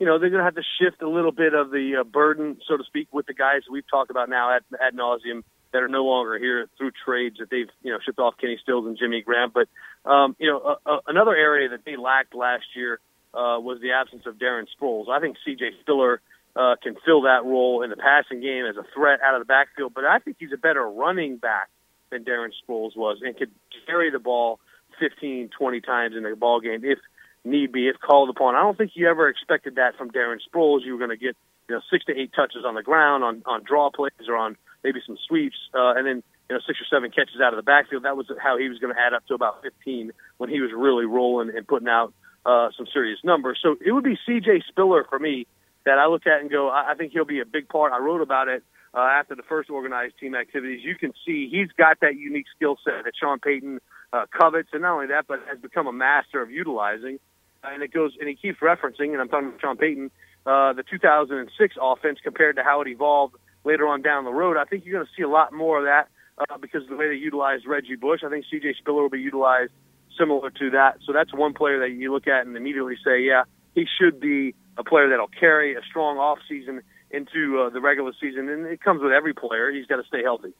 you 0.00 0.06
know 0.06 0.18
they're 0.18 0.30
going 0.30 0.40
to 0.40 0.44
have 0.44 0.56
to 0.56 0.66
shift 0.80 1.00
a 1.00 1.08
little 1.08 1.30
bit 1.30 1.54
of 1.54 1.70
the 1.70 1.98
uh, 2.00 2.04
burden, 2.04 2.58
so 2.66 2.76
to 2.76 2.82
speak, 2.82 3.06
with 3.12 3.26
the 3.26 3.34
guys 3.34 3.62
we've 3.70 3.88
talked 3.88 4.10
about 4.10 4.28
now 4.28 4.56
at 4.56 4.64
ad 4.82 4.94
nauseum 4.94 5.44
that 5.72 5.80
are 5.80 5.88
no 5.88 6.04
longer 6.04 6.40
here 6.40 6.66
through 6.76 6.90
trades 7.04 7.36
that 7.38 7.50
they've 7.50 7.70
you 7.82 7.92
know 7.92 7.98
shipped 8.04 8.18
off 8.18 8.34
Kenny 8.40 8.58
Stills 8.60 8.84
and 8.84 8.98
Jimmy 8.98 9.22
Graham. 9.22 9.52
But 9.54 9.68
um, 10.10 10.34
you 10.40 10.50
know, 10.50 10.58
uh, 10.58 10.90
uh, 10.90 10.98
another 11.06 11.36
area 11.36 11.68
that 11.68 11.84
they 11.84 11.96
lacked 11.96 12.34
last 12.34 12.64
year 12.74 12.98
uh, 13.32 13.62
was 13.62 13.78
the 13.80 13.92
absence 13.92 14.26
of 14.26 14.38
Darren 14.38 14.66
Sproles. 14.74 15.08
I 15.08 15.20
think 15.20 15.36
C.J. 15.44 15.70
Spiller 15.82 16.20
uh, 16.56 16.74
can 16.82 16.96
fill 17.04 17.22
that 17.22 17.44
role 17.44 17.82
in 17.84 17.90
the 17.90 17.96
passing 17.96 18.40
game 18.40 18.64
as 18.66 18.76
a 18.76 18.84
threat 18.92 19.20
out 19.22 19.36
of 19.36 19.40
the 19.40 19.46
backfield. 19.46 19.92
But 19.94 20.04
I 20.04 20.18
think 20.18 20.38
he's 20.40 20.52
a 20.52 20.56
better 20.56 20.84
running 20.84 21.36
back 21.36 21.68
than 22.10 22.24
Darren 22.24 22.50
Sproles 22.62 22.96
was 22.96 23.18
and 23.22 23.36
could 23.36 23.50
carry 23.86 24.10
the 24.10 24.18
ball 24.18 24.60
15, 25.00 25.50
20 25.56 25.80
times 25.80 26.14
in 26.16 26.22
the 26.22 26.34
ball 26.36 26.60
game 26.60 26.80
if 26.84 26.98
need 27.44 27.72
be, 27.72 27.88
if 27.88 27.96
called 28.00 28.28
upon. 28.28 28.54
I 28.54 28.60
don't 28.60 28.76
think 28.76 28.92
you 28.94 29.08
ever 29.08 29.28
expected 29.28 29.76
that 29.76 29.96
from 29.96 30.10
Darren 30.10 30.38
Sproles. 30.42 30.84
You 30.84 30.92
were 30.92 30.98
going 30.98 31.10
to 31.10 31.16
get 31.16 31.36
you 31.68 31.74
know 31.74 31.80
six 31.90 32.04
to 32.06 32.12
eight 32.16 32.32
touches 32.34 32.64
on 32.66 32.74
the 32.74 32.82
ground 32.82 33.24
on 33.24 33.42
on 33.46 33.62
draw 33.64 33.90
plays 33.90 34.28
or 34.28 34.36
on 34.36 34.56
maybe 34.84 35.00
some 35.06 35.16
sweeps, 35.26 35.56
uh, 35.74 35.94
and 35.94 36.06
then 36.06 36.22
you 36.48 36.56
know 36.56 36.60
six 36.66 36.78
or 36.80 36.86
seven 36.90 37.10
catches 37.10 37.40
out 37.40 37.52
of 37.52 37.56
the 37.56 37.62
backfield. 37.62 38.02
That 38.02 38.16
was 38.16 38.26
how 38.42 38.58
he 38.58 38.68
was 38.68 38.78
going 38.78 38.94
to 38.94 39.00
add 39.00 39.14
up 39.14 39.26
to 39.26 39.34
about 39.34 39.62
15 39.62 40.12
when 40.38 40.50
he 40.50 40.60
was 40.60 40.70
really 40.74 41.06
rolling 41.06 41.50
and 41.56 41.66
putting 41.66 41.88
out 41.88 42.12
uh, 42.44 42.68
some 42.76 42.86
serious 42.92 43.18
numbers. 43.24 43.58
So 43.62 43.76
it 43.84 43.92
would 43.92 44.04
be 44.04 44.18
C.J. 44.26 44.62
Spiller 44.68 45.04
for 45.08 45.18
me 45.18 45.46
that 45.84 45.98
I 45.98 46.06
look 46.06 46.26
at 46.26 46.40
and 46.40 46.50
go, 46.50 46.68
I, 46.68 46.92
I 46.92 46.94
think 46.94 47.12
he'll 47.12 47.24
be 47.24 47.40
a 47.40 47.46
big 47.46 47.68
part. 47.68 47.92
I 47.92 47.98
wrote 47.98 48.20
about 48.20 48.48
it 48.48 48.62
uh, 48.96 49.00
after 49.00 49.34
the 49.34 49.42
first 49.42 49.68
organized 49.68 50.14
team 50.18 50.34
activities. 50.34 50.80
You 50.82 50.94
can 50.96 51.12
see 51.24 51.48
he's 51.50 51.68
got 51.76 52.00
that 52.00 52.16
unique 52.16 52.46
skill 52.56 52.78
set 52.82 53.04
that 53.04 53.12
Sean 53.20 53.38
Payton 53.38 53.80
uh, 54.12 54.24
covets, 54.36 54.70
and 54.72 54.82
not 54.82 54.94
only 54.94 55.08
that, 55.08 55.26
but 55.28 55.40
has 55.48 55.58
become 55.58 55.86
a 55.86 55.92
master 55.92 56.40
of 56.40 56.50
utilizing. 56.50 57.18
And 57.62 57.82
it 57.82 57.92
goes, 57.92 58.12
and 58.18 58.28
he 58.28 58.34
keeps 58.34 58.60
referencing, 58.60 59.12
and 59.12 59.20
I'm 59.20 59.28
talking 59.28 59.48
about 59.48 59.60
Sean 59.60 59.76
Payton, 59.76 60.10
uh, 60.46 60.72
the 60.72 60.82
2006 60.88 61.74
offense 61.80 62.18
compared 62.22 62.56
to 62.56 62.62
how 62.62 62.80
it 62.80 62.88
evolved 62.88 63.34
later 63.64 63.86
on 63.86 64.00
down 64.00 64.24
the 64.24 64.32
road. 64.32 64.56
I 64.56 64.64
think 64.64 64.84
you're 64.86 64.94
going 64.94 65.06
to 65.06 65.12
see 65.16 65.24
a 65.24 65.28
lot 65.28 65.52
more 65.52 65.78
of 65.78 65.84
that 65.84 66.08
uh, 66.38 66.56
because 66.56 66.84
of 66.84 66.88
the 66.88 66.96
way 66.96 67.08
they 67.08 67.16
utilized 67.16 67.66
Reggie 67.66 67.96
Bush. 67.96 68.20
I 68.24 68.30
think 68.30 68.46
C.J. 68.50 68.76
Spiller 68.78 69.02
will 69.02 69.10
be 69.10 69.20
utilized 69.20 69.72
similar 70.16 70.50
to 70.50 70.70
that. 70.70 70.98
So 71.04 71.12
that's 71.12 71.34
one 71.34 71.52
player 71.52 71.80
that 71.80 71.90
you 71.90 72.12
look 72.12 72.28
at 72.28 72.46
and 72.46 72.56
immediately 72.56 72.96
say, 73.04 73.20
yeah, 73.22 73.42
he 73.74 73.84
should 74.00 74.20
be 74.20 74.54
a 74.78 74.84
player 74.84 75.10
that'll 75.10 75.28
carry 75.28 75.74
a 75.74 75.80
strong 75.82 76.16
off 76.18 76.38
season 76.48 76.82
into 77.10 77.60
uh, 77.60 77.70
the 77.70 77.80
regular 77.80 78.12
season, 78.20 78.48
and 78.48 78.66
it 78.66 78.80
comes 78.80 79.02
with 79.02 79.12
every 79.12 79.34
player. 79.34 79.70
He's 79.70 79.86
got 79.86 79.96
to 79.96 80.04
stay 80.04 80.22
healthy. 80.22 80.52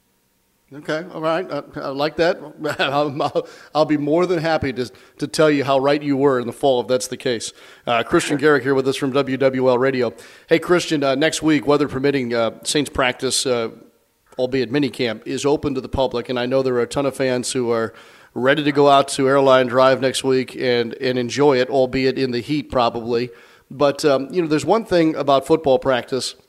Okay, 0.72 1.07
all 1.14 1.20
right. 1.20 1.49
I, 1.49 1.62
I 1.76 1.88
like 1.90 2.16
that. 2.16 2.38
I'll, 2.80 3.47
I'll, 3.72 3.84
be 3.84 3.97
more 3.97 4.26
than 4.26 4.40
happy 4.40 4.72
to, 4.72 4.90
to 5.18 5.28
tell 5.28 5.49
you 5.49 5.62
how 5.62 5.78
right 5.78 6.03
you 6.03 6.16
were 6.16 6.40
in 6.40 6.49
the 6.49 6.53
fall 6.53 6.80
if 6.80 6.88
that's 6.88 7.07
the 7.07 7.16
case. 7.16 7.53
Uh, 7.86 8.03
Kristian 8.03 8.36
Garic 8.36 8.64
here 8.64 8.74
with 8.74 8.88
us 8.88 8.97
from 8.97 9.12
WWL 9.12 9.78
Radio. 9.78 10.12
Hey, 10.49 10.59
Kristian, 10.59 11.05
uh, 11.05 11.14
next 11.14 11.40
week, 11.40 11.68
weather 11.68 11.86
permitting, 11.86 12.34
uh, 12.34 12.64
Saints 12.64 12.90
practice, 12.90 13.47
uh, 13.47 13.70
albeit 14.38 14.72
minicamp, 14.72 15.24
is 15.24 15.47
open 15.47 15.72
to 15.74 15.80
the 15.80 15.88
public, 15.88 16.28
and 16.28 16.36
I 16.36 16.47
know 16.47 16.62
there 16.62 16.74
are 16.74 16.82
a 16.82 16.88
ton 16.88 17.07
of 17.07 17.14
fans 17.14 17.53
who 17.53 17.70
are 17.70 17.94
ready 18.34 18.64
to 18.64 18.72
go 18.72 18.88
out 18.88 19.07
to 19.09 19.28
Airline 19.28 19.68
Drive 19.68 20.01
next 20.01 20.24
week 20.24 20.57
and, 20.57 20.94
and 20.94 21.16
enjoy 21.16 21.59
it, 21.59 21.70
albeit 21.70 22.18
in 22.18 22.32
the 22.32 22.40
heat 22.40 22.72
probably. 22.72 23.30
But, 23.71 24.05
um, 24.05 24.29
you 24.33 24.43
know, 24.43 24.49
there's 24.49 24.64
one 24.64 24.85
thing 24.85 25.14
about 25.14 25.47
football 25.47 25.79
practice– 25.79 26.35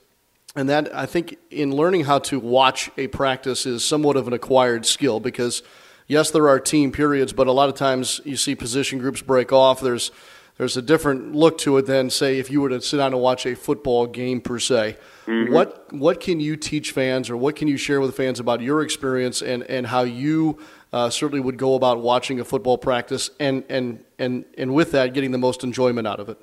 and 0.57 0.69
that 0.69 0.93
I 0.93 1.05
think 1.05 1.37
in 1.51 1.71
learning 1.71 2.05
how 2.05 2.17
to 2.19 2.39
watch 2.39 2.89
a 2.97 3.07
practice 3.07 3.67
is 3.67 3.85
somewhat 3.85 4.17
of 4.17 4.27
an 4.27 4.33
acquired 4.33 4.87
skill 4.87 5.19
because 5.19 5.61
yes, 6.07 6.31
there 6.31 6.49
are 6.49 6.59
team 6.59 6.91
periods, 6.91 7.31
but 7.31 7.45
a 7.45 7.51
lot 7.51 7.69
of 7.69 7.75
times 7.75 8.19
you 8.25 8.35
see 8.35 8.55
position 8.55 8.97
groups 8.97 9.21
break 9.21 9.53
off. 9.53 9.79
There's 9.79 10.11
there's 10.57 10.75
a 10.75 10.81
different 10.81 11.35
look 11.35 11.59
to 11.59 11.77
it 11.77 11.85
than 11.85 12.09
say 12.09 12.39
if 12.39 12.49
you 12.49 12.61
were 12.61 12.69
to 12.69 12.81
sit 12.81 12.97
down 12.97 13.13
and 13.13 13.21
watch 13.21 13.45
a 13.45 13.55
football 13.55 14.07
game 14.07 14.41
per 14.41 14.57
se. 14.57 14.97
Mm-hmm. 15.27 15.53
What 15.53 15.93
what 15.93 16.19
can 16.19 16.39
you 16.39 16.55
teach 16.55 16.89
fans, 16.89 17.29
or 17.29 17.37
what 17.37 17.55
can 17.55 17.67
you 17.67 17.77
share 17.77 18.01
with 18.01 18.17
fans 18.17 18.39
about 18.39 18.59
your 18.61 18.81
experience 18.81 19.43
and 19.43 19.61
and 19.63 19.85
how 19.85 20.01
you 20.01 20.57
uh, 20.91 21.11
certainly 21.11 21.39
would 21.39 21.57
go 21.57 21.75
about 21.75 22.01
watching 22.01 22.39
a 22.39 22.43
football 22.43 22.79
practice 22.79 23.29
and 23.39 23.63
and 23.69 24.03
and 24.17 24.45
and 24.57 24.73
with 24.73 24.91
that 24.93 25.13
getting 25.13 25.29
the 25.29 25.37
most 25.37 25.63
enjoyment 25.63 26.07
out 26.07 26.19
of 26.19 26.29
it? 26.29 26.41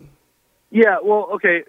Yeah, 0.75 0.97
well, 1.03 1.31
okay 1.37 1.63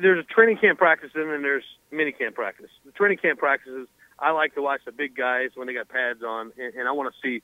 there's 0.00 0.24
a 0.24 0.34
training 0.34 0.58
camp 0.58 0.78
practice 0.78 1.10
and 1.14 1.30
then 1.30 1.42
there's 1.42 1.64
mini 1.90 2.12
camp 2.12 2.34
practice. 2.34 2.70
The 2.84 2.92
training 2.92 3.18
camp 3.18 3.38
practices, 3.38 3.88
I 4.18 4.30
like 4.32 4.54
to 4.54 4.62
watch 4.62 4.80
the 4.84 4.92
big 4.92 5.16
guys 5.16 5.50
when 5.54 5.66
they 5.66 5.74
got 5.74 5.88
pads 5.88 6.22
on, 6.22 6.52
and, 6.58 6.74
and 6.74 6.88
I 6.88 6.92
want 6.92 7.12
to 7.12 7.20
see, 7.22 7.42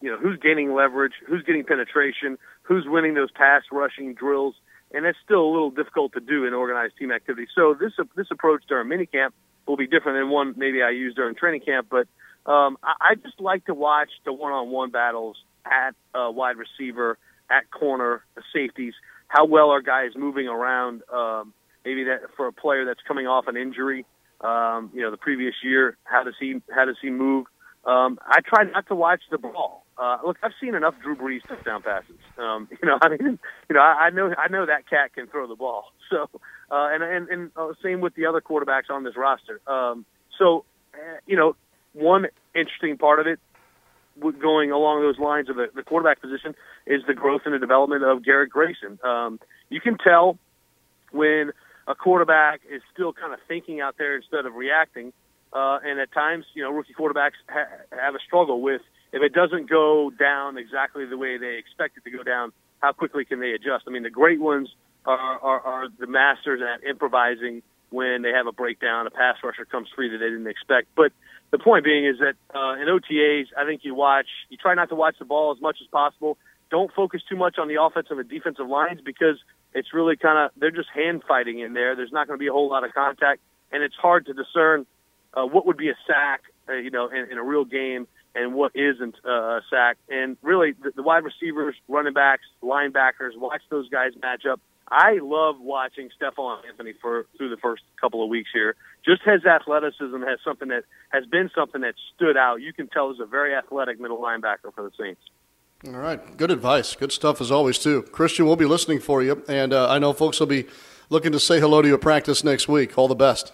you 0.00 0.10
know, 0.10 0.18
who's 0.18 0.38
gaining 0.38 0.74
leverage, 0.74 1.12
who's 1.26 1.42
getting 1.42 1.64
penetration, 1.64 2.38
who's 2.62 2.84
winning 2.86 3.14
those 3.14 3.30
pass 3.30 3.62
rushing 3.70 4.14
drills, 4.14 4.54
and 4.92 5.04
that's 5.04 5.18
still 5.24 5.42
a 5.42 5.50
little 5.52 5.70
difficult 5.70 6.12
to 6.14 6.20
do 6.20 6.44
in 6.44 6.54
organized 6.54 6.96
team 6.98 7.12
activity. 7.12 7.46
So 7.54 7.74
this 7.78 7.92
this 8.16 8.26
approach 8.30 8.62
during 8.68 8.88
mini 8.88 9.06
camp 9.06 9.34
will 9.66 9.76
be 9.76 9.86
different 9.86 10.18
than 10.18 10.28
one 10.28 10.54
maybe 10.56 10.82
I 10.82 10.90
use 10.90 11.14
during 11.14 11.34
training 11.34 11.62
camp, 11.62 11.86
but 11.90 12.06
um, 12.50 12.76
I, 12.82 13.12
I 13.12 13.14
just 13.14 13.40
like 13.40 13.64
to 13.66 13.74
watch 13.74 14.10
the 14.24 14.32
one-on-one 14.32 14.90
battles 14.90 15.36
at 15.64 15.94
uh, 16.14 16.30
wide 16.30 16.56
receiver, 16.56 17.16
at 17.48 17.70
corner, 17.70 18.24
the 18.34 18.42
safeties. 18.52 18.94
How 19.32 19.46
well 19.46 19.70
are 19.70 19.80
guys 19.80 20.10
moving 20.14 20.46
around? 20.46 21.00
Um, 21.10 21.54
maybe 21.86 22.04
that 22.04 22.20
for 22.36 22.48
a 22.48 22.52
player 22.52 22.84
that's 22.84 23.00
coming 23.08 23.26
off 23.26 23.46
an 23.48 23.56
injury, 23.56 24.04
um, 24.42 24.90
you 24.92 25.00
know, 25.00 25.10
the 25.10 25.16
previous 25.16 25.54
year, 25.64 25.96
how 26.04 26.22
does 26.22 26.34
he 26.38 26.60
how 26.70 26.84
does 26.84 26.96
he 27.00 27.08
move? 27.08 27.46
Um, 27.86 28.18
I 28.26 28.40
try 28.46 28.64
not 28.64 28.86
to 28.88 28.94
watch 28.94 29.22
the 29.30 29.38
ball. 29.38 29.86
Uh, 29.96 30.18
look, 30.24 30.36
I've 30.42 30.52
seen 30.60 30.74
enough 30.74 30.94
Drew 31.02 31.16
Brees 31.16 31.40
touchdown 31.48 31.80
passes. 31.82 32.18
Um, 32.36 32.68
you 32.82 32.86
know, 32.86 32.98
I 33.00 33.08
mean, 33.08 33.38
you 33.70 33.74
know, 33.74 33.80
I, 33.80 34.06
I 34.06 34.10
know 34.10 34.34
I 34.36 34.48
know 34.50 34.66
that 34.66 34.88
cat 34.88 35.14
can 35.14 35.28
throw 35.28 35.48
the 35.48 35.56
ball. 35.56 35.84
So, 36.10 36.28
uh, 36.70 36.88
and 36.92 37.02
and 37.02 37.28
and 37.30 37.50
uh, 37.56 37.68
same 37.82 38.02
with 38.02 38.14
the 38.16 38.26
other 38.26 38.42
quarterbacks 38.42 38.90
on 38.90 39.02
this 39.02 39.16
roster. 39.16 39.62
Um, 39.66 40.04
so, 40.38 40.66
uh, 40.92 41.16
you 41.26 41.38
know, 41.38 41.56
one 41.94 42.26
interesting 42.54 42.98
part 42.98 43.18
of 43.18 43.26
it, 43.26 43.40
going 44.20 44.70
along 44.70 45.02
those 45.02 45.18
lines 45.18 45.48
of 45.48 45.56
the, 45.56 45.68
the 45.74 45.82
quarterback 45.82 46.20
position, 46.20 46.54
is 46.86 47.02
the 47.06 47.14
growth 47.14 47.42
and 47.44 47.54
the 47.54 47.58
development 47.58 48.04
of 48.04 48.24
Garrett 48.24 48.50
Grayson. 48.50 48.98
Um, 49.02 49.40
you 49.68 49.80
can 49.80 49.98
tell 49.98 50.38
when 51.10 51.52
a 51.86 51.94
quarterback 51.94 52.60
is 52.70 52.82
still 52.92 53.12
kind 53.12 53.32
of 53.32 53.40
thinking 53.48 53.80
out 53.80 53.96
there 53.98 54.16
instead 54.16 54.46
of 54.46 54.54
reacting. 54.54 55.12
Uh, 55.52 55.78
and 55.84 56.00
at 56.00 56.10
times, 56.12 56.46
you 56.54 56.62
know, 56.62 56.70
rookie 56.70 56.94
quarterbacks 56.94 57.32
ha- 57.48 57.68
have 57.90 58.14
a 58.14 58.18
struggle 58.26 58.62
with 58.62 58.80
if 59.12 59.22
it 59.22 59.34
doesn't 59.34 59.68
go 59.68 60.10
down 60.10 60.56
exactly 60.56 61.04
the 61.04 61.18
way 61.18 61.36
they 61.36 61.58
expect 61.58 61.98
it 61.98 62.04
to 62.04 62.10
go 62.10 62.22
down, 62.22 62.52
how 62.80 62.92
quickly 62.92 63.24
can 63.24 63.40
they 63.40 63.52
adjust? 63.52 63.84
I 63.86 63.90
mean, 63.90 64.02
the 64.02 64.10
great 64.10 64.40
ones 64.40 64.70
are, 65.04 65.18
are, 65.18 65.60
are 65.60 65.88
the 65.98 66.06
masters 66.06 66.60
at 66.62 66.88
improvising 66.88 67.62
when 67.92 68.22
they 68.22 68.30
have 68.30 68.46
a 68.46 68.52
breakdown, 68.52 69.06
a 69.06 69.10
pass 69.10 69.36
rusher 69.44 69.64
comes 69.64 69.88
free 69.94 70.08
that 70.10 70.18
they 70.18 70.30
didn't 70.30 70.46
expect. 70.46 70.88
But 70.96 71.12
the 71.50 71.58
point 71.58 71.84
being 71.84 72.06
is 72.06 72.18
that 72.18 72.34
uh, 72.54 72.80
in 72.80 72.88
OTAs, 72.88 73.46
I 73.56 73.64
think 73.64 73.84
you 73.84 73.94
watch, 73.94 74.26
you 74.48 74.56
try 74.56 74.74
not 74.74 74.88
to 74.88 74.94
watch 74.94 75.16
the 75.18 75.24
ball 75.24 75.52
as 75.54 75.60
much 75.60 75.78
as 75.80 75.86
possible. 75.88 76.38
Don't 76.70 76.92
focus 76.92 77.20
too 77.28 77.36
much 77.36 77.58
on 77.58 77.68
the 77.68 77.80
offensive 77.80 78.18
and 78.18 78.28
defensive 78.28 78.66
lines 78.66 79.00
because 79.04 79.36
it's 79.74 79.92
really 79.92 80.16
kind 80.16 80.38
of 80.38 80.50
they're 80.56 80.70
just 80.70 80.88
hand 80.94 81.22
fighting 81.28 81.60
in 81.60 81.74
there. 81.74 81.94
There's 81.94 82.12
not 82.12 82.26
going 82.26 82.38
to 82.38 82.42
be 82.42 82.48
a 82.48 82.52
whole 82.52 82.70
lot 82.70 82.84
of 82.84 82.94
contact, 82.94 83.40
and 83.70 83.82
it's 83.82 83.94
hard 83.94 84.26
to 84.26 84.32
discern 84.32 84.86
uh, 85.34 85.44
what 85.44 85.66
would 85.66 85.76
be 85.76 85.90
a 85.90 85.96
sack, 86.06 86.42
uh, 86.68 86.74
you 86.74 86.90
know, 86.90 87.08
in, 87.08 87.30
in 87.32 87.38
a 87.38 87.42
real 87.42 87.64
game 87.64 88.06
and 88.34 88.54
what 88.54 88.72
isn't 88.74 89.16
uh, 89.26 89.30
a 89.30 89.60
sack. 89.68 89.98
And 90.08 90.36
really, 90.42 90.72
the, 90.72 90.92
the 90.96 91.02
wide 91.02 91.24
receivers, 91.24 91.74
running 91.88 92.14
backs, 92.14 92.44
linebackers, 92.62 93.36
watch 93.36 93.62
those 93.68 93.88
guys 93.88 94.12
match 94.22 94.44
up. 94.50 94.60
I 94.88 95.18
love 95.22 95.56
watching 95.60 96.10
Stephone 96.14 96.58
Anthony 96.68 96.92
for 97.00 97.26
through 97.36 97.50
the 97.50 97.56
first 97.56 97.82
couple 98.00 98.22
of 98.22 98.28
weeks 98.28 98.50
here. 98.52 98.76
Just 99.04 99.22
his 99.22 99.44
athleticism 99.44 100.20
has 100.22 100.38
something 100.44 100.68
that 100.68 100.84
has 101.10 101.24
been 101.26 101.50
something 101.54 101.80
that 101.80 101.94
stood 102.14 102.36
out. 102.36 102.60
You 102.60 102.72
can 102.72 102.88
tell 102.88 103.10
he's 103.10 103.20
a 103.20 103.26
very 103.26 103.54
athletic 103.54 104.00
middle 104.00 104.18
linebacker 104.18 104.74
for 104.74 104.84
the 104.84 104.90
Saints. 104.98 105.20
All 105.86 105.98
right. 105.98 106.36
Good 106.36 106.50
advice. 106.50 106.94
Good 106.94 107.10
stuff 107.10 107.40
as 107.40 107.50
always, 107.50 107.78
too. 107.78 108.02
Kristian, 108.02 108.44
we'll 108.44 108.56
be 108.56 108.66
listening 108.66 109.00
for 109.00 109.22
you. 109.22 109.42
And 109.48 109.72
uh, 109.72 109.90
I 109.90 109.98
know 109.98 110.12
folks 110.12 110.38
will 110.38 110.46
be 110.46 110.66
looking 111.10 111.32
to 111.32 111.40
say 111.40 111.58
hello 111.58 111.82
to 111.82 111.88
you 111.88 111.94
at 111.94 112.00
practice 112.00 112.44
next 112.44 112.68
week. 112.68 112.96
All 112.96 113.08
the 113.08 113.16
best. 113.16 113.52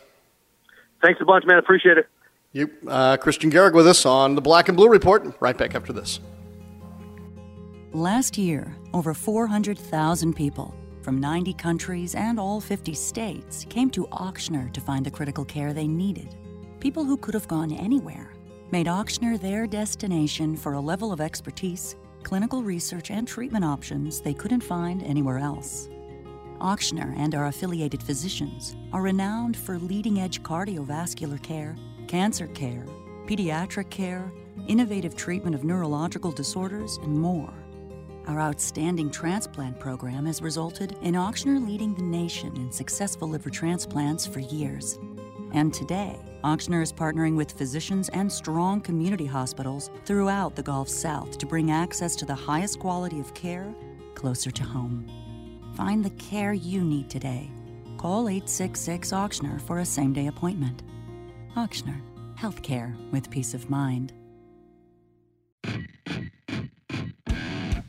Thanks 1.03 1.21
a 1.21 1.25
bunch, 1.25 1.45
man. 1.47 1.59
Appreciate 1.59 1.97
it. 1.97 2.07
You, 2.53 2.71
uh, 2.87 3.17
Kristian 3.19 3.51
Garic 3.51 3.75
with 3.75 3.87
us 3.87 4.05
on 4.05 4.35
the 4.35 4.41
Black 4.43 4.69
and 4.69 4.77
Blue 4.77 4.89
Report. 4.89 5.37
Right 5.41 5.57
back 5.57 5.75
after 5.75 5.93
this. 5.93 6.21
Last 7.93 8.37
year, 8.37 8.75
over 8.93 9.15
400,000 9.15 10.35
people 10.35 10.75
from 11.09 11.21
90 11.21 11.55
countries 11.55 12.15
and 12.15 12.39
all 12.39 12.61
50 12.61 12.93
states 12.93 13.65
came 13.71 13.89
to 13.89 14.07
Ochsner 14.09 14.71
to 14.75 14.81
find 14.83 15.07
the 15.07 15.11
critical 15.11 15.43
care 15.43 15.73
they 15.73 15.89
needed. 15.89 16.37
People 16.81 17.03
who 17.03 17.17
could 17.17 17.33
have 17.33 17.49
gone 17.49 17.73
anywhere 17.73 18.35
made 18.71 18.89
Ochsner 18.89 19.41
their 19.41 19.67
destination 19.67 20.55
for 20.55 20.75
a 20.75 20.81
level 20.81 21.11
of 21.11 21.23
expertise 21.23 21.97
clinical 22.25 22.63
research, 22.63 23.11
and 23.11 23.27
treatment 23.27 23.65
options 23.65 24.21
they 24.21 24.35
couldn't 24.35 24.61
find 24.61 25.03
anywhere 25.03 25.39
else. 25.39 25.89
Ochsner 26.61 27.17
and 27.17 27.35
our 27.35 27.47
affiliated 27.47 28.03
physicians 28.03 28.77
are 28.93 29.01
renowned 29.01 29.57
for 29.57 29.79
leading 29.79 30.21
edge 30.21 30.43
cardiovascular 30.43 31.43
care, 31.43 31.75
cancer 32.07 32.49
care, 32.49 32.85
pediatric 33.27 33.89
care, 33.89 34.31
innovative 34.67 35.17
treatment 35.17 35.55
of 35.55 35.65
neurological 35.65 36.33
disorders, 36.33 36.99
and 36.99 37.19
more. 37.19 37.55
Our 38.29 38.41
outstanding 38.41 39.11
transplant 39.11 39.81
program 39.81 40.27
has 40.27 40.43
resulted 40.43 40.99
in 41.01 41.15
Ochsner 41.15 41.67
leading 41.67 41.95
the 41.95 42.03
nation 42.03 42.55
in 42.57 42.71
successful 42.71 43.27
liver 43.27 43.49
transplants 43.49 44.27
for 44.27 44.41
years. 44.41 44.99
And 45.55 45.73
today, 45.73 46.15
Ochsner 46.45 46.83
is 46.83 46.93
partnering 46.93 47.37
with 47.37 47.53
physicians 47.53 48.11
and 48.11 48.31
strong 48.31 48.83
community 48.83 49.25
hospitals 49.25 49.91
throughout 50.05 50.55
the 50.55 50.63
Gulf 50.63 50.91
South 50.91 51.39
to 51.39 51.47
bring 51.47 51.71
access 51.71 52.15
to 52.17 52.27
the 52.27 52.35
highest 52.35 52.79
quality 52.81 53.19
of 53.19 53.33
care 53.33 53.75
closer 54.15 54.51
to 54.51 54.63
home. 54.63 55.07
Find 55.75 56.05
the 56.05 56.11
care 56.11 56.53
you 56.53 56.85
need 56.85 57.09
today. 57.09 57.51
Call 57.97 58.29
866 58.29 59.11
Ochsner 59.11 59.59
for 59.63 59.79
a 59.79 59.87
same 59.87 60.13
day 60.13 60.27
appointment. 60.27 60.83
Ochsner, 61.57 61.99
healthcare 62.39 62.95
with 63.11 63.31
peace 63.31 63.55
of 63.55 63.71
mind. 63.71 64.13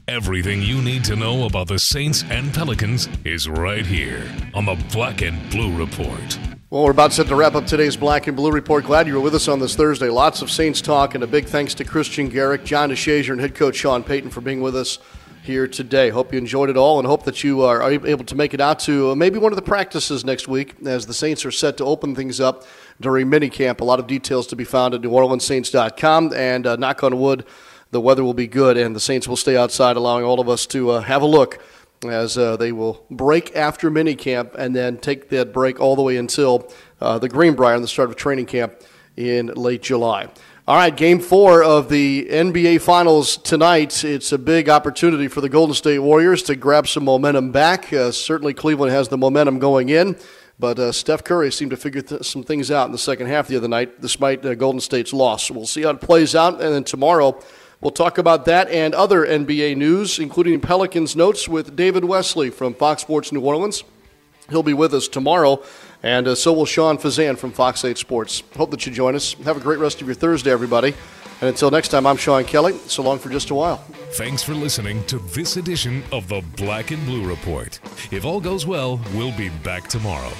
Everything 0.09 0.63
you 0.63 0.81
need 0.81 1.03
to 1.03 1.15
know 1.15 1.45
about 1.45 1.67
the 1.67 1.77
Saints 1.77 2.23
and 2.31 2.51
Pelicans 2.51 3.07
is 3.25 3.47
right 3.47 3.85
here 3.85 4.27
on 4.55 4.65
the 4.65 4.73
Black 4.91 5.21
and 5.21 5.37
Blue 5.51 5.71
Report. 5.77 6.39
Well, 6.71 6.85
we're 6.85 6.89
about 6.89 7.13
set 7.13 7.27
to 7.27 7.35
wrap 7.35 7.53
up 7.53 7.67
today's 7.67 7.95
Black 7.95 8.25
and 8.25 8.35
Blue 8.35 8.51
Report. 8.51 8.83
Glad 8.85 9.05
you 9.05 9.13
were 9.13 9.19
with 9.19 9.35
us 9.35 9.47
on 9.47 9.59
this 9.59 9.75
Thursday. 9.75 10.09
Lots 10.09 10.41
of 10.41 10.49
Saints 10.49 10.81
talk, 10.81 11.13
and 11.13 11.23
a 11.23 11.27
big 11.27 11.45
thanks 11.45 11.75
to 11.75 11.85
Kristian 11.85 12.27
Garic, 12.31 12.65
John 12.65 12.89
DeShazier, 12.89 13.33
and 13.33 13.39
head 13.39 13.53
coach 13.53 13.75
Sean 13.75 14.03
Payton 14.03 14.31
for 14.31 14.41
being 14.41 14.61
with 14.61 14.75
us 14.75 14.97
here 15.43 15.67
today. 15.67 16.09
Hope 16.09 16.33
you 16.33 16.39
enjoyed 16.39 16.71
it 16.71 16.77
all 16.77 16.97
and 16.97 17.07
hope 17.07 17.23
that 17.25 17.43
you 17.43 17.61
are 17.61 17.91
able 17.91 18.25
to 18.25 18.35
make 18.35 18.55
it 18.55 18.59
out 18.59 18.79
to 18.79 19.11
uh, 19.11 19.15
maybe 19.15 19.37
one 19.37 19.51
of 19.51 19.57
the 19.57 19.61
practices 19.61 20.25
next 20.25 20.47
week 20.47 20.75
as 20.87 21.05
the 21.05 21.13
Saints 21.13 21.45
are 21.45 21.51
set 21.51 21.77
to 21.77 21.85
open 21.85 22.15
things 22.15 22.39
up 22.39 22.65
during 22.99 23.27
minicamp. 23.27 23.79
A 23.79 23.83
lot 23.83 23.99
of 23.99 24.07
details 24.07 24.47
to 24.47 24.55
be 24.55 24.63
found 24.63 24.95
at 24.95 25.01
NewOrleansSaints.com 25.01 26.33
and 26.33 26.65
uh, 26.65 26.77
knock 26.77 27.03
on 27.03 27.19
wood, 27.19 27.45
the 27.91 28.01
weather 28.01 28.23
will 28.23 28.33
be 28.33 28.47
good 28.47 28.77
and 28.77 28.95
the 28.95 28.99
Saints 28.99 29.27
will 29.27 29.37
stay 29.37 29.57
outside, 29.57 29.97
allowing 29.97 30.23
all 30.23 30.39
of 30.39 30.49
us 30.49 30.65
to 30.67 30.91
uh, 30.91 31.01
have 31.01 31.21
a 31.21 31.25
look 31.25 31.59
as 32.05 32.37
uh, 32.37 32.55
they 32.55 32.71
will 32.71 33.05
break 33.11 33.55
after 33.55 33.91
minicamp 33.91 34.53
and 34.55 34.75
then 34.75 34.97
take 34.97 35.29
that 35.29 35.51
break 35.51 35.79
all 35.79 35.95
the 35.95 36.01
way 36.01 36.17
until 36.17 36.71
uh, 37.01 37.19
the 37.19 37.27
Greenbrier 37.27 37.75
and 37.75 37.83
the 37.83 37.87
start 37.87 38.09
of 38.09 38.15
training 38.15 38.45
camp 38.45 38.73
in 39.17 39.47
late 39.47 39.81
July. 39.81 40.29
All 40.67 40.75
right, 40.75 40.95
game 40.95 41.19
four 41.19 41.63
of 41.63 41.89
the 41.89 42.27
NBA 42.29 42.81
Finals 42.81 43.37
tonight. 43.37 44.03
It's 44.03 44.31
a 44.31 44.37
big 44.37 44.69
opportunity 44.69 45.27
for 45.27 45.41
the 45.41 45.49
Golden 45.49 45.73
State 45.73 45.97
Warriors 45.97 46.43
to 46.43 46.55
grab 46.55 46.87
some 46.87 47.05
momentum 47.05 47.51
back. 47.51 47.91
Uh, 47.91 48.11
certainly, 48.11 48.53
Cleveland 48.53 48.91
has 48.91 49.07
the 49.07 49.17
momentum 49.17 49.57
going 49.57 49.89
in, 49.89 50.15
but 50.59 50.77
uh, 50.77 50.91
Steph 50.91 51.23
Curry 51.23 51.51
seemed 51.51 51.71
to 51.71 51.77
figure 51.77 52.03
th- 52.03 52.23
some 52.23 52.43
things 52.43 52.69
out 52.69 52.85
in 52.85 52.91
the 52.91 52.99
second 52.99 53.27
half 53.27 53.47
the 53.47 53.57
other 53.57 53.67
night, 53.67 53.99
despite 53.99 54.45
uh, 54.45 54.53
Golden 54.53 54.79
State's 54.79 55.11
loss. 55.11 55.49
We'll 55.49 55.65
see 55.65 55.81
how 55.81 55.89
it 55.89 56.01
plays 56.01 56.35
out, 56.35 56.61
and 56.61 56.75
then 56.75 56.83
tomorrow 56.83 57.41
we'll 57.81 57.91
talk 57.91 58.17
about 58.17 58.45
that 58.45 58.69
and 58.69 58.93
other 58.93 59.25
NBA 59.25 59.77
news, 59.77 60.19
including 60.19 60.59
Pelicans 60.59 61.15
notes 61.15 61.47
with 61.47 61.75
David 61.75 62.05
Wesley 62.05 62.49
from 62.49 62.73
Fox 62.73 63.01
Sports 63.01 63.31
New 63.31 63.41
Orleans. 63.41 63.83
He'll 64.49 64.63
be 64.63 64.73
with 64.73 64.93
us 64.93 65.07
tomorrow. 65.07 65.63
And 66.01 66.27
uh, 66.29 66.35
so 66.35 66.53
will 66.53 66.65
Sean 66.65 66.97
Fazende 66.97 67.37
from 67.37 67.51
Fox 67.51 67.83
8 67.83 67.97
Sports. 67.97 68.43
Hope 68.55 68.71
that 68.71 68.85
you 68.85 68.91
join 68.91 69.15
us. 69.15 69.33
Have 69.43 69.57
a 69.57 69.59
great 69.59 69.79
rest 69.79 70.01
of 70.01 70.07
your 70.07 70.15
Thursday, 70.15 70.51
everybody. 70.51 70.93
And 71.41 71.49
until 71.49 71.71
next 71.71 71.89
time, 71.89 72.05
I'm 72.05 72.17
Sean 72.17 72.43
Kelly. 72.43 72.73
So 72.87 73.01
long 73.01 73.17
for 73.17 73.29
just 73.29 73.49
a 73.49 73.55
while. 73.55 73.77
Thanks 74.13 74.43
for 74.43 74.53
listening 74.53 75.05
to 75.05 75.19
this 75.19 75.55
edition 75.55 76.03
of 76.11 76.27
the 76.27 76.43
Black 76.57 76.91
and 76.91 77.03
Blue 77.05 77.25
Report. 77.25 77.79
If 78.11 78.25
all 78.25 78.41
goes 78.41 78.65
well, 78.65 78.99
we'll 79.13 79.35
be 79.37 79.49
back 79.63 79.87
tomorrow. 79.87 80.31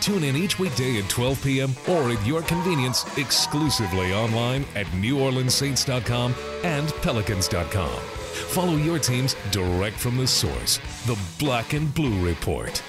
Tune 0.00 0.24
in 0.24 0.34
each 0.34 0.58
weekday 0.58 0.98
at 0.98 1.08
12 1.08 1.44
p.m. 1.44 1.72
or 1.88 2.10
at 2.10 2.26
your 2.26 2.42
convenience 2.42 3.04
exclusively 3.16 4.12
online 4.12 4.64
at 4.74 4.86
NewOrleansSaints.com 4.86 6.34
and 6.64 6.88
Pelicans.com. 7.02 8.00
Follow 8.48 8.76
your 8.76 8.98
teams 8.98 9.36
direct 9.50 9.96
from 9.96 10.16
the 10.16 10.26
source, 10.26 10.78
the 11.06 11.18
Black 11.38 11.72
and 11.74 11.92
Blue 11.94 12.24
Report. 12.24 12.82